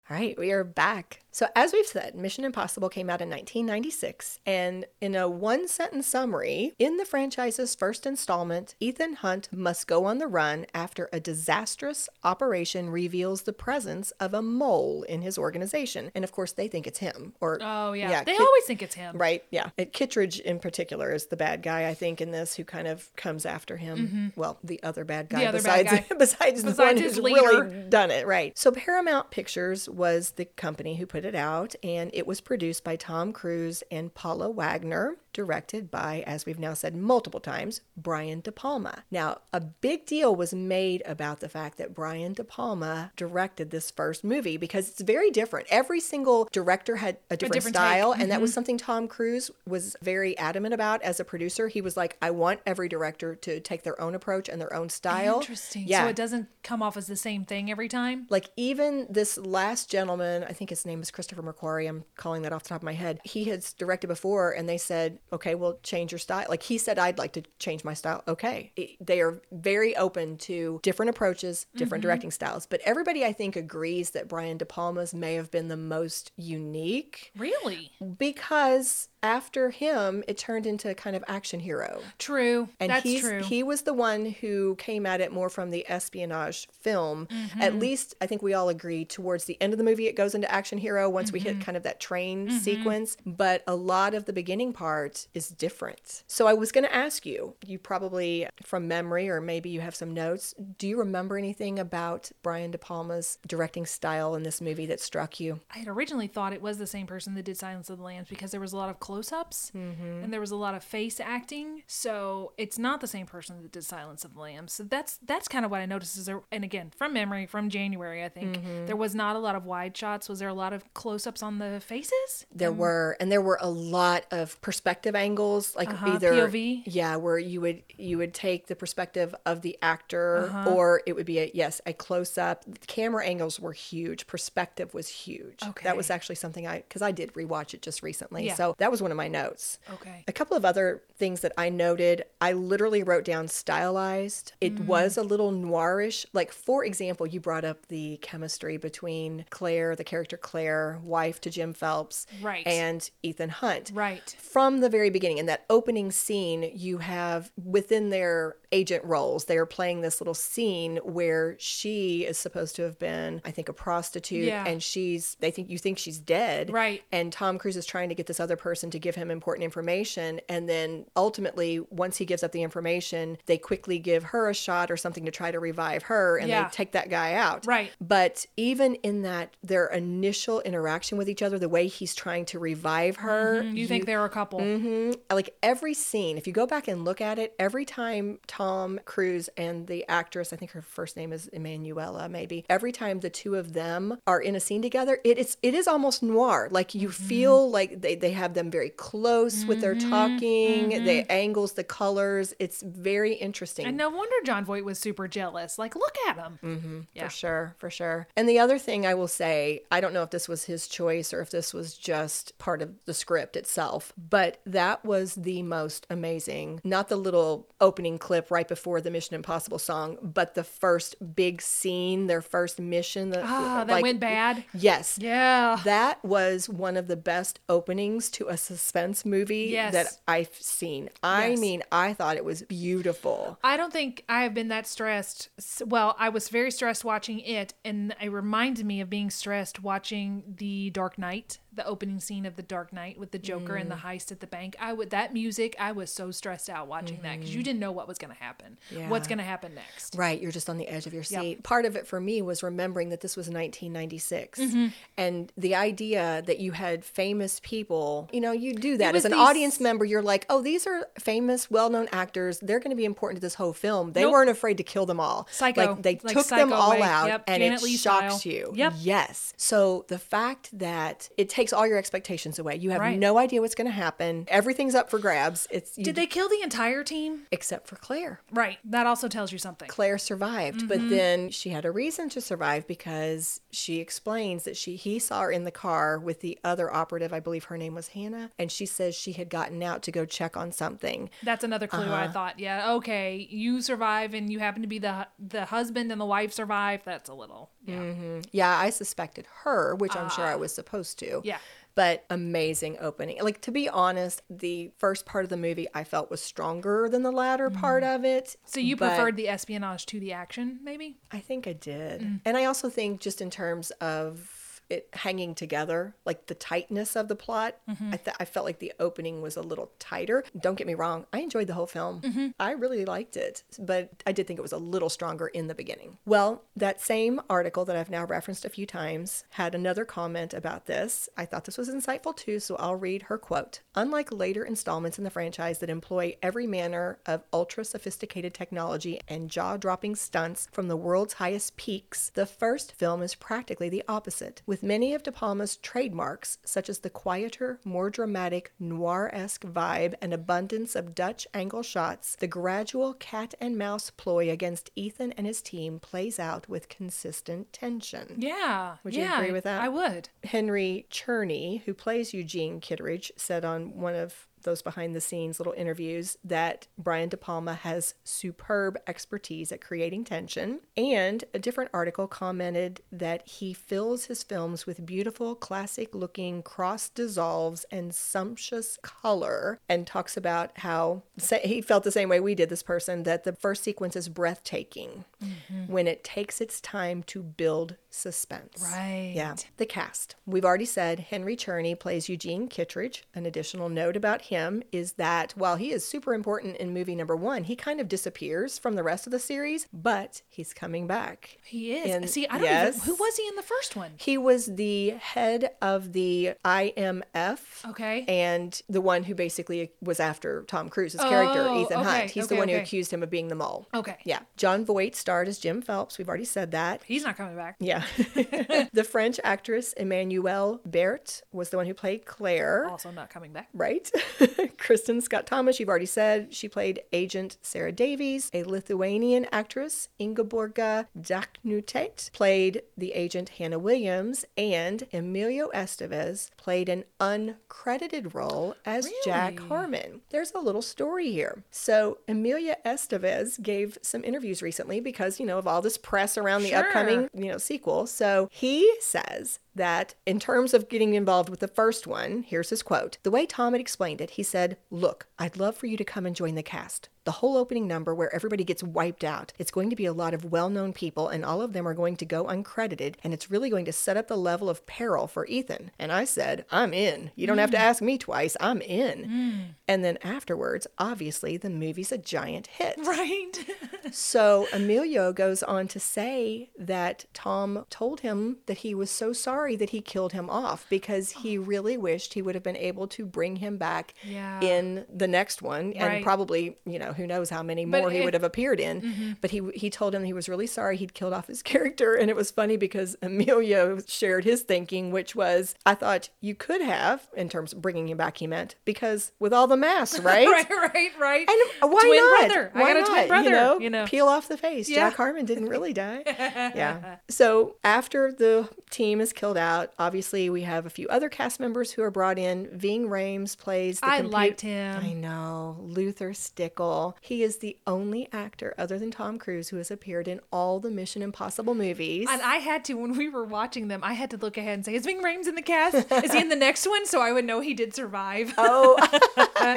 All 0.10 0.18
right, 0.18 0.38
we 0.38 0.52
are 0.52 0.64
back. 0.64 1.22
So, 1.32 1.48
as 1.56 1.74
we've 1.74 1.86
said, 1.86 2.16
Mission 2.16 2.44
Impossible 2.44 2.90
came 2.90 3.10
out 3.10 3.22
in 3.22 3.30
1996. 3.30 4.40
And 4.46 4.86
in 5.00 5.16
a 5.16 5.28
one 5.30 5.68
sentence 5.68 6.08
summary, 6.08 6.74
in 6.80 6.98
the 6.98 7.06
franchise's 7.06 7.76
first 7.76 8.06
installment, 8.06 8.76
Ethan 8.80 9.14
Hunt 9.16 9.48
must 9.52 9.88
go 9.88 10.06
on 10.06 10.18
the 10.18 10.28
run 10.28 10.66
after 10.74 11.08
a 11.14 11.20
disastrous 11.20 12.10
operation 12.24 12.90
reveals 12.90 13.44
the 13.44 13.54
presence 13.54 14.12
of 14.20 14.34
a 14.34 14.42
mole 14.42 15.04
in 15.04 15.22
his 15.22 15.38
organization. 15.38 16.12
And 16.16 16.24
of 16.24 16.32
course, 16.32 16.52
they 16.54 16.68
think 16.68 16.88
it's 16.88 17.00
him. 17.00 17.34
Or, 17.40 17.60
Oh, 17.62 17.94
yeah. 17.94 18.10
yeah 18.10 18.24
they 18.24 18.32
Kit- 18.34 18.42
always 18.42 18.64
think 18.66 18.82
it's 18.82 18.96
him. 18.96 19.18
Right, 19.18 19.44
yeah. 19.52 19.70
And 19.78 19.92
Kittredge 19.94 20.40
in 20.40 20.60
particular 20.60 21.12
is 21.14 21.28
the 21.28 21.38
bad 21.38 21.62
guy, 21.62 21.88
I 21.88 21.94
think, 21.94 22.22
in 22.22 22.32
this, 22.32 22.56
who 22.56 22.64
kind 22.64 22.88
of 22.88 23.16
comes 23.16 23.46
after 23.46 23.78
him. 23.78 24.34
Well, 24.36 24.58
the 24.64 24.82
other 24.84 25.06
bad 25.06 25.30
guy 25.30 25.40
Mm-hmm. 25.40 25.52
The 25.52 25.58
other 25.60 25.62
bad 25.62 25.84
besides, 25.86 26.08
guy. 26.10 26.16
besides 26.20 26.64
the 26.64 26.84
one 26.84 26.98
who's 26.98 27.18
leader. 27.18 27.42
really 27.42 27.90
done 27.90 28.12
it, 28.12 28.26
right. 28.28 28.58
So 28.58 28.72
Paramount 28.72 29.30
Pictures 29.32 29.88
was 29.88 30.32
the 30.32 30.46
company 30.46 30.96
who 30.96 31.06
put 31.06 31.19
it 31.26 31.36
out, 31.36 31.76
and 31.84 32.10
it 32.14 32.28
was 32.28 32.42
produced 32.42 32.84
by 32.84 32.96
Tom 32.96 33.34
Cruise 33.34 33.84
and 33.92 34.14
Paula 34.14 34.50
Wagner, 34.50 35.18
directed 35.34 35.92
by, 35.92 36.24
as 36.26 36.46
we've 36.46 36.60
now 36.60 36.74
said 36.74 36.96
multiple 36.96 37.40
times, 37.40 37.82
Brian 37.96 38.42
De 38.42 38.52
Palma. 38.52 39.04
Now, 39.12 39.40
a 39.54 39.62
big 39.62 40.06
deal 40.06 40.36
was 40.36 40.54
made 40.54 41.04
about 41.06 41.40
the 41.40 41.50
fact 41.50 41.78
that 41.78 41.94
Brian 41.94 42.34
De 42.34 42.44
Palma 42.44 43.12
directed 43.16 43.70
this 43.70 43.92
first 43.92 44.24
movie 44.24 44.58
because 44.58 44.90
it's 44.90 45.02
very 45.02 45.30
different. 45.30 45.68
Every 45.70 46.00
single 46.00 46.48
director 46.52 46.98
had 46.98 47.18
a 47.30 47.38
different, 47.38 47.54
different 47.54 47.76
style, 47.76 48.14
take. 48.14 48.24
and 48.24 48.32
that 48.32 48.42
was 48.42 48.50
mm-hmm. 48.50 48.56
something 48.56 48.78
Tom 48.78 49.08
Cruise 49.08 49.52
was 49.68 49.96
very 50.02 50.38
adamant 50.38 50.74
about 50.74 51.02
as 51.04 51.20
a 51.20 51.26
producer. 51.26 51.68
He 51.68 51.82
was 51.82 51.96
like, 51.96 52.18
I 52.22 52.32
want 52.32 52.60
every 52.66 52.90
director 52.90 53.36
to 53.36 53.60
take 53.60 53.84
their 53.84 54.00
own 54.02 54.16
approach 54.16 54.50
and 54.50 54.60
their 54.60 54.74
own 54.74 54.90
style. 54.90 55.40
Interesting. 55.40 55.86
Yeah. 55.88 56.04
So 56.04 56.10
it 56.10 56.16
doesn't 56.16 56.50
come 56.64 56.82
off 56.82 56.98
as 56.98 57.08
the 57.08 57.16
same 57.16 57.46
thing 57.46 57.70
every 57.70 57.88
time. 57.88 58.26
Like 58.30 58.50
even 58.58 59.08
this 59.10 59.38
last 59.38 59.90
gentleman, 59.90 60.44
I 60.44 60.54
think 60.54 60.70
his 60.70 60.86
name 60.86 61.02
is 61.02 61.09
Christopher 61.12 61.42
McQuarrie. 61.44 61.88
I'm 61.88 62.04
calling 62.16 62.42
that 62.44 62.54
off 62.54 62.64
the 62.64 62.70
top 62.70 62.82
of 62.82 62.84
my 62.84 62.94
head. 62.94 63.20
He 63.24 63.46
has 63.46 63.74
directed 63.74 64.08
before, 64.08 64.52
and 64.52 64.68
they 64.68 64.78
said, 64.78 65.20
"Okay, 65.32 65.56
we'll 65.56 65.80
change 65.84 66.12
your 66.12 66.20
style." 66.20 66.46
Like 66.50 66.64
he 66.64 66.78
said, 66.78 67.00
"I'd 67.00 67.18
like 67.18 67.34
to 67.34 67.44
change 67.60 67.84
my 67.84 67.94
style." 67.94 68.24
Okay, 68.28 68.72
It- 68.76 68.98
they 69.00 69.22
are 69.22 69.42
very 69.52 69.96
open 69.96 70.38
to 70.38 70.80
different 70.84 71.10
approaches, 71.10 71.66
different 71.76 72.02
mm-hmm. 72.02 72.08
directing 72.08 72.32
styles. 72.32 72.66
But 72.66 72.82
everybody, 72.86 73.26
I 73.26 73.34
think, 73.34 73.56
agrees 73.56 74.12
that 74.12 74.28
Brian 74.28 74.58
De 74.58 74.66
Palma's 74.66 75.14
may 75.14 75.36
have 75.36 75.52
been 75.52 75.68
the 75.68 75.78
most 75.78 76.32
unique 76.36 77.32
Really? 77.36 77.92
because 78.18 79.10
after 79.22 79.70
him, 79.70 80.24
it 80.28 80.38
turned 80.38 80.66
into 80.66 80.94
kind 80.96 81.16
of 81.16 81.24
action 81.28 81.60
hero. 81.60 82.02
True. 82.18 82.70
And 82.80 82.90
That's 82.90 83.04
he's, 83.04 83.22
true. 83.22 83.44
he 83.44 83.64
was 83.64 83.82
the 83.82 83.94
one 83.94 84.26
who 84.26 84.76
came 84.76 85.06
at 85.06 85.22
it 85.22 85.32
more 85.32 85.50
from 85.50 85.72
the 85.72 85.86
espionage 85.90 86.68
film. 86.72 87.28
Mm-hmm. 87.32 87.62
At 87.62 87.76
least 87.76 88.16
I 88.22 88.28
think 88.28 88.42
we 88.42 88.54
all 88.54 88.70
agree 88.70 89.06
towards 89.06 89.46
the 89.46 89.58
end 89.62 89.74
of 89.74 89.78
the 89.78 89.84
movie 89.84 90.08
it 90.08 90.16
goes 90.16 90.36
into 90.36 90.50
action 90.52 90.78
hero 90.78 91.10
once 91.10 91.32
we 91.32 91.40
Mm-hmm. 91.40 91.58
hit 91.58 91.62
kind 91.62 91.78
of 91.78 91.84
that 91.84 92.00
train 92.02 92.50
sequence, 92.60 93.16
but 93.26 93.64
a 93.66 93.76
lot 93.76 94.14
of 94.14 94.26
the 94.26 94.34
beginning 94.34 94.74
part 94.74 95.28
is 95.34 95.48
different. 95.50 96.24
So 96.28 96.48
I 96.48 96.54
was 96.54 96.72
going 96.72 96.84
to 96.84 96.94
ask 96.94 97.26
you, 97.26 97.56
you 97.66 97.80
probably 97.80 98.48
from 98.64 98.88
memory 98.88 99.30
or 99.30 99.40
maybe 99.40 99.70
you 99.70 99.80
have 99.82 99.96
some 99.96 100.14
notes, 100.14 100.54
do 100.78 100.88
you 100.88 100.98
remember 101.00 101.38
anything 101.38 101.80
about 101.80 102.32
Brian 102.44 102.72
De 102.72 102.78
Palma's 102.78 103.38
directing 103.48 103.86
style 103.86 104.36
in 104.36 104.44
this 104.44 104.60
movie 104.60 104.86
that 104.88 105.00
struck 105.00 105.40
you? 105.40 105.60
I 105.74 105.80
had 105.80 105.88
originally 105.88 106.28
thought 106.28 106.52
it 106.52 106.62
was 106.62 106.78
the 106.78 106.88
same 106.88 107.08
person 107.08 107.36
that 107.36 107.46
did 107.46 107.58
Silence 107.58 107.90
of 107.90 107.98
the 107.98 108.04
Lambs 108.04 108.28
because 108.28 108.52
there 108.52 108.60
was 108.62 108.74
a 108.74 108.78
lot 108.78 108.90
of 108.90 109.00
close-ups 109.10 109.72
Mm-hmm. 109.76 110.24
and 110.24 110.32
there 110.34 110.40
was 110.40 110.52
a 110.52 110.56
lot 110.56 110.74
of 110.76 110.84
face 110.84 111.20
acting. 111.20 111.84
So 111.88 112.54
it's 112.58 112.78
not 112.78 113.02
the 113.02 113.08
same 113.08 113.26
person 113.26 113.62
that 113.62 113.72
did 113.72 113.84
Silence 113.84 114.24
of 114.24 114.34
the 114.36 114.40
Lambs. 114.40 114.72
So 114.74 114.84
that's 114.84 115.18
that's 115.26 115.48
kind 115.48 115.66
of 115.66 115.72
what 115.72 115.82
I 115.82 115.86
noticed. 115.86 116.18
Is 116.18 116.26
there, 116.26 116.42
and 116.52 116.64
again 116.64 116.92
from 116.96 117.14
memory 117.14 117.46
from 117.46 117.70
January, 117.70 118.24
I 118.24 118.30
think 118.30 118.50
Mm-hmm. 118.58 118.86
there 118.88 118.96
was 118.96 119.14
not 119.16 119.36
a 119.36 119.40
lot 119.40 119.56
of 119.56 119.66
wide 119.66 119.96
shots. 119.98 120.30
Was 120.30 120.40
there 120.40 120.50
a 120.50 120.54
lot 120.54 120.74
of 120.74 120.82
close-ups 120.94 121.42
on 121.44 121.60
the 121.60 121.80
faces? 121.80 122.46
There 122.54 122.72
were, 122.72 123.16
and 123.20 123.32
there 123.32 123.42
were 123.42 123.58
a 123.62 123.70
lot 123.70 124.26
of 124.32 124.60
perspective 124.62 125.16
angles, 125.16 125.76
like 125.76 125.90
Uh-huh, 125.90 126.14
either 126.14 126.32
POV. 126.34 126.84
yeah, 126.86 127.16
where 127.16 127.38
you 127.40 127.62
would 127.62 127.84
you 127.98 128.18
would 128.18 128.34
take 128.34 128.68
the 128.68 128.76
perspective 128.76 129.34
of 129.46 129.62
the 129.62 129.78
actor, 129.82 130.46
Uh-huh. 130.46 130.74
or 130.76 131.02
it 131.06 131.14
would 131.16 131.26
be 131.26 131.40
a 131.40 131.52
yes, 131.54 131.82
a 131.86 131.94
close 131.94 132.38
up. 132.38 132.64
Camera 132.88 133.26
angles 133.26 133.60
were 133.60 133.74
huge. 133.74 134.26
Perspective 134.28 134.94
was 134.94 135.08
huge. 135.10 135.60
Okay. 135.64 135.84
that 135.84 135.98
was 135.98 136.10
actually 136.10 136.36
something 136.36 136.66
I 136.68 136.78
because 136.88 137.02
I 137.02 137.12
did 137.12 137.34
rewatch 137.34 137.74
it 137.74 137.82
just 137.82 138.02
recently, 138.04 138.46
Yeah. 138.46 138.56
so 138.56 138.76
that 138.78 138.92
was 138.92 138.99
one 139.02 139.12
of 139.12 139.18
my 139.18 139.28
notes. 139.28 139.80
Okay. 139.94 140.24
A 140.28 140.32
couple 140.32 140.56
of 140.58 140.66
other 140.66 141.02
things 141.18 141.42
that 141.42 141.52
I 141.58 141.70
noted, 141.70 142.24
I 142.42 142.54
literally 142.54 143.04
wrote 143.04 143.26
down 143.26 143.48
stylized. 143.48 144.54
It 144.62 144.76
Mm-hmm. 144.76 144.88
was 144.88 145.18
a 145.18 145.24
little 145.24 145.52
noirish. 145.52 146.26
Like, 146.34 146.52
for 146.52 146.84
example, 146.86 147.26
you 147.28 147.40
brought 147.40 147.66
up 147.66 147.88
the 147.88 148.18
chemistry 148.22 148.78
between 148.78 149.46
Claire, 149.50 149.96
the 149.96 150.04
character 150.04 150.38
Claire, 150.38 151.00
wife 151.04 151.42
to 151.42 151.50
Jim 151.50 151.74
Phelps, 151.74 152.28
Right. 152.42 152.66
and 152.68 153.10
Ethan 153.24 153.50
Hunt. 153.50 153.92
Right. 153.94 154.36
From 154.40 154.80
the 154.82 154.90
very 154.90 155.10
beginning, 155.10 155.38
in 155.40 155.46
that 155.48 155.66
opening 155.70 156.12
scene, 156.12 156.72
you 156.74 157.00
have 157.00 157.52
within 157.64 158.10
their 158.10 158.56
agent 158.72 159.04
roles, 159.04 159.46
they 159.46 159.58
are 159.58 159.66
playing 159.66 160.02
this 160.02 160.22
little 160.22 160.34
scene 160.34 160.98
where 161.04 161.56
she 161.60 162.26
is 162.26 162.38
supposed 162.38 162.76
to 162.76 162.84
have 162.84 163.00
been, 163.00 163.42
I 163.44 163.52
think, 163.52 163.70
a 163.70 163.74
prostitute, 163.74 164.46
Yeah. 164.46 164.64
and 164.68 164.82
she's, 164.82 165.36
they 165.40 165.52
think 165.52 165.70
you 165.70 165.78
think 165.78 165.98
she's 165.98 166.20
dead. 166.20 166.72
Right. 166.72 167.02
And 167.12 167.32
Tom 167.34 167.58
Cruise 167.58 167.78
is 167.78 167.86
trying 167.86 168.10
to 168.10 168.16
get 168.16 168.28
this 168.28 168.40
other 168.40 168.56
person 168.56 168.92
to 168.92 169.00
give 169.00 169.16
him 169.16 169.32
important 169.32 169.64
information. 169.64 170.40
And 170.48 170.70
then 170.70 171.06
ultimately, 171.16 171.80
once 171.90 172.18
he 172.18 172.26
gives 172.26 172.44
up 172.44 172.52
the 172.52 172.62
information, 172.62 173.38
they 173.48 173.58
quickly 173.58 173.98
give 173.98 174.24
her 174.26 174.50
a 174.50 174.54
shot 174.54 174.92
or 174.92 174.98
something 174.98 175.26
to 175.26 175.32
try 175.32 175.50
to 175.52 175.60
revive 175.60 176.04
her 176.04 176.38
and 176.38 176.50
Yeah. 176.50 176.66
they 176.66 176.70
take 176.70 176.92
that 176.92 177.10
guy 177.10 177.34
out. 177.34 177.66
Right. 177.66 177.92
But 178.00 178.46
even 178.56 178.96
in 178.96 179.24
that, 179.24 179.56
their 179.64 179.88
initial 179.88 180.62
interaction 180.62 181.18
with 181.18 181.30
each 181.30 181.42
other, 181.42 181.58
the 181.58 181.70
way 181.70 181.88
he's 181.88 182.14
trying 182.14 182.46
to 182.46 182.60
revive 182.60 183.16
her, 183.18 183.64
mm-hmm. 183.64 183.76
You, 183.76 183.88
think 183.88 184.06
they're 184.06 184.26
a 184.26 184.30
couple? 184.30 184.60
Mm-hmm. 184.60 185.14
like 185.34 185.56
every 185.64 185.94
scene, 185.94 186.38
if 186.38 186.46
you 186.46 186.54
go 186.54 186.66
back 186.68 186.88
and 186.88 187.06
look 187.06 187.22
at 187.22 187.40
it, 187.40 187.56
every 187.58 187.86
time 187.86 188.38
Tom 188.46 188.59
Cruise 189.06 189.50
and 189.58 189.88
the 189.88 190.06
actress, 190.08 190.54
I 190.54 190.56
think 190.56 190.72
her 190.72 190.82
first 190.82 191.18
name 191.18 191.34
is 191.34 191.50
Emanuela, 191.54 192.30
maybe, 192.30 192.66
every 192.70 192.92
time 192.92 193.20
the 193.20 193.30
two 193.30 193.56
of 193.56 193.74
them 193.74 194.18
are 194.28 194.40
in 194.40 194.56
a 194.56 194.60
scene 194.60 194.82
together, 194.82 195.20
it 195.24 195.38
is 195.38 195.58
it 195.62 195.74
is 195.74 195.88
almost 195.88 196.22
noir. 196.22 196.68
Like 196.72 196.94
you 196.94 197.10
mm-hmm. 197.10 197.24
feel 197.24 197.70
like 197.70 198.02
they, 198.02 198.16
they 198.16 198.32
have 198.32 198.54
them 198.54 198.70
very 198.70 198.90
close 198.90 199.66
with 199.66 199.82
their 199.82 199.96
mm-hmm, 199.96 200.10
talking, 200.10 200.90
mm-hmm. 200.92 201.06
the 201.06 201.32
angles, 201.32 201.74
the 201.74 201.84
colors. 201.84 202.54
It's 202.60 202.82
very 202.82 203.34
interesting. 203.34 203.86
And 203.86 203.98
no 203.98 204.10
wonder 204.10 204.36
Jon 204.44 204.66
Voight 204.66 204.86
was 204.86 205.00
super 205.00 205.28
jealous. 205.28 205.80
Like, 205.80 205.96
look 205.96 206.16
at 206.28 206.38
him. 206.38 207.08
Yeah. 207.14 207.26
For 207.26 207.30
sure, 207.32 207.76
for 207.78 207.90
sure. 207.90 208.28
And 208.36 208.48
the 208.48 208.60
other 208.60 208.78
thing 208.78 209.06
I 209.06 209.14
will 209.14 209.28
say, 209.28 209.84
I 209.92 210.02
don't 210.02 210.14
know 210.14 210.24
if 210.24 210.32
this 210.32 210.48
was 210.48 210.66
his 210.66 210.88
choice 210.88 211.34
or 211.34 211.42
if 211.42 211.50
this 211.50 211.74
was 211.74 211.96
just 211.96 212.58
part 212.58 212.82
of 212.82 212.92
the 213.06 213.14
script 213.14 213.56
itself, 213.56 214.14
but 214.18 214.60
that 214.66 215.06
was 215.06 215.36
the 215.36 215.64
most 215.64 216.06
amazing. 216.10 216.82
Not 216.84 217.10
the 217.10 217.16
little 217.16 217.68
opening 217.80 218.18
clip 218.18 218.49
right 218.52 218.68
before 218.68 219.02
the 219.02 219.12
Mission 219.12 219.36
Impossible 219.36 219.80
song, 219.80 220.18
but 220.22 220.56
the 220.56 220.64
first 220.64 221.16
big 221.36 221.62
scene, 221.62 222.28
their 222.28 222.42
first 222.42 222.80
mission. 222.80 223.30
That, 223.32 223.44
Ah, 223.46 223.84
that 223.86 223.94
like- 223.94 224.04
went 224.04 224.20
bad. 224.20 224.64
Yes. 224.74 225.18
Yeah. 225.22 225.80
That 225.84 226.24
was 226.24 226.68
one 226.70 226.98
of 226.98 227.08
the 227.08 227.16
best 227.18 227.60
openings 227.70 228.30
to 228.32 228.48
a 228.48 228.58
suspense 228.58 229.26
movie 229.26 229.70
Yes. 229.72 229.94
that 229.94 230.08
I've 230.28 230.54
seen. 230.56 231.10
I 231.24 231.50
Yes. 231.50 231.60
mean, 231.60 231.84
I 231.92 232.14
thought 232.14 232.38
it 232.38 232.46
was 232.46 232.64
beautiful. 232.64 233.58
I 233.64 233.78
don't 233.78 233.94
think 233.94 234.24
I 234.30 234.44
have 234.44 234.54
been 234.54 234.68
that 234.70 234.88
stressed. 234.88 235.50
Well, 235.86 236.16
I 236.20 236.30
was 236.30 236.50
very 236.50 236.72
stressed 236.72 237.06
watching 237.06 237.40
it, 237.40 237.74
and 237.86 238.16
it 238.22 238.30
reminded 238.30 238.86
me 238.86 239.02
of 239.02 239.10
being 239.10 239.30
stressed 239.30 239.82
watching 239.84 240.44
The 240.58 240.90
Dark 240.92 241.18
Knight, 241.18 241.60
the 241.80 241.86
opening 241.88 242.20
scene 242.20 242.46
of 242.46 242.56
The 242.58 242.62
Dark 242.62 242.92
Knight 242.92 243.18
with 243.18 243.32
the 243.32 243.40
Joker 243.40 243.76
and 243.76 243.90
the 243.90 243.96
Mm. 243.96 244.02
heist 244.02 244.32
at 244.32 244.40
the 244.42 244.48
bank. 244.48 244.76
I 244.80 244.92
would 244.94 245.10
that 245.12 245.34
music. 245.34 245.76
I 245.80 245.92
was 245.94 246.12
so 246.12 246.30
stressed 246.32 246.70
out 246.70 246.88
watching 246.88 247.20
that 247.24 247.38
because 247.40 247.56
you 247.56 247.64
didn't 247.64 247.80
know 247.80 247.92
what 247.92 248.08
was 248.08 248.18
going 248.18 248.34
to 248.34 248.40
happen. 248.44 248.78
What's 249.08 249.24
Mm-hmm. 249.24 249.30
Going 249.30 249.38
to 249.38 249.44
happen 249.46 249.76
next? 249.76 250.16
Right, 250.16 250.42
you're 250.42 250.52
just 250.52 250.70
on 250.70 250.78
the 250.78 250.88
edge 250.88 251.06
of 251.08 251.14
your 251.14 251.24
Yep. 251.30 251.42
seat. 251.42 251.64
Part 251.64 251.86
of 251.86 251.96
it 251.96 252.06
for 252.06 252.20
me 252.20 252.42
was 252.42 252.62
remembering 252.64 253.10
that 253.10 253.22
this 253.22 253.36
was 253.38 253.48
1996. 253.50 254.60
Mm-hmm. 254.60 254.88
And 255.18 255.52
the 255.58 255.76
idea 255.76 256.42
that 256.46 256.60
you 256.60 256.72
had 256.74 257.04
famous 257.06 257.60
people, 257.64 258.30
you 258.32 258.42
know, 258.42 258.52
you 258.52 258.74
do 258.74 258.98
that. 258.98 259.16
As 259.16 259.26
an 259.26 259.32
these- 259.32 259.40
audience 259.40 259.80
member, 259.80 260.06
you're 260.06 260.22
like, 260.22 260.46
oh, 260.50 260.62
these 260.62 260.86
are 260.88 261.08
famous, 261.20 261.70
well 261.72 261.90
known 261.90 262.08
actors. 262.12 262.60
They're 262.60 262.80
going 262.80 262.92
to 262.92 262.96
be 262.96 263.06
important 263.06 263.38
to 263.38 263.42
this 263.42 263.56
whole 263.56 263.74
film. 263.74 264.14
They 264.14 264.22
Nope. 264.24 264.32
weren't 264.34 264.50
afraid 264.50 264.78
to 264.78 264.84
kill 264.84 265.06
them 265.06 265.20
all. 265.20 265.48
Psycho. 265.52 265.94
Like, 265.94 266.02
they 266.04 266.20
Like 266.24 266.36
took 266.36 266.48
them 266.48 266.74
all 266.74 266.92
way. 266.92 267.02
out 267.02 267.28
Yep, 267.28 267.44
and 267.48 267.62
Janet 267.62 267.80
it 267.80 267.84
Leigh 267.84 267.96
shocks 267.98 268.42
style. 268.42 268.54
you. 268.54 268.72
Yep. 268.76 268.94
Yes. 268.98 269.54
So 269.58 270.06
the 270.08 270.20
fact 270.20 270.70
that 270.78 271.30
it 271.38 271.50
takes 271.50 271.69
all 271.74 271.86
your 271.88 271.98
expectations 271.98 272.60
away, 272.60 272.76
you 272.76 272.90
have 272.92 273.02
Right. 273.02 273.18
no 273.20 273.38
idea 273.38 273.62
what's 273.62 273.76
going 273.76 273.88
to 273.88 273.94
happen. 273.94 274.46
Everything's 274.50 274.96
up 274.96 275.10
for 275.10 275.20
grabs. 275.20 275.68
It's 275.72 275.98
you, 275.98 276.04
Did 276.04 276.16
they 276.16 276.26
kill 276.28 276.50
the 276.50 276.62
entire 276.62 277.04
team? 277.04 277.48
except 277.52 277.88
for 277.88 277.96
Claire. 277.96 278.42
Right. 278.52 278.78
That 278.84 279.08
also 279.08 279.28
tells 279.28 279.52
you 279.52 279.58
something. 279.58 279.88
Claire 279.90 280.18
survived, 280.18 280.88
but 280.88 281.00
Mm-hmm. 281.00 281.10
then 281.10 281.50
she 281.52 281.70
had 281.70 281.86
a 281.86 281.92
reason 281.92 282.30
to 282.30 282.42
survive 282.42 282.86
because 282.88 283.62
she 283.72 284.00
explains 284.00 284.64
that 284.64 284.76
she 284.78 284.96
he 284.96 285.20
saw 285.20 285.42
her 285.42 285.52
in 285.52 285.64
the 285.64 285.72
car 285.72 286.20
with 286.20 286.42
the 286.42 286.58
other 286.64 286.94
operative, 286.94 287.32
I 287.34 287.40
believe 287.40 287.66
her 287.66 287.78
name 287.78 287.96
was 287.96 288.10
Hannah, 288.10 288.50
and 288.60 288.72
she 288.72 288.86
says 288.86 289.16
she 289.16 289.34
had 289.34 289.50
gotten 289.50 289.82
out 289.84 290.04
to 290.04 290.12
go 290.12 290.26
check 290.26 290.58
on 290.58 290.72
something. 290.72 291.30
That's 291.44 291.64
another 291.64 291.88
clue. 291.88 292.04
I 292.04 292.24
Uh-huh. 292.26 292.32
thought, 292.34 292.60
yeah, 292.60 292.92
okay, 292.94 293.48
you 293.50 293.82
survive, 293.82 294.34
and 294.34 294.52
you 294.52 294.60
happen 294.60 294.82
to 294.82 294.88
be 294.88 295.00
the 295.00 295.28
the 295.40 295.66
husband 295.66 296.12
and 296.12 296.20
the 296.20 296.26
wife 296.26 296.52
survive. 296.54 297.02
That's 297.06 297.30
a 297.30 297.34
little, 297.34 297.70
yeah. 297.86 298.42
Yeah, 298.52 298.78
I 298.78 298.90
suspected 298.90 299.46
her, 299.64 299.96
which 299.96 300.16
I'm 300.16 300.30
sure 300.30 300.46
I 300.46 300.56
was 300.56 300.74
supposed 300.74 301.20
to. 301.20 301.38
Ah. 301.38 301.42
Yeah. 301.50 301.58
But 301.96 302.24
amazing 302.30 302.98
opening. 303.02 303.42
Like 303.42 303.60
to 303.62 303.72
be 303.72 303.90
honest, 303.90 304.42
the 304.50 304.92
first 304.98 305.26
part 305.26 305.44
of 305.44 305.50
the 305.50 305.58
movie 305.58 305.88
I 305.94 306.06
felt 306.06 306.32
was 306.32 306.42
stronger 306.42 307.10
than 307.10 307.24
the 307.24 307.32
latter 307.32 307.70
part 307.70 308.04
of 308.04 308.24
it. 308.24 308.56
So 308.64 308.80
you 308.80 308.96
preferred 308.96 309.36
the 309.36 309.50
espionage 309.50 310.06
to 310.08 310.20
the 310.20 310.32
action, 310.32 310.80
maybe? 310.82 311.18
I 311.32 311.40
think 311.40 311.68
I 311.68 311.74
did. 311.74 312.22
Mm. 312.22 312.42
And 312.46 312.56
I 312.56 312.66
also 312.66 312.90
think 312.90 313.20
just 313.20 313.42
in 313.42 313.50
terms 313.50 313.92
of 314.00 314.59
it 314.90 315.10
hanging 315.14 315.56
together, 315.56 316.16
like 316.26 316.48
the 316.48 316.56
tightness 316.56 317.16
of 317.16 317.28
the 317.28 317.36
plot. 317.36 317.78
Mm-hmm. 317.90 318.14
I, 318.14 318.18
th- 318.18 318.38
I 318.40 318.46
felt 318.46 318.66
like 318.66 318.80
the 318.80 318.94
opening 319.00 319.42
was 319.42 319.56
a 319.56 319.62
little 319.62 319.92
tighter. 320.00 320.44
Don't 320.60 320.76
get 320.76 320.88
me 320.88 320.96
wrong, 320.96 321.26
I 321.32 321.40
enjoyed 321.40 321.68
the 321.68 321.74
whole 321.74 321.88
film. 321.88 322.22
Mm-hmm. 322.22 322.48
I 322.60 322.72
really 322.72 323.06
liked 323.06 323.38
it, 323.38 323.64
but 323.78 324.10
I 324.26 324.32
did 324.32 324.48
think 324.48 324.60
it 324.60 324.64
was 324.64 324.72
a 324.72 324.78
little 324.78 325.10
stronger 325.10 325.48
in 325.48 325.68
the 325.68 325.76
beginning. 325.76 326.18
Well, 326.26 326.64
that 326.76 327.02
same 327.02 327.42
article 327.50 327.86
that 327.86 327.96
I've 327.96 328.10
now 328.10 328.26
referenced 328.26 328.66
a 328.66 328.70
few 328.70 328.86
times 328.86 329.44
had 329.52 329.76
another 329.76 330.06
comment 330.06 330.54
about 330.54 330.86
this. 330.86 331.30
I 331.38 331.46
thought 331.46 331.66
this 331.66 331.78
was 331.78 331.90
insightful 331.90 332.36
too, 332.36 332.60
so 332.60 332.76
I'll 332.78 332.96
read 332.96 333.24
her 333.24 333.38
quote. 333.38 333.82
Unlike 333.96 334.32
later 334.32 334.64
installments 334.64 335.18
in 335.18 335.24
the 335.24 335.30
franchise 335.30 335.80
that 335.80 335.90
employ 335.90 336.36
every 336.42 336.68
manner 336.68 337.20
of 337.26 337.44
ultra 337.54 337.86
sophisticated 337.86 338.54
technology 338.54 339.20
and 339.28 339.50
jaw 339.50 339.78
dropping 339.78 340.16
stunts 340.16 340.68
from 340.72 340.88
the 340.88 340.98
world's 340.98 341.34
highest 341.34 341.78
peaks, 341.78 342.32
the 342.34 342.46
first 342.46 342.92
film 342.94 343.22
is 343.22 343.36
practically 343.36 343.90
the 343.90 344.04
opposite. 344.08 344.62
With 344.66 344.79
many 344.84 345.14
of 345.14 345.24
De 345.24 345.32
Palma's 345.32 345.78
trademarks, 345.78 346.58
such 346.64 346.90
as 346.90 347.00
the 347.00 347.10
quieter, 347.10 347.80
more 347.84 348.10
dramatic, 348.10 348.72
noir 348.80 349.30
esque 349.34 349.64
vibe 349.64 350.16
and 350.22 350.34
abundance 350.34 350.96
of 350.96 351.16
Dutch 351.16 351.48
angle 351.54 351.84
shots, 351.84 352.36
the 352.36 352.48
gradual 352.48 353.14
cat 353.14 353.54
and 353.60 353.78
mouse 353.78 354.10
ploy 354.10 354.50
against 354.50 354.92
Ethan 354.96 355.32
and 355.34 355.48
his 355.48 355.62
team 355.62 356.00
plays 356.00 356.40
out 356.40 356.68
with 356.68 356.90
consistent 356.90 357.72
tension. 357.72 358.36
Yeah. 358.38 358.98
Would 359.04 359.16
you 359.16 359.22
yeah, 359.22 359.40
agree 359.40 359.52
with 359.52 359.64
that? 359.64 359.82
I 359.82 359.90
would. 359.90 360.30
Henry 360.44 361.06
Czerny, 361.10 361.84
who 361.84 361.94
plays 361.94 362.34
Eugene 362.34 362.80
Kittredge, 362.80 363.32
said 363.38 363.64
on 363.64 364.00
one 364.00 364.16
of 364.16 364.48
those 364.64 364.82
behind 364.82 365.16
the 365.16 365.22
scenes 365.22 365.60
little 365.60 365.74
interviews 365.74 366.38
that 366.44 366.88
Brian 366.98 367.30
De 367.30 367.38
Palma 367.38 367.74
has 367.74 368.14
superb 368.24 368.98
expertise 369.08 369.72
at 369.72 369.82
creating 369.82 370.24
tension. 370.24 370.80
And 370.96 371.44
a 371.54 371.60
different 371.60 371.92
article 371.94 372.28
commented 372.28 373.02
that 373.12 373.48
he 373.48 373.74
fills 373.74 374.26
his 374.26 374.44
films 374.44 374.86
with 374.86 375.06
beautiful, 375.06 375.56
classic 375.56 376.14
looking 376.14 376.62
cross 376.64 377.10
dissolves 377.10 377.86
and 377.92 378.14
sumptuous 378.14 378.98
color 379.02 379.80
and 379.88 380.06
talks 380.06 380.38
about 380.38 380.72
how 380.80 381.24
he 381.64 381.82
felt 381.82 382.04
the 382.04 382.12
same 382.12 382.30
way 382.30 382.40
we 382.40 382.56
did, 382.56 382.70
this 382.70 382.84
person, 382.84 383.24
that 383.24 383.44
the 383.44 383.54
first 383.54 383.84
sequence 383.84 384.16
is 384.16 384.30
breathtaking 384.30 385.26
mm-hmm. 385.44 385.92
when 385.92 386.08
it 386.08 386.24
takes 386.24 386.62
its 386.62 386.82
time 386.82 387.24
to 387.24 387.42
build 387.42 387.96
suspense. 388.10 388.84
Right. 388.94 389.34
Yeah. 389.36 389.56
The 389.78 389.86
cast. 389.86 390.36
We've 390.46 390.66
already 390.66 390.86
said 390.86 391.20
Henry 391.20 391.56
Czerny 391.56 392.00
plays 392.00 392.30
Eugene 392.30 392.68
Kittredge. 392.68 393.24
An 393.34 393.46
additional 393.46 393.90
note 393.90 394.16
about 394.16 394.44
him 394.50 394.84
is 394.92 395.14
that 395.14 395.54
while 395.56 395.76
he 395.76 395.92
is 395.92 396.06
super 396.06 396.34
important 396.34 396.78
in 396.78 396.94
movie 396.94 397.16
number 397.16 397.36
one, 397.36 397.64
he 397.64 397.76
kind 397.76 398.02
of 398.02 398.08
disappears 398.08 398.78
from 398.78 398.96
the 398.96 399.04
rest 399.04 399.28
of 399.28 399.32
the 399.32 399.40
series, 399.40 399.88
but 399.94 400.42
he's 400.50 400.74
coming 400.74 401.08
back. 401.08 401.58
He 401.64 401.94
is. 401.94 402.14
In- 402.16 402.28
See, 402.28 402.48
I 402.48 402.58
don't 402.58 402.64
yes. 402.64 402.98
even. 402.98 403.06
Who 403.08 403.16
was 403.16 403.38
he 403.38 403.48
in 403.48 403.56
the 403.56 403.62
first 403.64 403.96
one? 403.96 404.12
He 404.18 404.38
was 404.38 404.66
the 404.66 405.12
head 405.20 405.72
of 405.82 406.14
the 406.14 406.54
IMF. 406.66 407.60
Okay. 407.90 408.26
And 408.28 408.80
the 408.90 409.02
one 409.02 409.24
who 409.24 409.36
basically 409.36 409.92
was 410.02 410.20
after 410.20 410.64
Tom 410.64 410.90
Cruise's 410.90 411.22
character, 411.22 411.62
Oh, 411.68 411.82
Ethan 411.82 412.00
okay, 412.00 412.10
Hunt. 412.20 412.32
He's 412.32 412.48
the 412.48 412.56
okay, 412.56 412.60
one 412.60 412.70
who 412.70 412.76
accused 412.76 413.12
him 413.14 413.24
of 413.24 413.30
being 413.30 413.48
the 413.48 413.56
mole. 413.56 413.88
Okay. 413.94 414.18
Yeah. 414.26 414.40
Jon 414.58 414.86
Voight 414.86 415.16
starred 415.16 415.48
as 415.48 415.60
Jim 415.60 415.82
Phelps. 415.82 416.18
We've 416.18 416.28
already 416.28 416.46
said 416.46 416.72
that. 416.72 417.02
He's 417.06 417.24
not 417.24 417.38
coming 417.38 417.56
back. 417.56 417.76
Yeah. 417.80 418.04
the 418.94 419.08
French 419.10 419.40
actress 419.44 419.94
Emmanuelle 420.00 420.80
Béart 420.88 421.42
was 421.52 421.70
the 421.70 421.78
one 421.78 421.86
who 421.86 421.94
played 421.94 422.26
Claire. 422.26 422.88
Also 422.90 423.12
not 423.12 423.30
coming 423.30 423.54
back. 423.54 423.70
Right. 423.74 424.10
Kristin 424.78 425.22
Scott 425.22 425.46
Thomas, 425.46 425.80
you've 425.80 425.90
already 425.90 426.06
said, 426.06 426.54
she 426.54 426.68
played 426.70 427.02
Agent 427.12 427.58
Sarah 427.62 427.92
Davies. 427.92 428.50
A 428.54 428.64
Lithuanian 428.64 429.46
actress, 429.52 430.10
Ingeborga 430.20 431.08
Dapkunaite, 431.20 432.32
played 432.32 432.84
the 432.98 433.12
agent 433.14 433.50
Hannah 433.50 433.80
Williams. 433.80 434.46
And 434.58 435.04
Emilio 435.14 435.70
Estevez 435.74 436.50
played 436.58 436.90
an 436.90 437.04
uncredited 437.20 438.34
role 438.34 438.76
as 438.86 439.10
Jack 439.26 439.60
Harmon. 439.60 440.22
There's 440.30 440.52
a 440.54 440.60
little 440.60 440.82
story 440.82 441.32
here. 441.32 441.64
So, 441.72 442.20
Emilio 442.28 442.76
Estevez 442.86 443.62
gave 443.62 443.98
some 444.02 444.24
interviews 444.24 444.62
recently 444.62 445.00
because, 445.00 445.40
you 445.40 445.46
know, 445.46 445.58
of 445.58 445.68
all 445.68 445.82
this 445.82 445.98
press 445.98 446.38
around 446.38 446.64
the 446.64 446.70
Sure. 446.70 446.80
upcoming, 446.80 447.30
you 447.34 447.52
know, 447.52 447.58
sequel. 447.58 448.08
So, 448.08 448.50
he 448.52 448.92
says 449.00 449.60
that 449.80 450.14
in 450.26 450.40
terms 450.40 450.74
of 450.74 450.90
getting 450.90 451.16
involved 451.16 451.50
with 451.50 451.62
the 451.62 451.68
first 451.68 452.06
one, 452.06 452.44
here's 452.44 452.70
his 452.70 452.84
quote. 452.84 453.18
The 453.24 453.32
way 453.32 453.46
Tom 453.46 453.74
had 453.74 453.82
explained 453.82 454.22
it, 454.22 454.32
he 454.32 454.44
said, 454.44 454.78
Look, 454.92 455.28
I'd 455.40 455.58
love 455.58 455.76
for 455.76 455.88
you 455.88 455.98
to 455.98 456.04
come 456.04 456.26
and 456.26 456.36
join 456.36 456.54
the 456.56 456.62
cast. 456.62 457.10
The 457.26 457.32
whole 457.32 457.58
opening 457.58 457.88
number 457.88 458.16
where 458.16 458.34
everybody 458.34 458.64
gets 458.64 458.84
wiped 458.84 459.24
out. 459.24 459.54
It's 459.60 459.72
going 459.72 459.90
to 459.90 459.96
be 459.96 460.06
a 460.06 460.14
lot 460.14 460.34
of 460.34 460.46
well 460.46 460.70
known 460.70 460.94
people, 460.94 461.28
and 461.28 461.46
all 461.46 461.62
of 461.62 461.74
them 461.74 461.88
are 461.88 461.94
going 461.94 462.16
to 462.18 462.26
go 462.26 462.46
uncredited, 462.46 463.16
and 463.24 463.34
it's 463.34 463.52
really 463.52 463.70
going 463.70 463.86
to 463.86 463.94
set 463.94 464.18
up 464.18 464.28
the 464.28 464.38
level 464.38 464.70
of 464.70 464.86
peril 464.86 465.28
for 465.28 465.46
Ethan. 465.48 465.92
And 466.00 466.12
I 466.12 466.26
said, 466.26 466.66
I'm 466.72 466.94
in. 466.94 467.32
You 467.36 467.48
don't 467.48 467.58
have 467.58 467.72
to 467.72 467.78
mm. 467.78 467.82
ask 467.82 468.02
me 468.02 468.18
twice. 468.18 468.56
I'm 468.60 468.82
in. 468.82 469.26
Mm. 469.30 469.76
And 469.88 470.04
then 470.04 470.18
afterwards, 470.24 470.88
obviously, 470.98 471.58
the 471.58 471.70
movie's 471.70 472.12
a 472.12 472.18
giant 472.18 472.68
hit. 472.68 472.96
Right. 473.00 473.66
So 474.12 474.68
Emilio 474.74 475.34
goes 475.34 475.64
on 475.64 475.88
to 475.90 476.00
say 476.00 476.70
that 476.78 477.26
Tom 477.34 477.86
told 477.90 478.22
him 478.22 478.58
that 478.66 478.80
he 478.80 478.96
was 478.96 479.12
so 479.12 479.34
sorry 479.34 479.76
that 479.76 479.92
he 479.92 480.02
killed 480.02 480.34
him 480.34 480.50
off 480.50 480.86
because 480.90 481.32
he 481.32 481.58
oh. 481.58 481.62
really 481.62 481.98
wished 481.98 482.34
he 482.34 482.42
would 482.42 482.56
have 482.56 482.64
been 482.64 482.78
able 482.78 483.08
to 483.10 483.26
bring 483.26 483.58
him 483.58 483.78
back 483.78 484.14
Yeah. 484.24 484.62
in 484.62 485.06
the 485.14 485.28
next 485.28 485.62
one 485.62 485.94
and 485.94 486.08
Right. 486.08 486.24
probably, 486.24 486.78
you 486.86 487.00
know, 487.00 487.09
who 487.14 487.26
knows 487.28 487.50
how 487.50 487.64
many 487.64 487.86
more 487.86 488.10
he 488.10 488.22
would 488.22 488.34
have 488.34 488.44
appeared 488.44 488.80
in. 488.80 489.02
Mhm. 489.02 489.38
But 489.42 489.52
he 489.52 489.62
he 489.74 489.90
told 489.90 490.14
him 490.16 490.24
he 490.24 490.34
was 490.34 490.48
really 490.50 490.68
sorry 490.68 490.98
he'd 490.98 491.14
killed 491.14 491.34
off 491.34 491.48
his 491.48 491.62
character 491.72 492.14
and 492.16 492.30
it 492.30 492.36
was 492.36 492.52
funny 492.52 492.78
because 492.78 493.16
Emilio 493.22 494.00
shared 494.08 494.44
his 494.44 494.62
thinking 494.64 495.12
which 495.12 495.36
was 495.36 495.76
I 495.86 495.96
thought 495.96 496.30
you 496.42 496.56
could 496.56 496.82
have 496.82 497.28
in 497.36 497.50
terms 497.50 497.74
of 497.74 497.82
bringing 497.82 498.10
him 498.10 498.18
back 498.18 498.38
he 498.38 498.48
meant 498.48 498.76
because 498.86 499.32
with 499.40 499.54
all 499.54 499.68
the 499.68 499.78
masks, 499.78 500.20
right? 500.24 500.48
right, 500.48 500.70
right, 500.70 501.12
right. 501.20 501.50
And 501.82 501.92
why 501.92 502.02
twin 502.02 502.18
not? 502.20 502.40
brother. 502.48 502.70
Why 502.74 502.82
I 502.82 502.94
got 502.94 502.98
a 502.98 503.02
not? 503.02 503.10
twin 503.10 503.28
brother. 503.28 503.44
You 503.50 503.56
know, 503.56 503.80
you 503.80 503.90
know. 503.90 504.06
peel 504.06 504.28
off 504.28 504.48
the 504.48 504.58
face. 504.58 504.90
Yeah. 504.90 504.96
Jack 505.10 505.16
Harmon 505.18 505.46
didn't 505.46 505.68
really 505.70 505.94
die. 505.94 506.24
yeah. 506.28 507.18
So 507.30 507.76
after 507.84 508.32
the 508.32 508.70
team 508.90 509.22
is 509.22 509.34
killed 509.34 509.58
out, 509.58 509.94
obviously 510.00 510.50
we 510.50 510.62
have 510.64 510.86
a 510.86 510.90
few 510.90 511.08
other 511.10 511.30
cast 511.30 511.60
members 511.60 511.92
who 511.92 512.02
are 512.04 512.12
brought 512.12 512.38
in. 512.38 512.68
Ving 512.72 513.08
Rhames 513.08 513.58
plays. 513.58 514.00
The 514.00 514.08
I 514.10 514.22
compu- 514.22 514.32
liked 514.32 514.62
him. 514.62 514.98
I 515.02 515.14
know 515.14 515.78
Luther 515.82 516.34
Stickell. 516.34 516.99
He 517.22 517.44
is 517.44 517.58
the 517.58 517.78
only 517.88 518.28
actor 518.32 518.74
other 518.78 518.98
than 519.00 519.12
Tom 519.12 519.38
Cruise 519.40 519.70
who 519.70 519.78
has 519.78 519.92
appeared 519.92 520.28
in 520.28 520.40
all 520.52 520.80
the 520.80 520.92
Mission 520.92 521.22
Impossible 521.22 521.76
movies. 521.76 522.28
And 522.30 522.42
I 522.42 522.56
had 522.58 522.84
to 522.86 522.94
when 522.96 523.18
we 523.18 523.30
were 523.30 523.46
watching 523.46 523.88
them. 523.88 524.02
I 524.04 524.14
had 524.14 524.30
to 524.32 524.38
look 524.38 524.58
ahead 524.58 524.74
and 524.76 524.86
say, 524.86 524.96
"Is 524.96 525.06
Ving 525.06 525.22
Rhames 525.24 525.48
in 525.48 525.56
the 525.56 525.62
cast? 525.62 526.12
Is 526.24 526.34
he 526.34 526.40
in 526.40 526.50
the 526.50 526.56
next 526.68 526.88
one?" 526.88 527.06
So 527.06 527.22
I 527.22 527.32
would 527.32 527.46
know 527.46 527.60
he 527.62 527.74
did 527.74 527.94
survive. 527.96 528.54
Oh, 528.58 528.98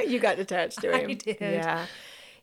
you 0.06 0.18
got 0.18 0.38
attached 0.38 0.80
to 0.80 0.94
I 0.94 1.00
him. 1.00 1.16
did. 1.16 1.36
Yeah. 1.40 1.86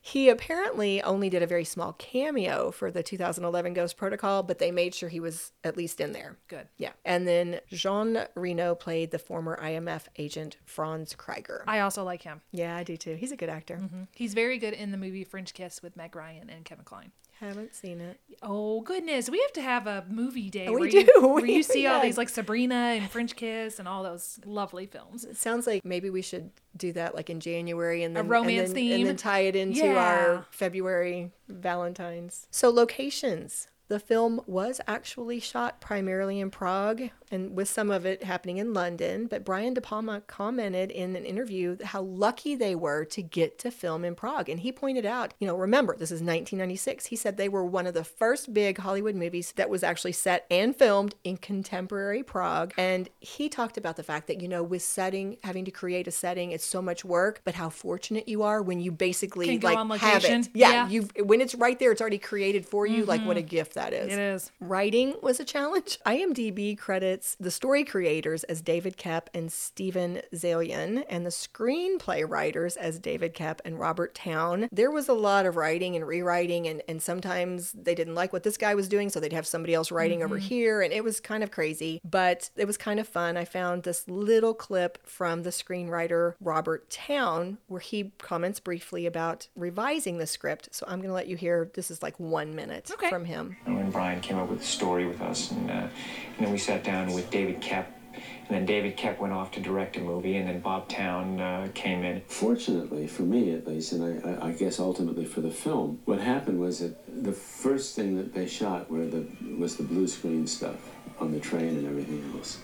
He 0.02 0.30
apparently 0.30 1.02
only 1.02 1.28
did 1.28 1.42
a 1.42 1.46
very 1.46 1.64
small 1.64 1.92
cameo 1.92 2.70
for 2.70 2.90
the 2.90 3.02
2011 3.02 3.74
Ghost 3.74 3.96
Protocol, 3.96 4.42
but 4.42 4.58
they 4.58 4.70
made 4.70 4.94
sure 4.94 5.10
he 5.10 5.20
was 5.20 5.52
at 5.62 5.76
least 5.76 6.00
in 6.00 6.12
there. 6.12 6.38
Good. 6.48 6.68
Yeah. 6.78 6.92
And 7.04 7.28
then 7.28 7.60
Jean 7.68 8.24
Reno 8.34 8.74
played 8.74 9.10
the 9.10 9.18
former 9.18 9.60
IMF 9.62 10.04
agent 10.16 10.56
Franz 10.64 11.14
Krieger. 11.14 11.64
I 11.66 11.80
also 11.80 12.02
like 12.02 12.22
him. 12.22 12.40
yeah, 12.50 12.76
I 12.76 12.82
do 12.82 12.96
too. 12.96 13.14
He's 13.14 13.32
a 13.32 13.36
good 13.36 13.50
actor. 13.50 13.76
Mm-hmm. 13.76 14.04
He's 14.14 14.32
very 14.32 14.58
good 14.58 14.72
in 14.72 14.90
the 14.90 14.96
movie 14.96 15.24
French 15.24 15.52
Kiss 15.52 15.82
with 15.82 15.96
Meg 15.96 16.16
Ryan 16.16 16.48
and 16.48 16.64
Kevin 16.64 16.84
Kline. 16.84 17.12
Haven't 17.40 17.74
seen 17.74 18.02
it. 18.02 18.20
Oh 18.42 18.82
goodness, 18.82 19.30
we 19.30 19.40
have 19.40 19.52
to 19.54 19.62
have 19.62 19.86
a 19.86 20.04
movie 20.10 20.50
day 20.50 20.68
We 20.68 20.76
where, 20.78 20.90
do. 20.90 20.98
You, 20.98 21.26
where 21.28 21.46
you 21.46 21.62
see 21.62 21.86
all 21.86 22.02
these 22.02 22.18
like 22.18 22.28
Sabrina 22.28 22.74
and 22.74 23.10
French 23.10 23.34
Kiss 23.34 23.78
and 23.78 23.88
all 23.88 24.02
those 24.02 24.38
lovely 24.44 24.84
films. 24.84 25.24
It 25.24 25.38
sounds 25.38 25.66
like 25.66 25.82
maybe 25.82 26.10
we 26.10 26.20
should 26.20 26.50
do 26.76 26.92
that 26.92 27.14
like 27.14 27.30
in 27.30 27.40
January 27.40 28.02
and 28.02 28.14
then 28.14 28.28
romance 28.28 28.68
and 28.68 28.68
then, 28.68 28.74
theme? 28.74 28.92
and 29.00 29.06
then 29.08 29.16
tie 29.16 29.40
it 29.40 29.56
into 29.56 29.86
Yeah. 29.86 29.94
our 29.96 30.46
February 30.50 31.30
Valentine's. 31.48 32.46
So 32.50 32.68
locations. 32.68 33.68
The 33.90 33.98
film 33.98 34.40
was 34.46 34.80
actually 34.86 35.40
shot 35.40 35.80
primarily 35.80 36.38
in 36.38 36.52
Prague 36.52 37.10
and 37.32 37.56
with 37.56 37.68
some 37.68 37.90
of 37.90 38.06
it 38.06 38.22
happening 38.22 38.58
in 38.58 38.72
London, 38.72 39.26
but 39.26 39.44
Brian 39.44 39.74
De 39.74 39.80
Palma 39.80 40.20
commented 40.28 40.92
in 40.92 41.16
an 41.16 41.24
interview 41.24 41.76
how 41.84 42.02
lucky 42.02 42.54
they 42.54 42.76
were 42.76 43.04
to 43.06 43.20
get 43.22 43.58
to 43.60 43.70
film 43.72 44.04
in 44.04 44.14
Prague. 44.14 44.48
And 44.48 44.60
he 44.60 44.70
pointed 44.70 45.06
out, 45.06 45.34
you 45.40 45.46
know, 45.46 45.56
remember, 45.56 45.94
this 45.96 46.10
is 46.10 46.20
1996. 46.20 47.06
He 47.06 47.16
said 47.16 47.36
they 47.36 47.48
were 47.48 47.64
one 47.64 47.86
of 47.86 47.94
the 47.94 48.04
first 48.04 48.54
big 48.54 48.78
Hollywood 48.78 49.16
movies 49.16 49.52
that 49.56 49.70
was 49.70 49.82
actually 49.82 50.12
set 50.12 50.46
and 50.50 50.74
filmed 50.74 51.16
in 51.24 51.36
contemporary 51.36 52.22
Prague. 52.22 52.72
And 52.78 53.08
he 53.18 53.48
talked 53.48 53.76
about 53.76 53.96
the 53.96 54.04
fact 54.04 54.28
that, 54.28 54.40
you 54.40 54.46
know, 54.46 54.62
with 54.62 54.82
setting, 54.82 55.36
having 55.42 55.64
to 55.64 55.72
create 55.72 56.06
a 56.06 56.12
setting, 56.12 56.52
it's 56.52 56.64
so 56.64 56.80
much 56.80 57.04
work, 57.04 57.42
but 57.44 57.54
how 57.54 57.70
fortunate 57.70 58.28
you 58.28 58.42
are 58.42 58.62
when 58.62 58.78
you 58.78 58.92
basically 58.92 59.58
like 59.58 59.76
on 59.76 59.90
have 59.98 60.24
it. 60.24 60.48
Yeah, 60.54 60.70
Yeah. 60.70 60.88
you 60.88 61.08
when 61.24 61.40
it's 61.40 61.56
right 61.56 61.78
there, 61.78 61.90
it's 61.90 62.00
already 62.00 62.18
created 62.18 62.66
for 62.66 62.86
you. 62.86 63.04
Like 63.04 63.24
what 63.24 63.36
a 63.36 63.42
gift 63.42 63.76
that 63.80 63.92
is. 63.92 64.12
It 64.12 64.18
is. 64.18 64.52
Writing 64.60 65.14
was 65.22 65.40
a 65.40 65.44
challenge. 65.44 65.98
IMDb 66.06 66.76
credits 66.76 67.36
the 67.40 67.50
story 67.50 67.84
creators 67.84 68.44
as 68.44 68.60
David 68.60 68.96
Koepp 68.96 69.26
and 69.34 69.50
Steven 69.50 70.22
Zaillian, 70.34 71.04
and 71.08 71.24
the 71.24 71.30
screenplay 71.30 72.28
writers 72.28 72.76
as 72.76 72.98
David 72.98 73.34
Koepp 73.34 73.60
and 73.64 73.78
Robert 73.78 74.14
Towne. 74.14 74.68
There 74.72 74.90
was 74.90 75.08
a 75.08 75.14
lot 75.14 75.46
of 75.46 75.56
writing 75.56 75.96
and 75.96 76.06
rewriting, 76.06 76.66
and, 76.66 76.82
and 76.88 77.02
sometimes 77.02 77.72
they 77.72 77.94
didn't 77.94 78.14
like 78.14 78.32
what 78.32 78.42
this 78.42 78.56
guy 78.56 78.74
was 78.74 78.88
doing, 78.88 79.08
so 79.08 79.20
they'd 79.20 79.32
have 79.32 79.46
somebody 79.46 79.74
else 79.74 79.90
writing 79.90 80.22
over 80.22 80.36
mm-hmm. 80.36 80.46
here, 80.48 80.82
and 80.82 80.92
it 80.92 81.04
was 81.04 81.20
kind 81.20 81.42
of 81.42 81.50
crazy, 81.50 82.00
but 82.04 82.50
it 82.56 82.66
was 82.66 82.76
kind 82.76 83.00
of 83.00 83.08
fun. 83.08 83.36
I 83.36 83.44
found 83.44 83.82
this 83.82 84.08
little 84.08 84.54
clip 84.54 84.98
from 85.06 85.42
the 85.42 85.50
screenwriter 85.50 86.34
Robert 86.40 86.90
Towne 86.90 87.58
where 87.66 87.80
he 87.80 88.12
comments 88.18 88.60
briefly 88.60 89.06
about 89.06 89.48
revising 89.56 90.18
the 90.18 90.26
script. 90.26 90.68
So 90.72 90.84
I'm 90.88 90.98
going 90.98 91.08
to 91.08 91.14
let 91.14 91.28
you 91.28 91.36
hear 91.36 91.70
this 91.74 91.90
is 91.90 92.02
like 92.02 92.18
one 92.18 92.54
minute 92.54 92.90
Okay. 92.92 93.08
from 93.08 93.24
him. 93.24 93.56
When 93.76 93.90
Brian 93.90 94.20
came 94.20 94.38
up 94.38 94.48
with 94.48 94.60
the 94.60 94.66
story 94.66 95.06
with 95.06 95.20
us, 95.20 95.50
and, 95.50 95.70
uh, 95.70 95.74
and 95.74 95.90
then 96.38 96.52
we 96.52 96.58
sat 96.58 96.84
down 96.84 97.12
with 97.12 97.30
David 97.30 97.60
Koepp, 97.60 97.86
and 98.14 98.48
then 98.48 98.66
David 98.66 98.96
Koepp 98.96 99.18
went 99.18 99.32
off 99.32 99.52
to 99.52 99.60
direct 99.60 99.96
a 99.96 100.00
movie, 100.00 100.36
and 100.36 100.48
then 100.48 100.60
Bob 100.60 100.88
Towne 100.88 101.40
uh, 101.40 101.68
came 101.74 102.04
in. 102.04 102.22
Fortunately, 102.26 103.06
for 103.06 103.22
me 103.22 103.54
at 103.54 103.66
least, 103.66 103.92
and 103.92 104.24
I, 104.24 104.30
I, 104.30 104.48
I 104.48 104.52
guess 104.52 104.80
ultimately 104.80 105.24
for 105.24 105.40
the 105.40 105.50
film, 105.50 106.00
what 106.04 106.20
happened 106.20 106.58
was 106.58 106.80
that 106.80 107.24
the 107.24 107.32
first 107.32 107.94
thing 107.94 108.16
that 108.16 108.34
they 108.34 108.46
shot 108.46 108.90
were 108.90 109.06
the, 109.06 109.26
was 109.58 109.76
the 109.76 109.84
blue 109.84 110.08
screen 110.08 110.46
stuff 110.46 110.76
on 111.20 111.32
the 111.32 111.40
train 111.40 111.68
and 111.68 111.86
everything 111.86 112.32
else. 112.34 112.58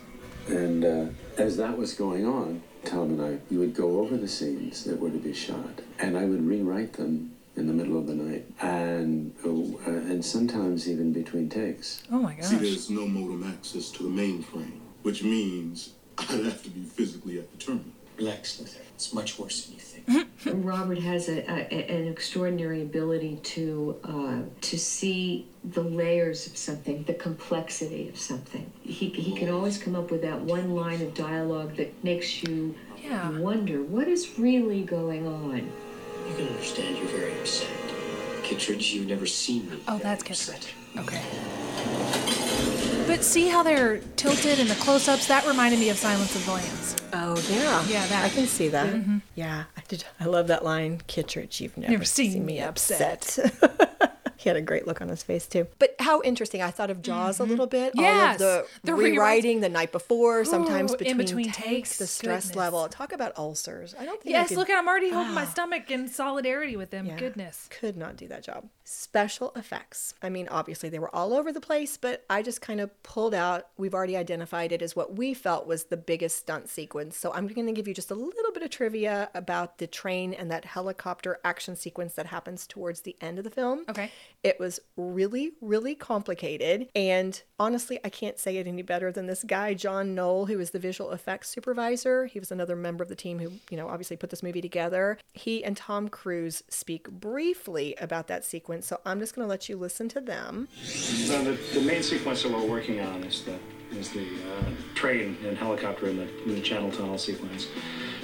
And 0.49 0.85
uh, 0.85 1.07
as 1.39 1.57
that 1.57 1.77
was 1.77 1.95
going 1.95 2.27
on, 2.27 2.63
Tom 2.85 3.11
and 3.11 3.23
I, 3.23 3.39
we 3.51 3.57
would 3.59 3.75
go 3.75 4.01
over 4.01 4.17
the 4.17 4.29
scenes 4.29 4.85
that 4.85 4.99
were 4.99 5.11
to 5.11 5.19
be 5.19 5.35
shot, 5.35 5.81
and 5.99 6.17
I 6.17 6.25
would 6.25 6.47
rewrite 6.47 6.95
them 6.95 7.36
in 7.57 7.67
the 7.67 7.73
middle 7.73 7.99
of 7.99 8.07
the 8.07 8.15
night, 8.15 8.47
and 8.61 9.35
uh, 9.45 9.91
and 9.91 10.25
sometimes 10.25 10.89
even 10.89 11.13
between 11.13 11.49
takes. 11.49 12.03
Oh 12.13 12.19
my 12.19 12.35
gosh! 12.35 12.47
See, 12.47 12.57
there's 12.57 12.91
no 12.91 13.07
modem 13.07 13.45
access 13.45 13.91
to 13.93 14.03
the 14.03 14.09
mainframe, 14.09 14.79
which 15.03 15.23
means 15.23 15.95
I'd 16.19 16.45
have 16.45 16.63
to 16.63 16.71
be 16.71 16.83
physically 16.83 17.39
at 17.39 17.51
the 17.51 17.59
terminal. 17.59 17.87
Relax, 18.19 18.61
Luther. 18.61 18.81
It's 18.95 19.13
much 19.13 19.39
worse 19.39 19.67
than 19.67 19.75
you 19.75 19.81
think. 19.81 20.29
Robert 20.65 20.99
has 20.99 21.29
a, 21.29 21.41
a, 21.51 21.91
an 21.91 22.09
extraordinary 22.09 22.81
ability 22.81 23.37
to 23.43 23.97
uh, 24.05 24.39
to 24.63 24.79
see 24.79 25.49
the 25.65 25.83
layers 25.83 26.47
of 26.47 26.57
something, 26.57 27.03
the 27.05 27.15
complexity 27.15 28.09
of 28.09 28.19
something. 28.19 28.71
He, 28.83 29.09
he 29.09 29.35
can 29.35 29.51
always 29.51 29.77
come 29.77 29.97
up 29.97 30.11
with 30.11 30.23
that 30.23 30.41
one 30.41 30.75
line 30.75 31.03
of 31.03 31.13
dialogue 31.15 31.77
that 31.77 32.03
makes 32.05 32.43
you 32.43 32.75
wonder 33.39 33.83
what 33.83 34.09
is 34.09 34.39
really 34.39 34.83
going 34.83 35.27
on. 35.27 35.71
You 36.29 36.35
can 36.37 36.49
understand 36.49 36.99
you're 36.99 37.07
very 37.09 37.33
upset. 37.41 37.69
Kittredge, 38.43 38.93
you've 38.93 39.07
never 39.09 39.27
seen 39.27 39.69
me. 39.71 39.79
Oh, 39.89 39.99
that's 39.99 40.23
Kittredge. 40.23 40.75
Okay. 40.99 41.23
But 43.07 43.23
see 43.25 43.49
how 43.49 43.63
they're 43.63 43.99
tilted 44.17 44.59
in 44.59 44.67
the 44.69 44.75
close-ups? 44.77 45.27
That 45.29 45.47
reminded 45.47 45.79
me 45.79 45.89
of 45.91 45.97
Silence 45.97 46.35
of 46.35 46.45
the 46.45 46.53
Lambs. 46.53 46.97
Oh 47.13 47.37
yeah, 47.51 47.87
Yeah, 47.87 48.07
that. 48.09 48.25
I 48.25 48.29
can 48.29 48.47
see 48.47 48.69
that. 48.69 48.93
Mhm. 48.93 49.23
Yeah, 49.37 49.65
I 49.77 49.83
did. 49.89 50.05
I 50.21 50.25
love 50.25 50.49
that 50.49 50.65
line. 50.65 51.01
Kittredge, 51.07 51.61
you've 51.61 51.77
never, 51.77 51.93
Never 51.93 52.05
seen 52.05 52.33
seen, 52.33 52.45
me 52.47 52.55
me 52.55 52.61
upset." 52.61 53.39
upset. 53.39 54.13
he 54.47 54.49
had 54.49 54.57
a 54.57 54.63
great 54.63 54.87
look 54.87 55.01
on 55.01 55.09
his 55.09 55.25
face 55.25 55.49
too. 55.49 55.67
But 55.81 55.97
how 55.99 56.23
interesting! 56.23 56.63
I 56.63 56.71
thought 56.71 56.89
of 56.89 57.03
Jaws 57.03 57.41
a 57.41 57.45
little 57.45 57.67
bit. 57.67 57.91
Mm-hmm. 57.95 58.01
Yes, 58.01 58.41
all 58.41 58.49
of 58.61 58.69
the 58.83 58.93
the, 58.93 58.93
rewrites. 58.93 59.03
rewriting 59.03 59.61
the 59.61 59.69
night 59.69 59.91
before, 59.91 60.45
sometimes 60.45 60.93
Ooh, 60.93 60.99
in 60.99 61.17
between, 61.17 61.17
between 61.17 61.45
takes, 61.47 61.65
takes, 61.65 61.99
the 61.99 62.07
stress 62.07 62.45
goodness. 62.45 62.57
level. 62.57 62.89
Talk 62.89 63.13
about 63.13 63.37
ulcers. 63.37 63.93
I 63.99 64.05
don't 64.05 64.23
think. 64.23 64.33
Yes, 64.33 64.49
could- 64.49 64.59
look 64.59 64.71
at 64.71 64.79
I'm 64.79 64.87
already 64.87 65.11
holding 65.11 65.35
my 65.35 65.47
stomach 65.47 65.91
in 65.91 66.07
solidarity 66.07 66.77
with 66.77 66.91
them. 66.91 67.07
Yeah. 67.07 67.17
Goodness. 67.19 67.69
Could 67.71 67.97
not 67.97 68.17
do 68.17 68.29
that 68.29 68.45
job. 68.45 68.69
Special 68.85 69.53
effects. 69.57 70.15
I 70.23 70.29
mean, 70.29 70.47
obviously 70.49 70.91
they 70.91 71.01
were 71.01 71.13
all 71.13 71.35
over 71.35 71.51
the 71.53 71.61
place, 71.61 71.97
but 71.97 72.25
I 72.31 72.43
just 72.43 72.61
kind 72.61 72.81
of 72.81 73.03
pulled 73.03 73.35
out. 73.35 73.67
We've 73.77 73.95
already 73.95 74.17
identified 74.17 74.71
it 74.71 74.81
as 74.81 74.95
what 74.95 75.17
we 75.17 75.35
felt 75.35 75.67
was 75.67 75.85
the 75.85 75.97
biggest 75.97 76.37
stunt 76.39 76.69
sequence. 76.69 77.17
So 77.17 77.33
I'm 77.33 77.49
going 77.49 77.67
to 77.67 77.73
give 77.73 77.89
you 77.89 77.95
just 77.95 78.13
a 78.13 78.15
little 78.15 78.53
bit 78.53 78.63
of 78.63 78.71
trivia 78.71 79.29
about 79.35 79.79
the 79.79 79.89
train 79.89 80.33
and 80.33 80.51
that 80.53 80.65
helicopter 80.67 81.41
action 81.45 81.75
sequence 81.75 82.15
that 82.15 82.27
happens 82.27 82.65
towards 82.65 83.01
the 83.01 83.17
end 83.21 83.39
of 83.39 83.45
the 83.45 83.51
film. 83.51 83.85
Okay. 83.89 84.13
It 84.43 84.61
was 84.61 84.81
really, 84.97 85.53
really 85.61 85.95
complicated. 85.95 86.89
And 86.95 87.41
honestly, 87.59 87.99
I 88.05 88.09
can't 88.09 88.39
say 88.39 88.59
it 88.59 88.67
any 88.67 88.83
better 88.83 89.11
than 89.11 89.27
this 89.27 89.43
guy, 89.45 89.75
John 89.75 90.15
Knoll, 90.15 90.47
who 90.47 90.59
was 90.59 90.71
the 90.71 90.79
visual 90.79 91.11
effects 91.11 91.49
supervisor. 91.49 92.27
He 92.27 92.39
was 92.39 92.53
another 92.53 92.77
member 92.77 93.03
of 93.03 93.09
the 93.09 93.17
team 93.17 93.39
who, 93.39 93.53
you 93.71 93.77
know, 93.77 93.89
obviously 93.89 94.17
put 94.17 94.31
this 94.31 94.43
movie 94.43 94.61
together. 94.61 95.19
He 95.33 95.65
and 95.65 95.77
Tom 95.77 96.09
Cruise 96.09 96.63
speak 96.69 97.11
briefly 97.11 97.97
about 98.01 98.29
that 98.29 98.45
sequence. 98.45 98.87
So 98.87 99.01
I'm 99.05 99.19
just 99.19 99.35
going 99.35 99.45
to 99.45 99.51
let 99.51 99.69
you 99.69 99.77
listen 99.77 100.09
to 100.11 100.21
them. 100.21 100.69
The, 100.83 101.59
the 101.75 101.81
main 101.81 102.03
sequence 102.03 102.43
that 102.43 102.53
we're 102.53 102.67
working 102.67 103.01
on 103.01 103.25
is 103.25 103.43
the 103.43 103.59
is 103.93 104.11
the 104.11 104.27
uh, 104.27 104.71
train 104.95 105.37
and 105.45 105.57
helicopter 105.57 106.09
in 106.09 106.17
the, 106.17 106.43
in 106.45 106.55
the 106.55 106.61
Channel 106.61 106.91
Tunnel 106.91 107.19
sequence. 107.19 107.69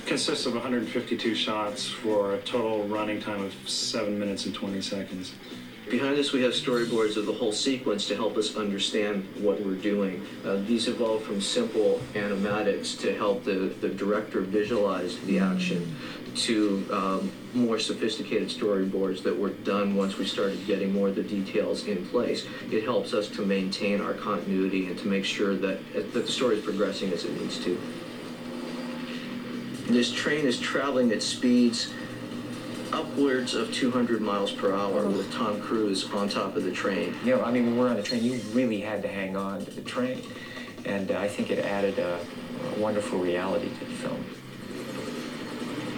Consists 0.06 0.46
of 0.46 0.54
152 0.54 1.34
shots 1.34 1.88
for 1.88 2.34
a 2.34 2.38
total 2.38 2.86
running 2.88 3.20
time 3.20 3.42
of 3.44 3.54
seven 3.68 4.18
minutes 4.18 4.46
and 4.46 4.54
20 4.54 4.80
seconds. 4.80 5.32
Behind 5.90 6.16
us, 6.16 6.32
we 6.32 6.42
have 6.42 6.52
storyboards 6.52 7.16
of 7.16 7.26
the 7.26 7.32
whole 7.32 7.52
sequence 7.52 8.06
to 8.08 8.16
help 8.16 8.36
us 8.36 8.56
understand 8.56 9.26
what 9.40 9.60
we're 9.60 9.74
doing. 9.74 10.24
Uh, 10.44 10.56
these 10.66 10.86
evolve 10.86 11.22
from 11.22 11.40
simple 11.40 12.00
animatics 12.14 12.98
to 13.00 13.14
help 13.14 13.44
the, 13.44 13.74
the 13.80 13.88
director 13.88 14.40
visualize 14.40 15.18
the 15.20 15.38
action 15.38 15.94
to 16.34 16.86
um, 16.90 17.32
more 17.52 17.78
sophisticated 17.78 18.48
storyboards 18.48 19.22
that 19.22 19.36
were 19.36 19.50
done 19.50 19.94
once 19.94 20.16
we 20.16 20.24
started 20.24 20.64
getting 20.66 20.92
more 20.92 21.08
of 21.08 21.14
the 21.14 21.22
details 21.22 21.86
in 21.86 22.06
place. 22.06 22.46
It 22.70 22.84
helps 22.84 23.12
us 23.12 23.28
to 23.30 23.44
maintain 23.44 24.00
our 24.00 24.14
continuity 24.14 24.86
and 24.86 24.98
to 25.00 25.08
make 25.08 25.24
sure 25.24 25.56
that, 25.56 25.92
that 25.92 26.14
the 26.14 26.26
story 26.26 26.58
is 26.58 26.64
progressing 26.64 27.12
as 27.12 27.24
it 27.24 27.38
needs 27.38 27.62
to. 27.64 27.78
This 29.88 30.10
train 30.10 30.46
is 30.46 30.58
traveling 30.58 31.12
at 31.12 31.22
speeds 31.22 31.92
upwards 32.92 33.54
of 33.54 33.72
200 33.72 34.20
miles 34.20 34.52
per 34.52 34.74
hour 34.74 35.06
with 35.06 35.32
Tom 35.32 35.60
Cruise 35.60 36.08
on 36.12 36.28
top 36.28 36.56
of 36.56 36.64
the 36.64 36.70
train. 36.70 37.14
You 37.24 37.36
know, 37.36 37.42
I 37.42 37.50
mean, 37.50 37.66
when 37.66 37.78
we're 37.78 37.88
on 37.88 37.96
the 37.96 38.02
train, 38.02 38.22
you 38.22 38.40
really 38.52 38.80
had 38.80 39.02
to 39.02 39.08
hang 39.08 39.36
on 39.36 39.64
to 39.64 39.70
the 39.70 39.80
train, 39.80 40.22
and 40.84 41.10
uh, 41.10 41.18
I 41.18 41.28
think 41.28 41.50
it 41.50 41.58
added 41.64 41.98
a, 41.98 42.20
a 42.76 42.80
wonderful 42.80 43.18
reality 43.18 43.68
to 43.68 43.84
the 43.84 43.92
film. 43.92 44.24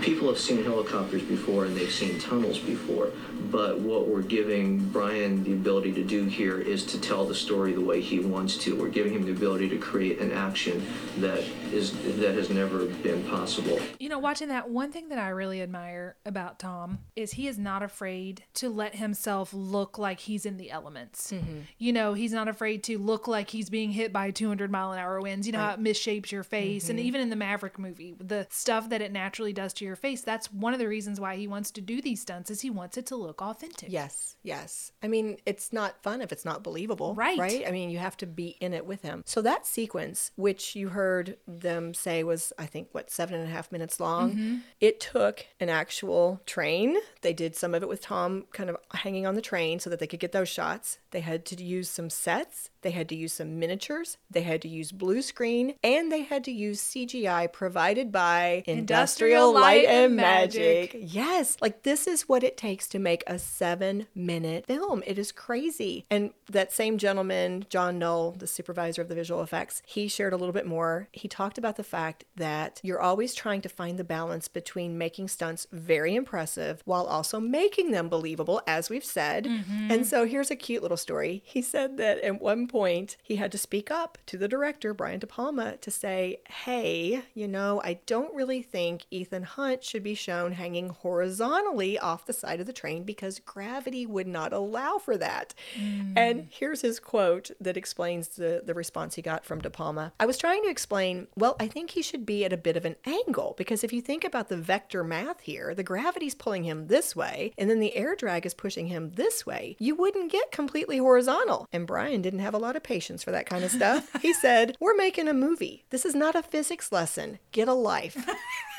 People 0.04 0.28
have 0.28 0.38
seen 0.38 0.62
helicopters 0.62 1.22
before 1.22 1.64
and 1.64 1.74
they've 1.74 1.90
seen 1.90 2.18
tunnels 2.20 2.58
before, 2.58 3.10
but 3.50 3.80
what 3.80 4.06
we're 4.06 4.20
giving 4.20 4.78
Brian 4.90 5.42
the 5.44 5.54
ability 5.54 5.92
to 5.94 6.04
do 6.04 6.24
here 6.26 6.60
is 6.60 6.84
to 6.84 7.00
tell 7.00 7.24
the 7.24 7.34
story 7.34 7.72
the 7.72 7.80
way 7.80 8.02
he 8.02 8.20
wants 8.20 8.58
to. 8.58 8.76
We're 8.76 8.90
giving 8.90 9.14
him 9.14 9.24
the 9.24 9.30
ability 9.32 9.70
to 9.70 9.78
create 9.78 10.18
an 10.18 10.30
action 10.30 10.84
that 11.18 11.42
is 11.72 11.92
that 12.18 12.34
has 12.34 12.50
never 12.50 12.84
been 12.84 13.24
possible. 13.24 13.78
You 13.98 14.10
know, 14.10 14.18
watching 14.18 14.48
that, 14.48 14.68
one 14.68 14.92
thing 14.92 15.08
that 15.08 15.18
I 15.18 15.30
really 15.30 15.62
admire 15.62 16.16
about 16.26 16.58
Tom 16.58 16.98
is 17.16 17.32
he 17.32 17.48
is 17.48 17.58
not 17.58 17.82
afraid 17.82 18.44
to 18.54 18.68
let 18.68 18.96
himself 18.96 19.54
look 19.54 19.96
like 19.96 20.20
he's 20.20 20.44
in 20.44 20.58
the 20.58 20.70
elements. 20.70 21.32
Mm-hmm. 21.32 21.60
You 21.78 21.92
know, 21.94 22.12
he's 22.12 22.32
not 22.32 22.46
afraid 22.46 22.82
to 22.84 22.98
look 22.98 23.26
like 23.26 23.48
he's 23.50 23.70
being 23.70 23.92
hit 23.92 24.12
by 24.12 24.30
200 24.32 24.70
mile 24.70 24.92
an 24.92 24.98
hour 24.98 25.18
winds. 25.22 25.46
You 25.46 25.54
know 25.54 25.60
how 25.60 25.72
it 25.74 25.80
misshapes 25.80 26.30
your 26.30 26.42
face. 26.44 26.90
And 26.90 26.98
Mhm. 26.98 27.04
even 27.04 27.20
in 27.22 27.30
the 27.30 27.36
Maverick 27.36 27.78
movie, 27.78 28.14
the 28.20 28.46
stuff 28.50 28.90
that 28.90 29.00
it 29.00 29.10
naturally 29.10 29.54
does 29.54 29.72
to 29.74 29.84
your 29.86 29.93
face, 29.96 30.22
that's 30.22 30.52
one 30.52 30.72
of 30.72 30.78
the 30.78 30.88
reasons 30.88 31.20
why 31.20 31.36
he 31.36 31.46
wants 31.46 31.70
to 31.72 31.80
do 31.80 32.00
these 32.02 32.20
stunts 32.22 32.50
is 32.50 32.60
he 32.60 32.70
wants 32.70 32.96
it 32.96 33.06
to 33.06 33.16
look 33.16 33.40
authentic. 33.42 33.90
Yes, 33.90 34.36
yes. 34.42 34.92
I 35.02 35.08
mean, 35.08 35.36
it's 35.46 35.72
not 35.72 36.02
fun 36.02 36.20
if 36.22 36.32
it's 36.32 36.44
not 36.44 36.62
believable. 36.62 37.14
Right. 37.14 37.38
Right? 37.38 37.64
I 37.66 37.70
mean, 37.70 37.90
you 37.90 37.98
have 37.98 38.16
to 38.18 38.26
be 38.26 38.56
in 38.60 38.72
it 38.72 38.86
with 38.86 39.02
him. 39.02 39.22
So 39.26 39.42
that 39.42 39.66
sequence, 39.66 40.30
which 40.36 40.74
you 40.76 40.88
heard 40.90 41.36
them 41.46 41.94
say 41.94 42.22
was, 42.24 42.52
I 42.58 42.66
think, 42.66 42.88
what, 42.92 43.10
seven 43.10 43.34
and 43.38 43.48
a 43.48 43.52
half 43.52 43.70
minutes 43.72 44.00
long, 44.00 44.32
Mhm. 44.34 44.60
it 44.80 45.00
took 45.00 45.46
an 45.60 45.68
actual 45.68 46.40
train. 46.46 46.96
They 47.22 47.32
did 47.32 47.56
some 47.56 47.74
of 47.74 47.82
it 47.82 47.88
with 47.88 48.00
Tom 48.00 48.46
kind 48.52 48.70
of 48.70 48.76
hanging 48.94 49.26
on 49.26 49.34
the 49.34 49.40
train 49.42 49.80
so 49.80 49.90
that 49.90 49.98
they 49.98 50.06
could 50.06 50.20
get 50.20 50.32
those 50.32 50.48
shots. 50.48 50.98
They 51.10 51.20
had 51.20 51.44
to 51.46 51.62
use 51.62 51.88
some 51.88 52.10
sets. 52.10 52.70
They 52.82 52.90
had 52.90 53.08
to 53.08 53.14
use 53.14 53.32
some 53.32 53.58
miniatures. 53.58 54.18
They 54.30 54.42
had 54.42 54.60
to 54.62 54.68
use 54.68 54.92
blue 54.92 55.22
screen. 55.22 55.74
And 55.82 56.10
they 56.12 56.22
had 56.22 56.44
to 56.44 56.52
use 56.52 56.80
CGI 56.80 57.46
provided 57.46 58.12
by 58.12 58.62
Industrial, 58.66 59.52
Light 59.52 59.83
and 59.86 60.16
Magic. 60.16 60.96
Yes, 60.98 61.56
like 61.60 61.82
this 61.82 62.06
is 62.06 62.28
what 62.28 62.42
it 62.42 62.56
takes 62.56 62.86
to 62.88 62.98
make 62.98 63.22
a 63.26 63.38
seven 63.38 64.06
minute 64.14 64.66
film. 64.66 65.02
It 65.06 65.18
is 65.18 65.32
crazy. 65.32 66.04
And 66.10 66.32
that 66.50 66.72
same 66.72 66.98
gentleman, 66.98 67.66
John 67.68 67.98
Knoll, 67.98 68.32
the 68.32 68.46
supervisor 68.46 69.02
of 69.02 69.08
the 69.08 69.14
visual 69.14 69.42
effects, 69.42 69.82
he 69.86 70.08
shared 70.08 70.32
a 70.32 70.36
little 70.36 70.52
bit 70.52 70.66
more. 70.66 71.08
He 71.12 71.28
talked 71.28 71.58
about 71.58 71.76
the 71.76 71.84
fact 71.84 72.24
that 72.36 72.80
you're 72.82 73.00
always 73.00 73.34
trying 73.34 73.60
to 73.62 73.68
find 73.68 73.98
the 73.98 74.04
balance 74.04 74.48
between 74.48 74.98
making 74.98 75.28
stunts 75.28 75.66
very 75.72 76.14
impressive 76.14 76.82
while 76.84 77.06
also 77.06 77.40
making 77.40 77.90
them 77.90 78.08
believable, 78.08 78.60
as 78.66 78.90
we've 78.90 79.04
said. 79.04 79.44
Mhm. 79.46 79.90
And 79.90 80.06
so 80.06 80.26
here's 80.26 80.50
a 80.50 80.56
cute 80.56 80.82
little 80.82 80.96
story. 80.96 81.42
He 81.44 81.62
said 81.62 81.96
that 81.96 82.18
at 82.20 82.40
one 82.40 82.66
point 82.68 83.16
he 83.22 83.36
had 83.36 83.52
to 83.52 83.58
speak 83.58 83.90
up 83.90 84.18
to 84.26 84.36
the 84.36 84.48
director, 84.48 84.92
Brian 84.94 85.18
De 85.20 85.26
Palma, 85.26 85.76
to 85.78 85.90
say, 85.90 86.38
Hey, 86.64 87.22
you 87.34 87.48
know, 87.48 87.80
I 87.84 88.00
don't 88.06 88.34
really 88.34 88.62
think 88.62 89.04
Ethan 89.10 89.42
Hunt 89.42 89.63
Hunt 89.64 89.82
should 89.82 90.02
be 90.02 90.14
shown 90.14 90.52
hanging 90.52 90.90
horizontally 90.90 91.98
off 91.98 92.26
the 92.26 92.34
side 92.34 92.60
of 92.60 92.66
the 92.66 92.72
train 92.74 93.02
because 93.02 93.38
gravity 93.38 94.04
would 94.04 94.26
not 94.26 94.52
allow 94.52 94.98
for 94.98 95.16
that. 95.16 95.54
Hmm. 95.74 96.12
And 96.18 96.48
here's 96.50 96.82
his 96.82 97.00
quote 97.00 97.50
that 97.58 97.78
explains 97.78 98.28
the, 98.28 98.60
the 98.62 98.74
response 98.74 99.14
he 99.14 99.22
got 99.22 99.46
from 99.46 99.62
De 99.62 99.70
Palma. 99.70 100.12
I 100.20 100.26
was 100.26 100.36
trying 100.36 100.62
to 100.64 100.68
explain, 100.68 101.28
well, 101.34 101.56
I 101.58 101.66
think 101.66 101.92
he 101.92 102.02
should 102.02 102.26
be 102.26 102.44
at 102.44 102.52
a 102.52 102.58
bit 102.58 102.76
of 102.76 102.84
an 102.84 102.96
angle 103.06 103.54
because 103.56 103.82
if 103.82 103.90
you 103.90 104.02
think 104.02 104.22
about 104.22 104.50
the 104.50 104.58
vector 104.58 105.02
math 105.02 105.40
here, 105.40 105.74
the 105.74 105.82
gravity's 105.82 106.34
pulling 106.34 106.64
him 106.64 106.88
this 106.88 107.16
way 107.16 107.54
and 107.56 107.70
then 107.70 107.80
the 107.80 107.96
air 107.96 108.14
drag 108.14 108.44
is 108.44 108.52
pushing 108.52 108.88
him 108.88 109.12
this 109.12 109.46
way. 109.46 109.76
You 109.78 109.94
wouldn't 109.94 110.30
get 110.30 110.52
completely 110.52 110.98
horizontal. 110.98 111.68
And 111.72 111.86
Brian 111.86 112.20
didn't 112.20 112.40
have 112.40 112.52
a 112.52 112.58
lot 112.58 112.76
of 112.76 112.82
patience 112.82 113.24
for 113.24 113.30
that 113.30 113.46
kind 113.46 113.64
of 113.64 113.70
stuff. 113.70 114.12
he 114.20 114.34
said, 114.34 114.76
We're 114.78 114.94
making 114.94 115.26
a 115.26 115.32
movie. 115.32 115.86
This 115.88 116.04
is 116.04 116.14
not 116.14 116.34
a 116.34 116.42
physics 116.42 116.92
lesson. 116.92 117.38
Get 117.50 117.66
a 117.66 117.72
life. 117.72 118.28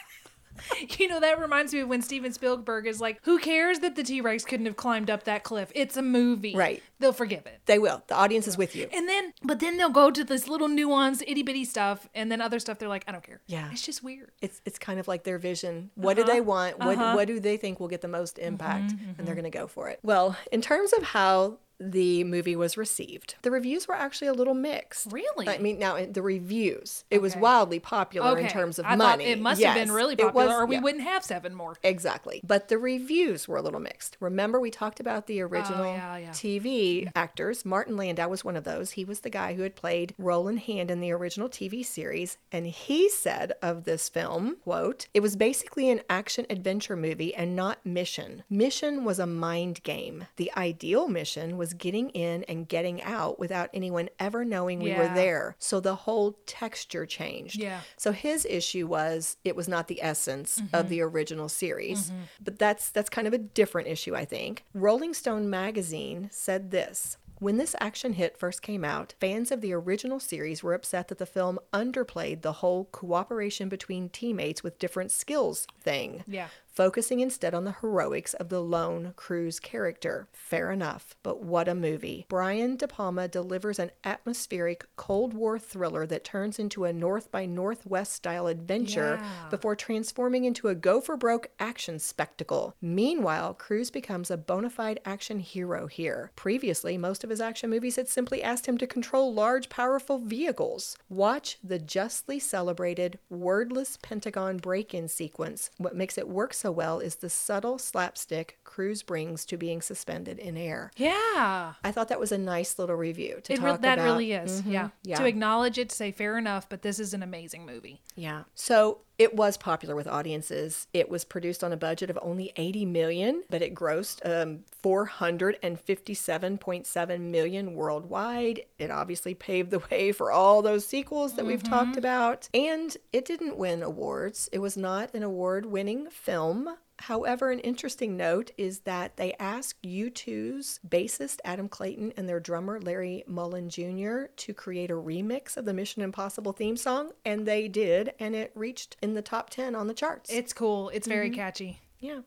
You 0.99 1.07
know, 1.07 1.19
that 1.19 1.39
reminds 1.39 1.73
me 1.73 1.81
of 1.81 1.89
when 1.89 2.01
Steven 2.01 2.31
Spielberg 2.31 2.87
is 2.87 3.01
like, 3.01 3.19
who 3.23 3.37
cares 3.39 3.79
that 3.79 3.95
the 3.95 4.03
T 4.03 4.21
Rex 4.21 4.45
couldn't 4.45 4.65
have 4.65 4.75
climbed 4.75 5.09
up 5.09 5.23
that 5.25 5.43
cliff? 5.43 5.71
It's 5.75 5.97
a 5.97 6.01
movie. 6.01 6.55
Right. 6.55 6.81
They'll 6.99 7.11
forgive 7.13 7.45
it. 7.45 7.59
They 7.65 7.77
will. 7.79 8.03
The 8.07 8.15
audience 8.15 8.47
is 8.47 8.57
with 8.57 8.75
you. 8.75 8.87
And 8.93 9.07
then, 9.09 9.33
but 9.43 9.59
then 9.59 9.77
they'll 9.77 9.89
go 9.89 10.09
to 10.11 10.23
this 10.23 10.47
little 10.47 10.67
nuanced 10.69 11.23
itty 11.27 11.43
bitty 11.43 11.65
stuff, 11.65 12.07
and 12.15 12.31
then 12.31 12.39
other 12.41 12.59
stuff 12.59 12.79
they're 12.79 12.87
like, 12.89 13.03
I 13.07 13.11
don't 13.11 13.23
care. 13.23 13.41
Yeah. 13.47 13.69
It's 13.71 13.81
just 13.85 14.03
weird. 14.03 14.31
It's 14.41 14.61
it's 14.65 14.79
kind 14.79 14.99
of 14.99 15.07
like 15.07 15.23
their 15.23 15.37
vision. 15.37 15.91
What 15.95 16.17
Uh-huh. 16.17 16.25
do 16.27 16.33
they 16.33 16.41
want? 16.41 16.79
What 16.79 16.97
Uh-huh. 16.97 17.13
what 17.15 17.27
do 17.27 17.39
they 17.39 17.57
think 17.57 17.79
will 17.79 17.89
get 17.89 18.01
the 18.01 18.07
most 18.07 18.37
impact? 18.39 18.93
Mhm, 18.93 19.17
And 19.19 19.27
they're 19.27 19.35
going 19.35 19.43
to 19.43 19.49
go 19.49 19.67
for 19.67 19.89
it. 19.89 19.99
Well, 20.03 20.37
in 20.51 20.61
terms 20.61 20.93
of 20.93 21.03
how 21.03 21.57
the 21.79 22.23
movie 22.23 22.55
was 22.55 22.77
received, 22.77 23.35
the 23.41 23.51
reviews 23.51 23.87
were 23.87 23.95
actually 23.95 24.27
a 24.27 24.33
little 24.33 24.53
mixed. 24.53 25.11
Really? 25.11 25.47
I 25.47 25.57
mean, 25.57 25.79
now 25.79 26.03
the 26.05 26.21
reviews, 26.21 27.03
it 27.11 27.21
was 27.21 27.35
wildly 27.35 27.79
popular 27.79 28.37
in 28.37 28.47
terms 28.47 28.79
of 28.79 28.85
I 28.85 28.95
money. 28.95 29.25
it 29.25 29.41
must 29.41 29.61
have 29.61 29.75
been 29.75 29.91
really 29.91 30.15
popular, 30.15 30.47
was- 30.47 30.55
or 30.55 30.65
we 30.65 30.75
yeah. 30.75 30.81
wouldn't 30.81 31.03
have 31.03 31.23
seven 31.23 31.53
more. 31.53 31.75
Exactly. 31.83 32.41
But 32.43 32.67
the 32.69 32.77
reviews 32.77 33.47
were 33.47 33.57
a 33.57 33.61
little 33.61 33.79
mixed. 33.79 34.17
Remember, 34.19 34.59
we 34.59 34.71
talked 34.71 34.99
about 34.99 35.27
the 35.27 35.41
original 35.41 35.85
Oh, 35.85 35.93
yeah, 35.93 36.17
yeah. 36.17 36.29
TV 36.29 37.09
actors. 37.15 37.65
Martin 37.65 37.97
Landau 37.97 38.27
was 38.29 38.45
one 38.45 38.55
of 38.55 38.63
those. 38.63 38.91
He 38.91 39.03
was 39.05 39.19
the 39.21 39.29
guy 39.29 39.53
who 39.55 39.63
had 39.63 39.75
played 39.75 40.13
Rollin 40.17 40.57
Hand 40.57 40.89
in 40.91 41.01
the 41.01 41.11
original 41.11 41.49
TV 41.49 41.83
series. 41.85 42.37
And 42.51 42.65
he 42.67 43.09
said 43.09 43.53
of 43.61 43.83
this 43.83 44.09
film, 44.09 44.57
quote, 44.63 45.07
it 45.13 45.19
was 45.21 45.35
basically 45.35 45.89
an 45.89 46.01
action 46.09 46.45
adventure 46.49 46.95
movie 46.95 47.33
and 47.35 47.55
not 47.55 47.85
mission. 47.85 48.43
Mission 48.49 49.03
was 49.03 49.19
a 49.19 49.27
mind 49.27 49.83
game. 49.83 50.27
The 50.37 50.51
ideal 50.55 51.07
mission 51.07 51.57
was 51.57 51.64
getting 51.73 52.09
in 52.11 52.43
and 52.43 52.67
getting 52.67 53.01
out 53.01 53.39
without 53.39 53.69
anyone 53.73 54.09
ever 54.19 54.45
knowing 54.45 54.79
we 54.79 54.93
were 54.93 55.07
there. 55.13 55.55
So 55.59 55.79
the 55.79 55.95
whole 55.95 56.37
texture 56.45 57.05
changed. 57.05 57.57
Yeah. 57.57 57.81
So 57.97 58.11
his 58.11 58.45
issue 58.45 58.87
was 58.87 59.37
it 59.43 59.55
was 59.55 59.67
not 59.67 59.87
the 59.87 60.01
essence 60.01 60.57
of 60.73 60.85
Mhm. 60.85 60.89
the 60.89 61.01
original 61.01 61.49
series. 61.49 62.11
Mhm. 62.11 62.15
But 62.43 62.59
that's 62.59 62.89
that's 62.89 63.09
kind 63.09 63.27
of 63.27 63.33
a 63.33 63.37
different 63.37 63.87
issue, 63.87 64.15
I 64.15 64.25
think. 64.25 64.63
Rolling 64.73 65.13
Stone 65.13 65.49
magazine 65.49 66.29
said 66.31 66.71
this. 66.71 67.17
When 67.39 67.57
this 67.57 67.75
action 67.81 68.13
hit 68.13 68.37
first 68.37 68.61
came 68.61 68.85
out, 68.85 69.13
fans 69.19 69.51
of 69.51 69.59
the 69.59 69.73
original 69.73 70.21
series 70.21 70.63
were 70.63 70.73
upset 70.73 71.09
that 71.09 71.17
the 71.17 71.25
film 71.25 71.59
underplayed 71.73 72.41
the 72.43 72.53
whole 72.53 72.85
cooperation 72.85 73.67
between 73.67 74.07
teammates 74.07 74.63
with 74.63 74.79
different 74.79 75.11
skills 75.11 75.67
thing 75.81 76.23
Yeah. 76.27 76.47
Focusing 76.75 77.21
instead 77.21 77.53
on 77.53 77.63
the 77.63 77.75
heroics 77.79 78.33
of 78.33 78.49
the 78.49 78.59
lone 78.61 79.13
Cruise 79.15 79.61
character. 79.61 80.27
Fair 80.33 80.71
enough, 80.71 81.15
but 81.23 81.41
what 81.41 81.69
a 81.69 81.73
movie. 81.73 82.25
Brian 82.27 82.75
De 82.75 82.85
Palma 82.85 83.29
delivers 83.29 83.79
an 83.79 83.91
atmospheric 84.03 84.85
Cold 84.97 85.33
War 85.33 85.57
thriller 85.57 86.05
that 86.05 86.25
turns 86.25 86.59
into 86.59 86.83
a 86.83 86.91
North 86.91 87.31
by 87.31 87.45
Northwest 87.45 88.11
style 88.11 88.47
adventure 88.47 89.19
Yeah. 89.21 89.49
before 89.49 89.77
transforming 89.77 90.43
into 90.43 90.67
a 90.67 90.75
go 90.75 90.99
for 90.99 91.15
broke 91.15 91.47
action 91.59 91.97
spectacle. 91.97 92.75
Meanwhile, 92.81 93.53
Cruise 93.53 93.89
becomes 93.89 94.29
a 94.29 94.35
bona 94.35 94.69
fide 94.69 94.99
action 95.05 95.39
hero 95.39 95.87
here. 95.87 96.31
Previously, 96.35 96.97
most 96.97 97.23
of 97.23 97.29
his 97.29 97.39
action 97.39 97.69
movies 97.69 97.95
had 97.95 98.09
simply 98.09 98.43
asked 98.43 98.65
him 98.65 98.77
to 98.79 98.87
control 98.87 99.33
large, 99.33 99.69
powerful 99.69 100.19
vehicles. 100.19 100.97
Watch 101.07 101.57
the 101.63 101.79
justly 101.79 102.37
celebrated 102.37 103.17
wordless 103.29 103.97
Pentagon 104.01 104.57
break 104.57 104.93
in 104.93 105.07
sequence. 105.07 105.69
What 105.77 105.95
makes 105.95 106.17
it 106.17 106.27
work 106.27 106.53
so 106.53 106.64
well 106.71 106.99
is 106.99 107.15
the 107.17 107.29
subtle 107.29 107.77
slapstick 107.77 108.59
Cruise 108.63 109.03
brings 109.03 109.45
to 109.45 109.57
being 109.57 109.81
suspended 109.81 110.37
in 110.39 110.57
air. 110.57 110.91
Yeah. 110.97 111.73
I 111.83 111.91
thought 111.91 112.09
that 112.09 112.19
was 112.19 112.31
a 112.31 112.37
nice 112.37 112.77
little 112.77 112.95
review 112.95 113.39
to 113.43 113.53
It 113.53 113.61
re- 113.61 113.77
that 113.77 113.97
about. 113.99 114.03
really 114.03 114.33
is. 114.33 114.61
Mhm, 114.61 114.71
Yeah. 114.71 114.89
yeah. 115.03 115.17
To 115.17 115.25
acknowledge 115.25 115.77
it, 115.77 115.89
to 115.89 115.95
say 115.95 116.11
fair 116.11 116.37
enough, 116.37 116.67
but 116.67 116.81
this 116.81 116.99
is 116.99 117.13
an 117.13 117.23
amazing 117.23 117.65
movie. 117.65 118.01
Yeah. 118.15 118.43
So 118.53 118.99
it 119.17 119.35
was 119.35 119.57
popular 119.57 119.95
with 119.95 120.07
audiences. 120.07 120.87
It 120.93 121.09
was 121.09 121.23
produced 121.23 121.63
on 121.63 121.71
a 121.71 121.77
budget 121.77 122.09
of 122.09 122.19
only 122.21 122.51
80 122.55 122.85
million, 122.85 123.43
but 123.49 123.61
it 123.61 123.73
grossed 123.73 124.19
um, 124.25 124.65
457.7 124.83 127.19
million 127.21 127.73
worldwide. 127.73 128.63
It 128.77 128.91
obviously 128.91 129.33
paved 129.33 129.71
the 129.71 129.81
way 129.91 130.11
for 130.11 130.31
all 130.31 130.61
those 130.61 130.85
sequels 130.85 131.35
that 131.35 131.45
we've 131.45 131.63
talked 131.63 131.95
about. 131.97 132.49
And 132.53 132.97
it 133.13 133.23
didn't 133.25 133.55
win 133.57 133.81
awards. 133.83 134.49
It 134.51 134.59
was 134.59 134.75
not 134.75 135.13
an 135.13 135.23
award 135.23 135.65
winning 135.65 136.09
film. 136.09 136.75
However, 136.99 137.51
an 137.51 137.59
interesting 137.59 138.15
note 138.15 138.51
is 138.57 138.79
that 138.81 139.17
they 139.17 139.33
asked 139.33 139.81
U2's 139.83 140.79
bassist 140.87 141.39
Adam 141.43 141.67
Clayton 141.67 142.13
and 142.15 142.27
their 142.27 142.39
drummer 142.39 142.79
Larry 142.79 143.23
Mullen 143.27 143.69
Jr. 143.69 144.25
to 144.35 144.53
create 144.53 144.89
a 144.89 144.95
remix 144.95 145.57
of 145.57 145.65
the 145.65 145.73
Mission 145.73 146.01
Impossible 146.01 146.53
theme 146.53 146.77
song, 146.77 147.11
and 147.25 147.45
they 147.45 147.67
did, 147.67 148.13
and 148.19 148.33
it 148.35 148.51
reached 148.55 148.95
in 149.01 149.13
the 149.13 149.21
top 149.21 149.49
10 149.49 149.75
on 149.75 149.87
the 149.87 149.93
charts. 149.93 150.31
It's 150.31 150.53
cool. 150.53 150.89
It's 150.89 151.07
very 151.07 151.29
Mhm. 151.29 151.35
catchy. 151.35 151.79
Yeah. 151.99 152.21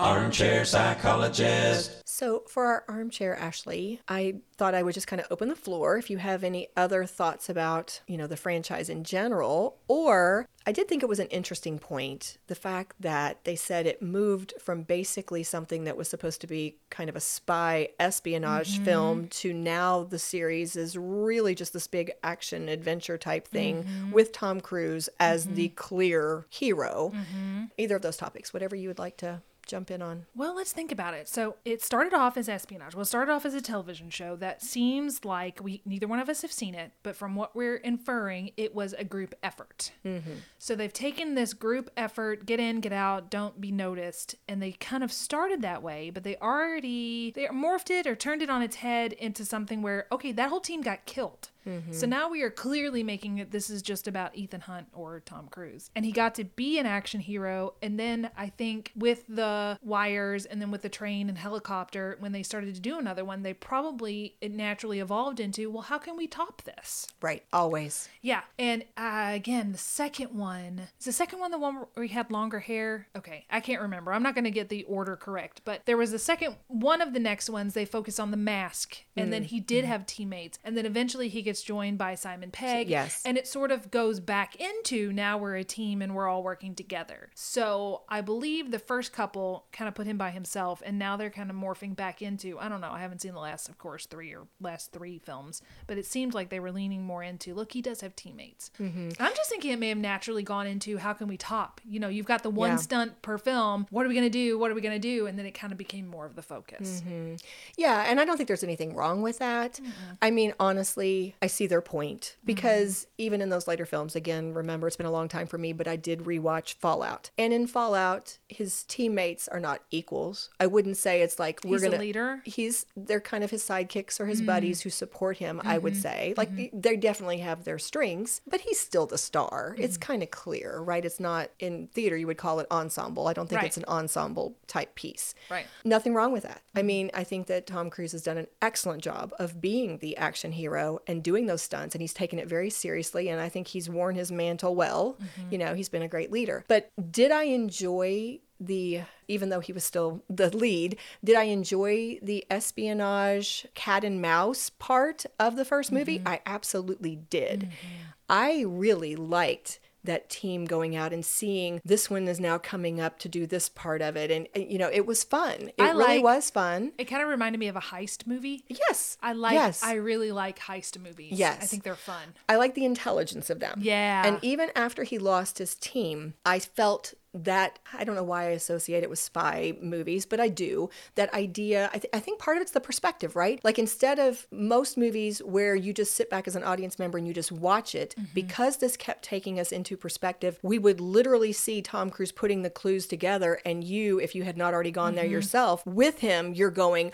Armchair 0.00 0.64
psychologist. 0.64 2.02
So, 2.06 2.42
for 2.48 2.66
our 2.66 2.84
armchair, 2.88 3.36
Ashley, 3.36 4.00
I 4.08 4.36
thought 4.56 4.74
I 4.74 4.82
would 4.82 4.94
just 4.94 5.06
kind 5.06 5.20
of 5.20 5.28
open 5.30 5.48
the 5.48 5.56
floor 5.56 5.96
if 5.96 6.10
you 6.10 6.18
have 6.18 6.44
any 6.44 6.68
other 6.76 7.06
thoughts 7.06 7.48
about, 7.48 8.00
you 8.06 8.16
know, 8.18 8.26
the 8.26 8.36
franchise 8.36 8.88
in 8.90 9.04
general. 9.04 9.78
Or 9.88 10.46
I 10.66 10.72
did 10.72 10.86
think 10.88 11.02
it 11.02 11.08
was 11.08 11.18
an 11.20 11.28
interesting 11.28 11.78
point 11.78 12.36
the 12.48 12.54
fact 12.54 12.96
that 13.00 13.44
they 13.44 13.56
said 13.56 13.86
it 13.86 14.02
moved 14.02 14.52
from 14.60 14.82
basically 14.82 15.42
something 15.42 15.84
that 15.84 15.96
was 15.96 16.08
supposed 16.08 16.40
to 16.42 16.46
be 16.46 16.76
kind 16.90 17.08
of 17.08 17.16
a 17.16 17.20
spy 17.20 17.88
espionage 17.98 18.78
Mhm. 18.80 18.84
film 18.84 19.28
to 19.28 19.54
now 19.54 20.02
the 20.04 20.18
series 20.18 20.76
is 20.76 20.98
really 20.98 21.54
just 21.54 21.72
this 21.72 21.86
big 21.86 22.12
action 22.22 22.68
adventure 22.68 23.16
type 23.16 23.48
thing 23.48 23.84
Mhm. 23.84 24.12
with 24.12 24.32
Tom 24.32 24.60
Cruise 24.60 25.08
as 25.18 25.46
the 25.46 25.68
Mhm. 25.70 25.74
clear 25.76 26.46
hero. 26.50 27.12
Mhm. 27.14 27.70
Either 27.78 27.96
of 27.96 28.02
those 28.02 28.16
topics, 28.18 28.52
whatever 28.52 28.76
you 28.76 28.88
would 28.88 28.98
like 28.98 29.16
to 29.18 29.40
jump 29.70 29.90
in 29.90 30.02
on. 30.02 30.26
Well, 30.34 30.54
let's 30.54 30.72
think 30.72 30.90
about 30.90 31.14
it. 31.14 31.28
So 31.28 31.56
it 31.64 31.82
started 31.82 32.12
off 32.12 32.36
as 32.36 32.48
espionage. 32.48 32.94
Well, 32.94 33.02
it 33.02 33.06
started 33.06 33.32
off 33.32 33.46
as 33.46 33.54
a 33.54 33.62
television 33.62 34.10
show 34.10 34.36
that 34.36 34.62
seems 34.62 35.24
like 35.24 35.60
we 35.62 35.80
neither 35.84 36.08
one 36.08 36.18
of 36.18 36.28
us 36.28 36.42
have 36.42 36.52
seen 36.52 36.74
it, 36.74 36.92
but 37.02 37.16
from 37.16 37.36
what 37.36 37.54
we're 37.54 37.76
inferring, 37.76 38.50
it 38.56 38.74
was 38.74 38.92
a 38.94 39.04
group 39.04 39.34
effort. 39.42 39.92
Mm-hmm. 40.04 40.30
So 40.58 40.74
they've 40.74 40.92
taken 40.92 41.34
this 41.34 41.54
group 41.54 41.90
effort, 41.96 42.46
get 42.46 42.58
in, 42.58 42.80
get 42.80 42.92
out, 42.92 43.30
don't 43.30 43.60
be 43.60 43.70
noticed, 43.70 44.34
and 44.48 44.60
they 44.60 44.72
kind 44.72 45.04
of 45.04 45.12
started 45.12 45.62
that 45.62 45.82
way, 45.82 46.10
but 46.10 46.24
they 46.24 46.36
already 46.36 47.30
they 47.30 47.46
morphed 47.46 47.90
it 47.90 48.06
or 48.06 48.16
turned 48.16 48.42
it 48.42 48.50
on 48.50 48.62
its 48.62 48.76
head 48.76 49.12
into 49.12 49.44
something 49.44 49.82
where 49.82 50.06
okay, 50.10 50.32
that 50.32 50.50
whole 50.50 50.60
team 50.60 50.82
got 50.82 51.06
killed. 51.06 51.50
Mhm. 51.66 51.94
So 51.94 52.06
now 52.06 52.28
we 52.30 52.42
are 52.42 52.50
clearly 52.50 53.02
making 53.02 53.38
it 53.38 53.50
this 53.50 53.68
is 53.70 53.82
just 53.82 54.08
about 54.08 54.36
Ethan 54.36 54.62
Hunt 54.62 54.88
or 54.92 55.20
Tom 55.20 55.48
Cruise. 55.48 55.90
And 55.94 56.04
he 56.04 56.12
got 56.12 56.34
to 56.36 56.44
be 56.44 56.78
an 56.78 56.86
action 56.86 57.20
hero 57.20 57.74
and 57.82 57.98
then 57.98 58.30
I 58.36 58.48
think 58.48 58.92
with 58.96 59.24
the 59.28 59.78
wires 59.82 60.46
and 60.46 60.60
then 60.60 60.70
with 60.70 60.82
the 60.82 60.88
train 60.88 61.28
and 61.28 61.36
helicopter 61.38 62.16
when 62.20 62.32
they 62.32 62.42
started 62.42 62.74
to 62.74 62.80
do 62.80 62.98
another 62.98 63.24
one, 63.24 63.42
they 63.42 63.52
probably 63.54 64.36
it 64.40 64.52
naturally 64.52 65.00
evolved 65.00 65.40
into, 65.40 65.70
well, 65.70 65.82
how 65.82 65.98
can 65.98 66.16
we 66.16 66.26
top 66.26 66.62
this? 66.62 67.06
Right, 67.20 67.44
always. 67.52 68.08
Yeah, 68.22 68.42
and 68.58 68.84
uh, 68.96 69.30
again, 69.32 69.72
the 69.72 69.78
second 69.78 70.34
one 70.36 70.88
is 70.98 71.04
the 71.06 71.12
second 71.12 71.40
one 71.40 71.50
the 71.50 71.58
one 71.58 71.86
where 71.94 72.06
he 72.06 72.12
had 72.14 72.30
longer 72.30 72.60
hair. 72.60 73.08
Okay, 73.16 73.44
I 73.50 73.60
can't 73.60 73.82
remember. 73.82 74.12
I'm 74.12 74.22
not 74.22 74.34
going 74.34 74.44
to 74.44 74.50
get 74.50 74.68
the 74.68 74.84
order 74.84 75.16
correct, 75.16 75.62
but 75.64 75.84
there 75.86 75.96
was 75.96 76.10
the 76.12 76.18
second 76.18 76.56
one 76.68 77.00
of 77.00 77.12
the 77.12 77.18
next 77.20 77.50
ones. 77.50 77.74
They 77.74 77.84
focused 77.84 78.20
on 78.20 78.30
the 78.30 78.36
mask, 78.36 78.98
and 79.16 79.32
then 79.32 79.42
Mm, 79.42 79.46
he 79.46 79.60
did 79.60 79.84
have 79.84 80.06
teammates, 80.06 80.58
and 80.62 80.76
then 80.76 80.86
eventually 80.86 81.28
he 81.28 81.42
gets 81.42 81.49
joined 81.62 81.98
by 81.98 82.14
Simon 82.14 82.50
Pegg. 82.50 82.88
Yes. 82.88 83.22
and 83.24 83.36
it 83.38 83.46
sort 83.46 83.70
of 83.72 83.90
goes 83.90 84.20
back 84.20 84.56
into 84.56 85.12
now 85.12 85.38
we're 85.38 85.56
a 85.56 85.64
team 85.64 86.02
and 86.02 86.14
we're 86.14 86.28
all 86.28 86.42
working 86.42 86.74
together. 86.74 87.30
So 87.34 88.02
I 88.08 88.20
believe 88.20 88.70
the 88.70 88.78
first 88.78 89.12
couple 89.12 89.64
kind 89.72 89.88
of 89.88 89.94
put 89.94 90.06
him 90.06 90.18
by 90.18 90.30
himself, 90.30 90.82
and 90.84 90.98
now 90.98 91.16
they're 91.16 91.30
kind 91.30 91.50
of 91.50 91.56
morphing 91.56 91.96
back 91.96 92.22
into 92.22 92.58
I 92.58 92.68
don't 92.68 92.80
know. 92.80 92.90
I 92.92 93.00
haven't 93.00 93.20
seen 93.22 93.32
the 93.34 93.40
last, 93.40 93.68
of 93.68 93.78
course, 93.78 94.06
three 94.06 94.34
or 94.34 94.46
last 94.60 94.92
three 94.92 95.18
films, 95.18 95.62
but 95.86 95.98
it 95.98 96.06
seemed 96.06 96.34
like 96.34 96.50
they 96.50 96.60
were 96.60 96.72
leaning 96.72 97.02
more 97.04 97.22
into 97.22 97.54
look, 97.54 97.72
he 97.72 97.82
does 97.82 98.00
have 98.02 98.14
teammates. 98.14 98.70
Mhm. 98.78 99.16
I'm 99.18 99.34
just 99.34 99.50
thinking 99.50 99.72
it 99.72 99.78
may 99.78 99.88
have 99.88 99.98
naturally 99.98 100.42
gone 100.42 100.66
into 100.66 100.98
how 100.98 101.12
can 101.14 101.26
we 101.28 101.36
top? 101.36 101.80
You 101.84 101.98
know, 102.00 102.08
you've 102.08 102.26
got 102.26 102.42
the 102.42 102.50
one 102.50 102.70
Yeah. 102.70 102.76
stunt 102.76 103.22
per 103.22 103.38
film. 103.38 103.86
What 103.90 104.04
are 104.04 104.08
we 104.08 104.14
going 104.14 104.26
to 104.26 104.30
do? 104.30 104.58
What 104.58 104.70
are 104.70 104.74
we 104.74 104.80
going 104.80 104.94
to 104.94 104.98
do? 105.00 105.26
And 105.26 105.38
then 105.38 105.46
it 105.46 105.52
kind 105.52 105.72
of 105.72 105.78
became 105.78 106.06
more 106.06 106.26
of 106.26 106.36
the 106.36 106.42
focus. 106.42 107.02
Mhm. 107.06 107.40
Yeah, 107.76 108.04
and 108.08 108.20
I 108.20 108.24
don't 108.24 108.36
think 108.36 108.48
there's 108.48 108.64
anything 108.64 108.94
wrong 108.94 109.22
with 109.22 109.38
that. 109.38 109.80
I 110.20 110.30
mean, 110.30 110.52
honestly, 110.60 111.34
I 111.42 111.46
see 111.46 111.66
their 111.66 111.80
point 111.80 112.36
because 112.44 113.06
even 113.16 113.40
in 113.40 113.48
those 113.48 113.66
later 113.66 113.86
films, 113.86 114.14
again, 114.14 114.52
remember 114.52 114.86
it's 114.86 114.96
been 114.96 115.06
a 115.06 115.10
long 115.10 115.28
time 115.28 115.46
for 115.46 115.56
me, 115.56 115.72
but 115.72 115.88
I 115.88 115.96
did 115.96 116.20
rewatch 116.20 116.74
Fallout. 116.74 117.30
And 117.38 117.52
in 117.52 117.66
Fallout, 117.66 118.36
his 118.48 118.82
teammates 118.84 119.48
are 119.48 119.60
not 119.60 119.80
equals. 119.90 120.50
I 120.60 120.66
wouldn't 120.66 120.98
say 120.98 121.22
it's 121.22 121.38
like 121.38 121.60
we're 121.64 121.76
He's 121.78 121.82
gonna 121.84 121.96
leader? 121.98 122.42
He's 122.44 122.84
they're 122.94 123.20
kind 123.22 123.42
of 123.42 123.50
his 123.50 123.62
sidekicks 123.62 124.20
or 124.20 124.26
his 124.26 124.42
Mm. 124.42 124.46
buddies 124.46 124.82
who 124.82 124.90
support 124.90 125.38
him, 125.38 125.62
I 125.64 125.78
would 125.78 125.94
Mhm. 125.94 126.02
say. 126.02 126.34
Like 126.36 126.50
they 126.74 126.96
definitely 126.96 127.38
have 127.38 127.64
their 127.64 127.78
strings, 127.78 128.42
but 128.46 128.60
he's 128.60 128.78
still 128.78 129.06
the 129.06 129.16
star. 129.18 129.74
It's 129.78 129.96
Mm. 129.96 130.00
kind 130.02 130.22
of 130.22 130.30
clear, 130.30 130.78
right? 130.80 131.04
It's 131.04 131.20
not 131.20 131.50
in 131.58 131.86
theater 131.94 132.18
you 132.18 132.26
would 132.26 132.36
call 132.38 132.60
it 132.60 132.66
ensemble. 132.70 133.28
I 133.28 133.32
don't 133.32 133.48
think 133.48 133.62
Right. 133.62 133.66
it's 133.68 133.78
an 133.78 133.84
ensemble 133.88 134.56
type 134.66 134.94
piece. 134.94 135.34
Right. 135.50 135.66
Nothing 135.84 136.12
wrong 136.12 136.32
with 136.32 136.42
that. 136.42 136.60
I 136.74 136.82
mean, 136.82 137.10
I 137.14 137.24
think 137.24 137.46
that 137.46 137.66
Tom 137.66 137.88
Cruise 137.88 138.12
has 138.12 138.22
done 138.22 138.36
an 138.36 138.46
excellent 138.60 139.02
job 139.02 139.32
of 139.38 139.60
being 139.62 139.98
the 139.98 140.16
action 140.18 140.52
hero 140.52 141.00
and 141.06 141.22
doing 141.22 141.29
those 141.46 141.62
stunts, 141.62 141.94
and 141.94 142.02
he's 142.02 142.14
taken 142.14 142.38
it 142.38 142.48
very 142.48 142.70
seriously. 142.70 143.28
And 143.28 143.40
I 143.40 143.48
think 143.48 143.68
he's 143.68 143.88
worn 143.88 144.14
his 144.14 144.30
mantle 144.30 144.74
well. 144.74 145.16
Mm-hmm. 145.20 145.52
You 145.52 145.58
know, 145.58 145.74
he's 145.74 145.88
been 145.88 146.02
a 146.02 146.08
great 146.08 146.30
leader. 146.30 146.64
But 146.68 146.90
did 147.10 147.30
I 147.30 147.44
enjoy 147.44 148.40
the, 148.60 149.02
even 149.26 149.48
though 149.48 149.60
he 149.60 149.72
was 149.72 149.84
still 149.84 150.22
the 150.28 150.54
lead, 150.54 150.98
did 151.24 151.36
I 151.36 151.44
enjoy 151.44 152.18
the 152.22 152.44
espionage 152.50 153.66
cat 153.74 154.04
and 154.04 154.20
mouse 154.20 154.70
part 154.70 155.24
of 155.38 155.56
the 155.56 155.64
1st 155.64 155.92
movie? 155.92 156.18
Mm-hmm. 156.18 156.28
I 156.28 156.40
absolutely 156.46 157.16
did. 157.16 157.60
Mm-hmm. 157.60 158.04
I 158.28 158.64
really 158.66 159.16
liked 159.16 159.80
that 160.04 160.28
team 160.30 160.64
going 160.64 160.96
out 160.96 161.12
and 161.12 161.24
seeing 161.24 161.80
this 161.84 162.08
one 162.08 162.26
is 162.28 162.40
now 162.40 162.56
coming 162.58 163.00
up 163.00 163.18
to 163.18 163.28
do 163.28 163.46
this 163.46 163.68
part 163.68 164.00
of 164.02 164.16
it 164.16 164.30
and 164.30 164.48
and, 164.54 164.70
you 164.70 164.78
know 164.78 164.88
it 164.92 165.06
was 165.06 165.22
fun 165.24 165.70
it 165.76 165.80
I 165.80 165.90
really 165.90 166.04
like- 166.16 166.22
was 166.24 166.50
fun 166.50 166.92
It 166.98 167.04
kind 167.04 167.22
of 167.22 167.28
reminded 167.28 167.58
me 167.58 167.68
of 167.68 167.76
a 167.76 167.80
heist 167.80 168.26
movie. 168.26 168.64
Yes. 168.68 169.16
I 169.22 169.32
like 169.32 169.54
Yes. 169.54 169.82
I 169.82 169.94
really 169.94 170.32
like 170.32 170.58
heist 170.58 170.98
movies. 170.98 171.32
Yes. 171.32 171.58
I 171.62 171.66
think 171.66 171.82
they're 171.82 171.94
fun. 171.94 172.34
I 172.48 172.56
like 172.56 172.74
the 172.74 172.84
intelligence 172.84 173.50
of 173.50 173.60
them. 173.60 173.80
Yeah. 173.82 174.26
And 174.26 174.38
even 174.42 174.70
after 174.74 175.02
he 175.04 175.18
lost 175.18 175.58
his 175.58 175.74
team, 175.74 176.34
I 176.44 176.58
felt 176.58 177.14
that 177.32 177.78
I 177.92 178.04
don't 178.04 178.14
know 178.16 178.24
why 178.24 178.44
I 178.46 178.50
associate 178.50 179.02
it 179.02 179.10
with 179.10 179.18
spy 179.18 179.74
movies, 179.80 180.26
but 180.26 180.40
I 180.40 180.48
do. 180.48 180.90
That 181.14 181.32
idea, 181.32 181.88
I, 181.94 181.98
th- 181.98 182.10
I 182.12 182.20
think 182.20 182.38
part 182.40 182.56
of 182.56 182.62
it's 182.62 182.72
the 182.72 182.80
perspective, 182.80 183.36
right? 183.36 183.60
Like 183.64 183.78
instead 183.78 184.18
of 184.18 184.46
most 184.50 184.98
movies 184.98 185.38
where 185.44 185.74
you 185.74 185.92
just 185.92 186.14
sit 186.16 186.28
back 186.28 186.48
as 186.48 186.56
an 186.56 186.64
audience 186.64 186.98
member 186.98 187.18
and 187.18 187.26
you 187.28 187.32
just 187.34 187.52
watch 187.52 187.94
it, 187.94 188.14
because 188.34 188.78
this 188.78 188.96
kept 188.96 189.22
taking 189.24 189.60
us 189.60 189.70
into 189.72 189.96
perspective, 189.96 190.58
we 190.62 190.78
would 190.78 191.00
literally 191.00 191.52
see 191.52 191.82
Tom 191.82 192.10
Cruise 192.10 192.32
putting 192.32 192.62
the 192.62 192.70
clues 192.70 193.06
together, 193.06 193.60
and 193.64 193.84
you, 193.84 194.18
if 194.18 194.34
you 194.34 194.42
had 194.42 194.56
not 194.56 194.74
already 194.74 194.90
gone 194.90 195.14
there 195.14 195.26
Mhm. 195.26 195.30
yourself, 195.30 195.86
with 195.86 196.18
him, 196.18 196.52
you're 196.54 196.70
going, 196.70 197.12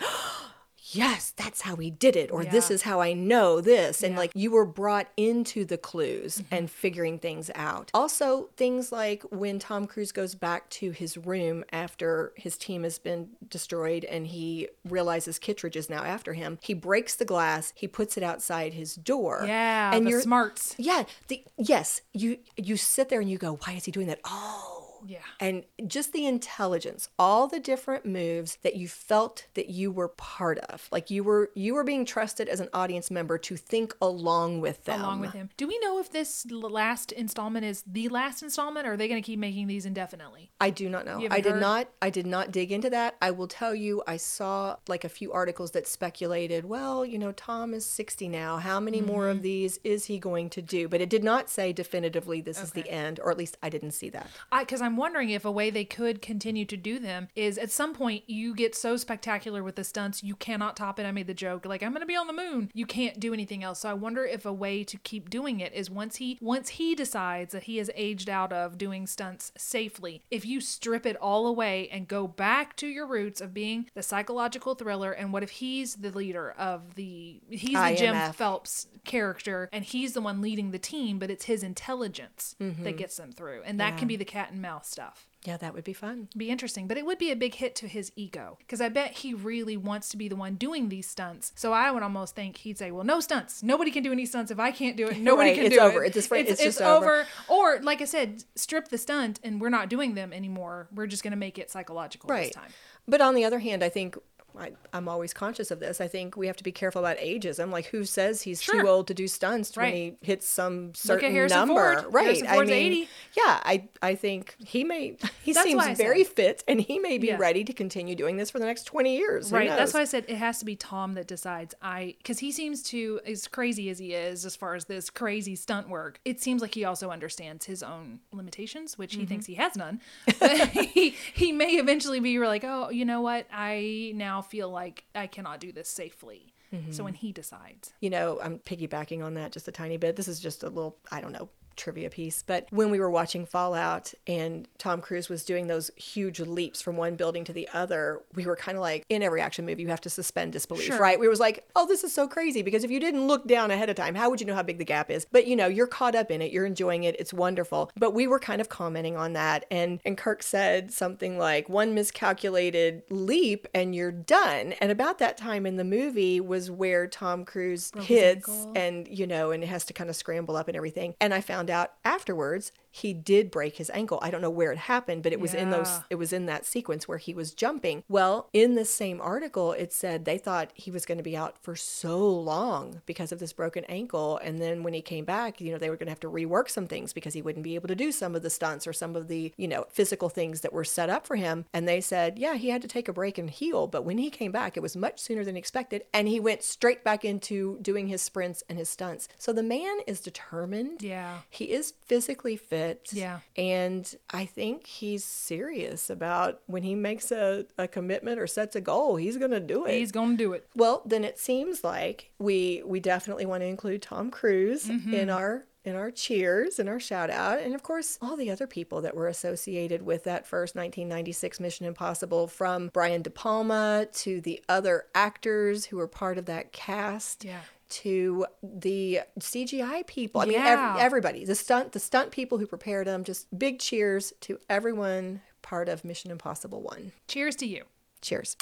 yes, 0.91 1.33
that's 1.35 1.61
how 1.61 1.75
he 1.75 1.89
did 1.89 2.15
it, 2.15 2.31
or 2.31 2.45
this 2.45 2.71
is 2.71 2.83
how 2.83 3.01
I 3.01 3.13
know 3.13 3.61
this. 3.61 4.03
And 4.03 4.15
like 4.15 4.31
you 4.33 4.51
were 4.51 4.65
brought 4.65 5.07
into 5.17 5.65
the 5.65 5.77
clues 5.77 6.39
mm-hmm. 6.39 6.55
and 6.55 6.71
figuring 6.71 7.19
things 7.19 7.51
out. 7.55 7.91
Also, 7.93 8.49
things 8.57 8.91
like 8.91 9.23
when 9.23 9.59
Tom 9.59 9.87
Cruise 9.87 10.11
goes 10.11 10.35
back 10.35 10.69
to 10.71 10.91
his 10.91 11.17
room 11.17 11.63
after 11.71 12.33
his 12.35 12.57
team 12.57 12.83
has 12.83 12.99
been 12.99 13.29
destroyed 13.49 14.05
and 14.05 14.27
he 14.27 14.69
realizes 14.85 15.39
Kittredge 15.39 15.75
is 15.75 15.89
now 15.89 16.03
after 16.03 16.33
him, 16.33 16.59
he 16.61 16.73
breaks 16.73 17.15
the 17.15 17.25
glass, 17.25 17.73
he 17.75 17.87
puts 17.87 18.17
it 18.17 18.23
outside 18.23 18.73
his 18.73 18.95
door. 18.95 19.43
Yeah, 19.45 19.93
and 19.93 20.05
the 20.05 20.11
you're 20.11 20.21
smarts. 20.21 20.75
Yeah, 20.77 21.03
the 21.27 21.43
yes, 21.57 22.01
you 22.13 22.37
you 22.55 22.77
sit 22.77 23.09
there 23.09 23.19
and 23.19 23.29
you 23.29 23.37
go, 23.37 23.59
why 23.65 23.73
is 23.73 23.85
he 23.85 23.91
doing 23.91 24.07
that? 24.07 24.19
Oh, 24.23 24.76
Yeah. 25.07 25.19
and 25.39 25.63
just 25.87 26.13
the 26.13 26.25
intelligence 26.25 27.09
all 27.17 27.47
the 27.47 27.59
different 27.59 28.05
moves 28.05 28.57
that 28.63 28.75
you 28.75 28.87
felt 28.87 29.45
that 29.53 29.69
you 29.69 29.91
were 29.91 30.07
part 30.09 30.57
of 30.59 30.87
like 30.91 31.09
you 31.09 31.23
were 31.23 31.49
you 31.55 31.73
were 31.73 31.83
being 31.83 32.05
trusted 32.05 32.47
as 32.49 32.59
an 32.59 32.69
audience 32.73 33.09
member 33.11 33.37
to 33.37 33.55
think 33.55 33.95
along 34.01 34.61
with 34.61 34.83
them 34.85 34.99
Along 35.01 35.19
with 35.21 35.33
him. 35.33 35.49
Do 35.57 35.67
we 35.67 35.77
know 35.79 35.99
if 35.99 36.11
this 36.11 36.45
last 36.51 37.11
installment 37.11 37.65
is 37.65 37.83
the 37.87 38.09
last 38.09 38.41
installment 38.43 38.87
or 38.87 38.93
are 38.93 38.97
they 38.97 39.07
going 39.07 39.21
to 39.21 39.25
keep 39.25 39.39
making 39.39 39.67
these 39.67 39.85
indefinitely? 39.85 40.51
I 40.59 40.69
do 40.71 40.89
not 40.89 41.05
know. 41.05 41.17
I 41.19 41.21
haven't 41.37 41.43
did 41.43 41.55
not 41.59 41.87
I 42.01 42.09
did 42.09 42.25
not 42.27 42.51
dig 42.51 42.71
into 42.71 42.89
that. 42.89 43.15
I 43.21 43.31
will 43.31 43.47
tell 43.47 43.73
you 43.75 44.03
I 44.07 44.17
saw 44.17 44.77
like 44.87 45.03
a 45.03 45.09
few 45.09 45.31
articles 45.31 45.71
that 45.71 45.87
speculated, 45.87 46.65
well, 46.65 47.05
you 47.05 47.17
know, 47.19 47.31
Tom 47.31 47.73
is 47.73 47.85
60 47.85 48.27
now. 48.27 48.57
How 48.57 48.79
many 48.79 49.01
more 49.01 49.17
Mm-hmm. 49.27 49.37
of 49.37 49.41
these 49.41 49.79
is 49.83 50.05
he 50.05 50.19
going 50.19 50.49
to 50.51 50.61
do? 50.61 50.87
But 50.87 51.01
it 51.01 51.09
did 51.09 51.23
not 51.23 51.49
say 51.49 51.73
definitively 51.73 52.41
this 52.41 52.61
is 52.61 52.71
the 52.71 52.89
end 52.89 53.19
or 53.19 53.31
at 53.31 53.37
least 53.37 53.57
I 53.63 53.69
didn't 53.69 53.91
see 53.91 54.09
that. 54.09 54.29
I 54.51 54.63
Because 54.63 54.81
I'm 54.81 54.96
wondering 54.97 55.29
if 55.29 55.45
a 55.45 55.51
way 55.51 55.69
they 55.69 55.85
could 55.85 56.21
continue 56.21 56.65
to 56.65 56.75
do 56.77 56.99
them 56.99 57.29
is 57.35 57.57
at 57.57 57.71
some 57.71 57.93
point 57.93 58.23
you 58.27 58.53
get 58.53 58.75
so 58.75 58.97
spectacular 58.97 59.63
with 59.63 59.75
the 59.75 59.83
stunts 59.83 60.23
you 60.23 60.35
cannot 60.35 60.75
top 60.75 60.99
it. 60.99 61.05
I 61.05 61.11
made 61.11 61.27
the 61.27 61.33
joke 61.33 61.65
like 61.65 61.81
I'm 61.83 61.91
going 61.91 62.01
to 62.01 62.05
be 62.07 62.15
on 62.15 62.27
the 62.27 62.33
moon. 62.33 62.69
You 62.73 62.85
can't 62.85 63.19
do 63.19 63.33
anything 63.33 63.63
else. 63.63 63.79
So 63.81 63.89
I 63.89 63.93
wonder 63.93 64.25
if 64.25 64.45
a 64.45 64.51
way 64.53 64.83
to 64.83 64.97
keep 64.97 65.29
doing 65.29 65.59
it 65.59 65.73
is 65.73 65.89
once 65.89 66.17
he 66.17 66.37
once 66.41 66.69
he 66.69 66.95
decides 66.95 67.53
that 67.53 67.63
he 67.63 67.77
has 67.77 67.89
aged 67.95 68.29
out 68.29 68.51
of 68.51 68.77
doing 68.77 69.07
stunts 69.07 69.51
safely. 69.57 70.21
If 70.31 70.45
you 70.45 70.59
strip 70.59 71.05
it 71.05 71.15
all 71.17 71.47
away 71.47 71.87
and 71.91 72.07
go 72.07 72.27
back 72.27 72.75
to 72.77 72.87
your 72.87 73.05
roots 73.07 73.39
of 73.41 73.53
being 73.53 73.89
the 73.93 74.03
psychological 74.03 74.75
thriller, 74.75 75.11
and 75.11 75.31
what 75.31 75.43
if 75.43 75.51
he's 75.51 75.95
the 75.95 76.11
leader 76.11 76.51
of 76.57 76.95
the 76.95 77.39
he's 77.49 77.73
the 77.79 77.95
Jim 77.97 78.33
Phelps 78.33 78.87
character 79.03 79.69
and 79.71 79.85
he's 79.85 80.13
the 80.13 80.21
one 80.21 80.41
leading 80.41 80.71
the 80.71 80.79
team, 80.79 81.19
but 81.19 81.29
it's 81.29 81.45
his 81.45 81.63
intelligence 81.63 82.55
that 82.59 82.75
Mhm. 82.77 82.97
gets 82.97 83.15
them 83.17 83.31
through, 83.31 83.61
and 83.63 83.79
that 83.79 83.93
Yeah. 83.93 83.99
can 83.99 84.07
be 84.07 84.15
the 84.15 84.25
cat 84.25 84.51
and 84.51 84.61
mouse 84.61 84.76
stuff. 84.85 85.27
Yeah, 85.45 85.55
that 85.57 85.73
would 85.73 85.83
be 85.83 85.93
fun. 85.93 86.27
Be 86.35 86.49
interesting, 86.49 86.87
but 86.87 86.97
it 86.97 87.05
would 87.05 87.17
be 87.17 87.31
a 87.31 87.35
big 87.35 87.55
hit 87.55 87.73
to 87.77 87.87
his 87.87 88.11
ego 88.15 88.57
because 88.59 88.81
I 88.81 88.89
bet 88.89 89.11
he 89.19 89.33
really 89.33 89.77
wants 89.77 90.09
to 90.09 90.17
be 90.17 90.27
the 90.27 90.35
one 90.35 90.55
doing 90.55 90.89
these 90.89 91.07
stunts. 91.07 91.53
So 91.55 91.71
I 91.71 91.89
would 91.91 92.03
almost 92.03 92.35
think 92.35 92.57
he'd 92.57 92.77
say, 92.77 92.91
"Well, 92.91 93.05
no 93.05 93.19
stunts. 93.19 93.63
Nobody 93.63 93.91
can 93.91 94.03
do 94.03 94.11
any 94.11 94.25
stunts 94.25 94.51
if 94.51 94.59
I 94.59 94.71
can't 94.71 94.97
do 94.97 95.07
it. 95.07 95.17
Nobody 95.21 95.51
Right, 95.51 95.55
can 95.55 95.65
it's 95.67 95.75
do 95.75 95.81
over. 95.81 96.03
it. 96.03 96.07
It's 96.07 96.15
just 96.15 96.27
fr- 96.27 96.35
it's 96.35 96.61
just 96.61 96.81
over." 96.81 97.25
Or 97.47 97.79
like 97.81 98.01
I 98.01 98.05
said, 98.05 98.43
strip 98.55 98.89
the 98.89 98.97
stunt 98.97 99.39
and 99.43 99.61
we're 99.61 99.69
not 99.69 99.89
doing 99.89 100.15
them 100.15 100.33
anymore. 100.33 100.87
We're 100.93 101.07
just 101.07 101.23
going 101.23 101.31
to 101.31 101.37
make 101.37 101.57
it 101.57 101.71
psychological 101.71 102.29
right. 102.29 102.47
this 102.47 102.55
time. 102.55 102.71
But 103.07 103.21
on 103.21 103.35
the 103.35 103.45
other 103.45 103.59
hand, 103.59 103.83
I 103.83 103.89
think 103.89 104.17
I, 104.59 104.71
I'm 104.93 105.07
always 105.07 105.33
conscious 105.33 105.71
of 105.71 105.79
this. 105.79 106.01
I 106.01 106.07
think 106.07 106.35
we 106.35 106.47
have 106.47 106.57
to 106.57 106.63
be 106.63 106.71
careful 106.71 106.99
about 106.99 107.17
ageism. 107.17 107.71
Like, 107.71 107.85
who 107.87 108.03
says 108.05 108.41
he's 108.41 108.61
Sure. 108.61 108.81
too 108.81 108.87
old 108.87 109.07
to 109.07 109.13
do 109.13 109.27
stunts 109.27 109.75
Right. 109.77 109.83
when 109.85 109.93
he 109.93 110.13
hits 110.21 110.47
some 110.47 110.93
certain 110.95 111.33
number? 111.47 112.01
Ford. 112.01 112.13
Right. 112.13 112.43
I 112.47 112.59
mean, 112.61 112.69
80. 112.69 113.09
yeah, 113.35 113.61
I 113.63 113.87
I 114.01 114.15
think 114.15 114.55
he 114.65 114.83
may. 114.83 115.17
He 115.47 115.53
That's 115.53 115.65
seems 115.65 115.97
very 115.97 116.25
said- 116.25 116.33
fit, 116.35 116.63
and 116.67 116.81
he 116.81 116.99
may 116.99 117.17
be 117.17 117.27
Yeah. 117.27 117.37
ready 117.37 117.63
to 117.63 117.71
continue 117.71 118.15
doing 118.15 118.35
this 118.35 118.49
for 118.51 118.59
the 118.59 118.65
next 118.65 118.83
20 118.83 119.15
years. 119.15 119.49
Who 119.49 119.55
Right. 119.55 119.69
That's 119.69 119.93
why 119.93 120.01
I 120.01 120.05
said 120.05 120.25
it 120.27 120.35
has 120.35 120.59
to 120.59 120.65
be 120.65 120.75
Tom 120.75 121.13
that 121.13 121.25
decides. 121.27 121.73
I 121.81 122.15
because 122.17 122.39
he 122.39 122.51
seems 122.51 122.83
to 122.83 123.21
as 123.25 123.47
crazy 123.47 123.89
as 123.89 123.97
he 123.99 124.13
is 124.13 124.45
as 124.45 124.55
far 124.57 124.75
as 124.75 124.85
this 124.85 125.09
crazy 125.09 125.55
stunt 125.55 125.87
work. 125.87 126.19
It 126.25 126.41
seems 126.41 126.61
like 126.61 126.73
he 126.75 126.83
also 126.83 127.11
understands 127.11 127.65
his 127.65 127.81
own 127.81 128.19
limitations, 128.33 128.97
which 128.97 129.15
he 129.15 129.21
Mhm. 129.23 129.27
thinks 129.29 129.45
he 129.45 129.55
has 129.55 129.75
none. 129.77 130.01
But 130.39 130.69
he 130.69 131.11
he 131.33 131.51
may 131.53 131.75
eventually 131.77 132.19
be 132.19 132.37
like, 132.39 132.63
oh, 132.65 132.89
you 132.89 133.05
know 133.05 133.21
what? 133.21 133.47
I 133.53 134.11
now 134.15 134.41
feel 134.49 134.69
like 134.69 135.05
I 135.15 135.27
cannot 135.27 135.59
do 135.59 135.71
this 135.71 135.89
safely. 135.89 136.53
So 136.91 137.01
Mhm. 137.01 137.03
when 137.05 137.13
he 137.13 137.31
decides, 137.31 137.93
you 138.01 138.09
know, 138.09 138.39
I'm 138.41 138.59
piggybacking 138.59 139.23
on 139.23 139.35
that 139.35 139.53
just 139.53 139.67
a 139.69 139.71
tiny 139.71 139.95
bit. 139.97 140.15
This 140.17 140.27
is 140.27 140.39
just 140.39 140.63
a 140.63 140.67
little, 140.69 140.97
I 141.11 141.21
don't 141.21 141.31
know, 141.31 141.49
trivia 141.77 142.09
piece. 142.09 142.43
But 142.45 142.67
when 142.71 142.89
we 142.91 142.99
were 142.99 143.09
watching 143.09 143.45
Fallout 143.45 144.13
and 144.25 144.67
Tom 144.77 145.01
Cruise 145.01 145.29
was 145.29 145.45
doing 145.45 145.67
those 145.67 145.91
huge 145.95 146.39
leaps 146.39 146.81
from 146.81 146.97
one 146.97 147.15
building 147.15 147.43
to 147.45 147.53
the 147.53 147.69
other, 147.73 148.21
we 148.35 148.45
were 148.45 148.55
kind 148.55 148.77
of 148.77 148.81
like, 148.81 149.05
in 149.09 149.23
every 149.23 149.39
action 149.41 149.65
movie, 149.65 149.83
you 149.83 149.87
have 149.89 150.01
to 150.01 150.09
suspend 150.09 150.51
disbelief, 150.53 150.85
Sure. 150.87 150.99
right? 150.99 151.19
We 151.19 151.27
was 151.27 151.39
like, 151.39 151.65
oh, 151.75 151.87
this 151.87 152.03
is 152.03 152.13
so 152.13 152.27
crazy 152.27 152.61
because 152.61 152.83
if 152.83 152.91
you 152.91 152.99
didn't 152.99 153.27
look 153.27 153.47
down 153.47 153.71
ahead 153.71 153.89
of 153.89 153.95
time, 153.95 154.15
how 154.15 154.29
would 154.29 154.41
you 154.41 154.47
know 154.47 154.55
how 154.55 154.63
big 154.63 154.77
the 154.79 154.85
gap 154.85 155.09
is? 155.11 155.25
But 155.31 155.47
you 155.47 155.55
know, 155.55 155.67
you're 155.67 155.87
caught 155.87 156.15
up 156.15 156.31
in 156.31 156.41
it, 156.41 156.51
you're 156.51 156.65
enjoying 156.65 157.03
it, 157.03 157.15
it's 157.19 157.33
wonderful. 157.33 157.91
But 157.95 158.11
we 158.13 158.27
were 158.27 158.39
kind 158.39 158.59
of 158.59 158.69
commenting 158.69 159.15
on 159.15 159.33
that, 159.33 159.65
and 159.71 159.99
and 160.05 160.17
Kirk 160.17 160.41
said 160.43 160.91
something 160.91 161.37
like, 161.37 161.69
one 161.69 161.93
miscalculated 161.93 163.03
leap 163.09 163.67
and 163.73 163.95
you're 163.95 164.11
done. 164.11 164.73
And 164.81 164.91
about 164.91 165.19
that 165.19 165.37
time 165.37 165.65
in 165.65 165.77
the 165.77 165.83
movie 165.83 166.39
was 166.39 166.69
where 166.69 167.07
Tom 167.07 167.45
Cruise 167.45 167.91
Broke 167.91 168.05
hits 168.05 168.67
and 168.75 169.07
you 169.07 169.27
know 169.27 169.51
and 169.51 169.63
it 169.63 169.67
has 169.67 169.85
to 169.85 169.93
kind 169.93 170.09
of 170.09 170.15
scramble 170.15 170.55
up 170.55 170.67
and 170.67 170.75
everything 170.75 171.13
and 171.21 171.33
i 171.33 171.41
found 171.41 171.66
out 171.69 171.93
afterwards 172.03 172.71
he 172.97 173.13
did 173.13 173.51
break 173.51 173.77
his 173.77 173.89
ankle. 173.93 174.19
I 174.21 174.31
don't 174.31 174.41
know 174.41 174.49
where 174.49 174.71
it 174.71 174.77
happened 174.77 175.23
but 175.23 175.33
it 175.33 175.39
was 175.39 175.53
in 175.53 175.69
those 175.69 175.99
it 176.09 176.15
was 176.15 176.33
in 176.33 176.45
that 176.47 176.65
sequence 176.65 177.07
where 177.07 177.17
he 177.17 177.33
was 177.33 177.53
jumping. 177.53 178.03
Well 178.07 178.49
in 178.53 178.75
the 178.75 178.85
same 178.85 179.21
article 179.21 179.71
it 179.73 179.93
said 179.93 180.25
they 180.25 180.37
thought 180.37 180.71
he 180.73 180.91
was 180.91 181.05
going 181.05 181.17
to 181.17 181.23
be 181.23 181.37
out 181.37 181.57
for 181.61 181.75
so 181.75 182.27
long 182.29 183.01
because 183.05 183.31
of 183.31 183.39
this 183.39 183.53
broken 183.53 183.83
ankle. 183.85 184.37
And 184.43 184.59
then 184.59 184.83
when 184.83 184.93
he 184.93 185.01
came 185.01 185.25
back 185.25 185.61
you 185.61 185.71
know 185.71 185.77
they 185.77 185.89
were 185.89 185.95
going 185.95 186.07
to 186.07 186.11
have 186.11 186.19
to 186.21 186.29
rework 186.29 186.69
some 186.69 186.87
things 186.87 187.13
because 187.13 187.33
he 187.33 187.41
wouldn't 187.41 187.63
be 187.63 187.75
able 187.75 187.87
to 187.87 187.95
do 187.95 188.11
some 188.11 188.35
of 188.35 188.41
the 188.41 188.49
stunts 188.49 188.87
or 188.87 188.93
some 188.93 189.15
of 189.15 189.27
the 189.27 189.53
you 189.57 189.67
know 189.67 189.85
physical 189.89 190.29
things 190.29 190.61
that 190.61 190.73
were 190.73 190.83
set 190.83 191.09
up 191.09 191.25
for 191.25 191.35
him. 191.35 191.65
And 191.73 191.87
they 191.87 192.01
said 192.01 192.37
yeah 192.37 192.55
he 192.55 192.69
had 192.69 192.81
to 192.81 192.87
take 192.87 193.07
a 193.07 193.13
break 193.13 193.37
and 193.37 193.49
heal. 193.49 193.87
But 193.87 194.05
when 194.05 194.17
he 194.17 194.29
came 194.29 194.51
back 194.51 194.77
it 194.77 194.83
was 194.83 194.95
much 194.95 195.19
sooner 195.19 195.43
than 195.43 195.57
expected 195.57 196.03
and 196.13 196.27
he 196.27 196.39
went 196.39 196.63
straight 196.63 197.03
back 197.03 197.23
into 197.23 197.77
doing 197.81 198.07
his 198.07 198.21
sprints 198.21 198.63
and 198.69 198.77
his 198.77 198.89
stunts. 198.89 199.27
So 199.37 199.53
the 199.53 199.63
man 199.63 199.99
is 200.07 200.19
determined. 200.19 201.01
Yeah, 201.01 201.39
he 201.49 201.65
is 201.71 201.93
physically 202.05 202.57
fit 202.57 202.86
it. 202.87 203.09
Yeah. 203.11 203.39
And 203.55 204.11
I 204.31 204.45
think 204.45 204.87
he's 204.87 205.23
serious 205.23 206.09
about 206.09 206.61
when 206.65 206.83
he 206.83 206.95
makes 206.95 207.31
a, 207.31 207.65
a 207.77 207.87
commitment 207.87 208.39
or 208.39 208.47
sets 208.47 208.75
a 208.75 208.81
goal, 208.81 209.17
he's 209.17 209.37
going 209.37 209.51
to 209.51 209.59
do 209.59 209.85
it. 209.85 209.93
He's 209.99 210.11
going 210.11 210.31
to 210.31 210.43
do 210.43 210.53
it. 210.53 210.67
Well, 210.75 211.01
then 211.05 211.23
it 211.23 211.37
seems 211.37 211.83
like 211.83 212.31
we 212.39 212.81
we 212.85 212.99
definitely 212.99 213.45
want 213.45 213.61
to 213.61 213.67
include 213.67 214.01
Tom 214.01 214.31
Cruise 214.31 214.85
Mhm. 214.85 215.13
in 215.13 215.29
our 215.29 215.65
in 215.85 215.95
our 215.95 216.11
cheers 216.11 216.79
and 216.79 216.89
our 216.89 216.99
shout 216.99 217.29
out 217.29 217.59
and 217.61 217.73
of 217.73 217.81
course 217.81 218.17
all 218.21 218.35
the 218.35 218.51
other 218.51 218.67
people 218.67 218.99
that 219.01 219.15
were 219.15 219.27
associated 219.29 220.01
with 220.01 220.25
that 220.25 220.45
first 220.45 220.75
1996 220.75 221.61
Mission 221.61 221.85
Impossible 221.85 222.45
from 222.47 222.89
Brian 222.93 223.21
De 223.21 223.29
Palma 223.29 224.05
to 224.11 224.41
the 224.41 224.61
other 224.67 225.05
actors 225.15 225.85
who 225.85 225.95
were 225.95 226.07
part 226.07 226.37
of 226.37 226.45
that 226.45 226.73
cast 226.73 227.45
Yeah. 227.45 227.61
To 227.89 228.45
the 228.61 229.21
CGI 229.39 230.05
people. 230.07 230.41
I 230.41 230.45
mean 230.45 230.59
ev- 230.59 230.97
everybody, 230.99 231.45
the 231.45 231.55
stunt 231.55 231.91
the 231.91 231.99
stunt 231.99 232.31
people 232.31 232.57
who 232.57 232.67
prepared 232.67 233.07
them, 233.07 233.23
just 233.23 233.47
big 233.57 233.79
cheers 233.79 234.33
to 234.41 234.59
everyone 234.69 235.41
part 235.61 235.89
of 235.89 236.05
Mission 236.05 236.31
Impossible 236.31 236.81
1. 236.81 237.11
Cheers 237.27 237.55
to 237.57 237.67
you. 237.67 237.83
Cheers. 238.21 238.55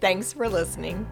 Thanks 0.00 0.32
for 0.32 0.48
listening. 0.48 1.06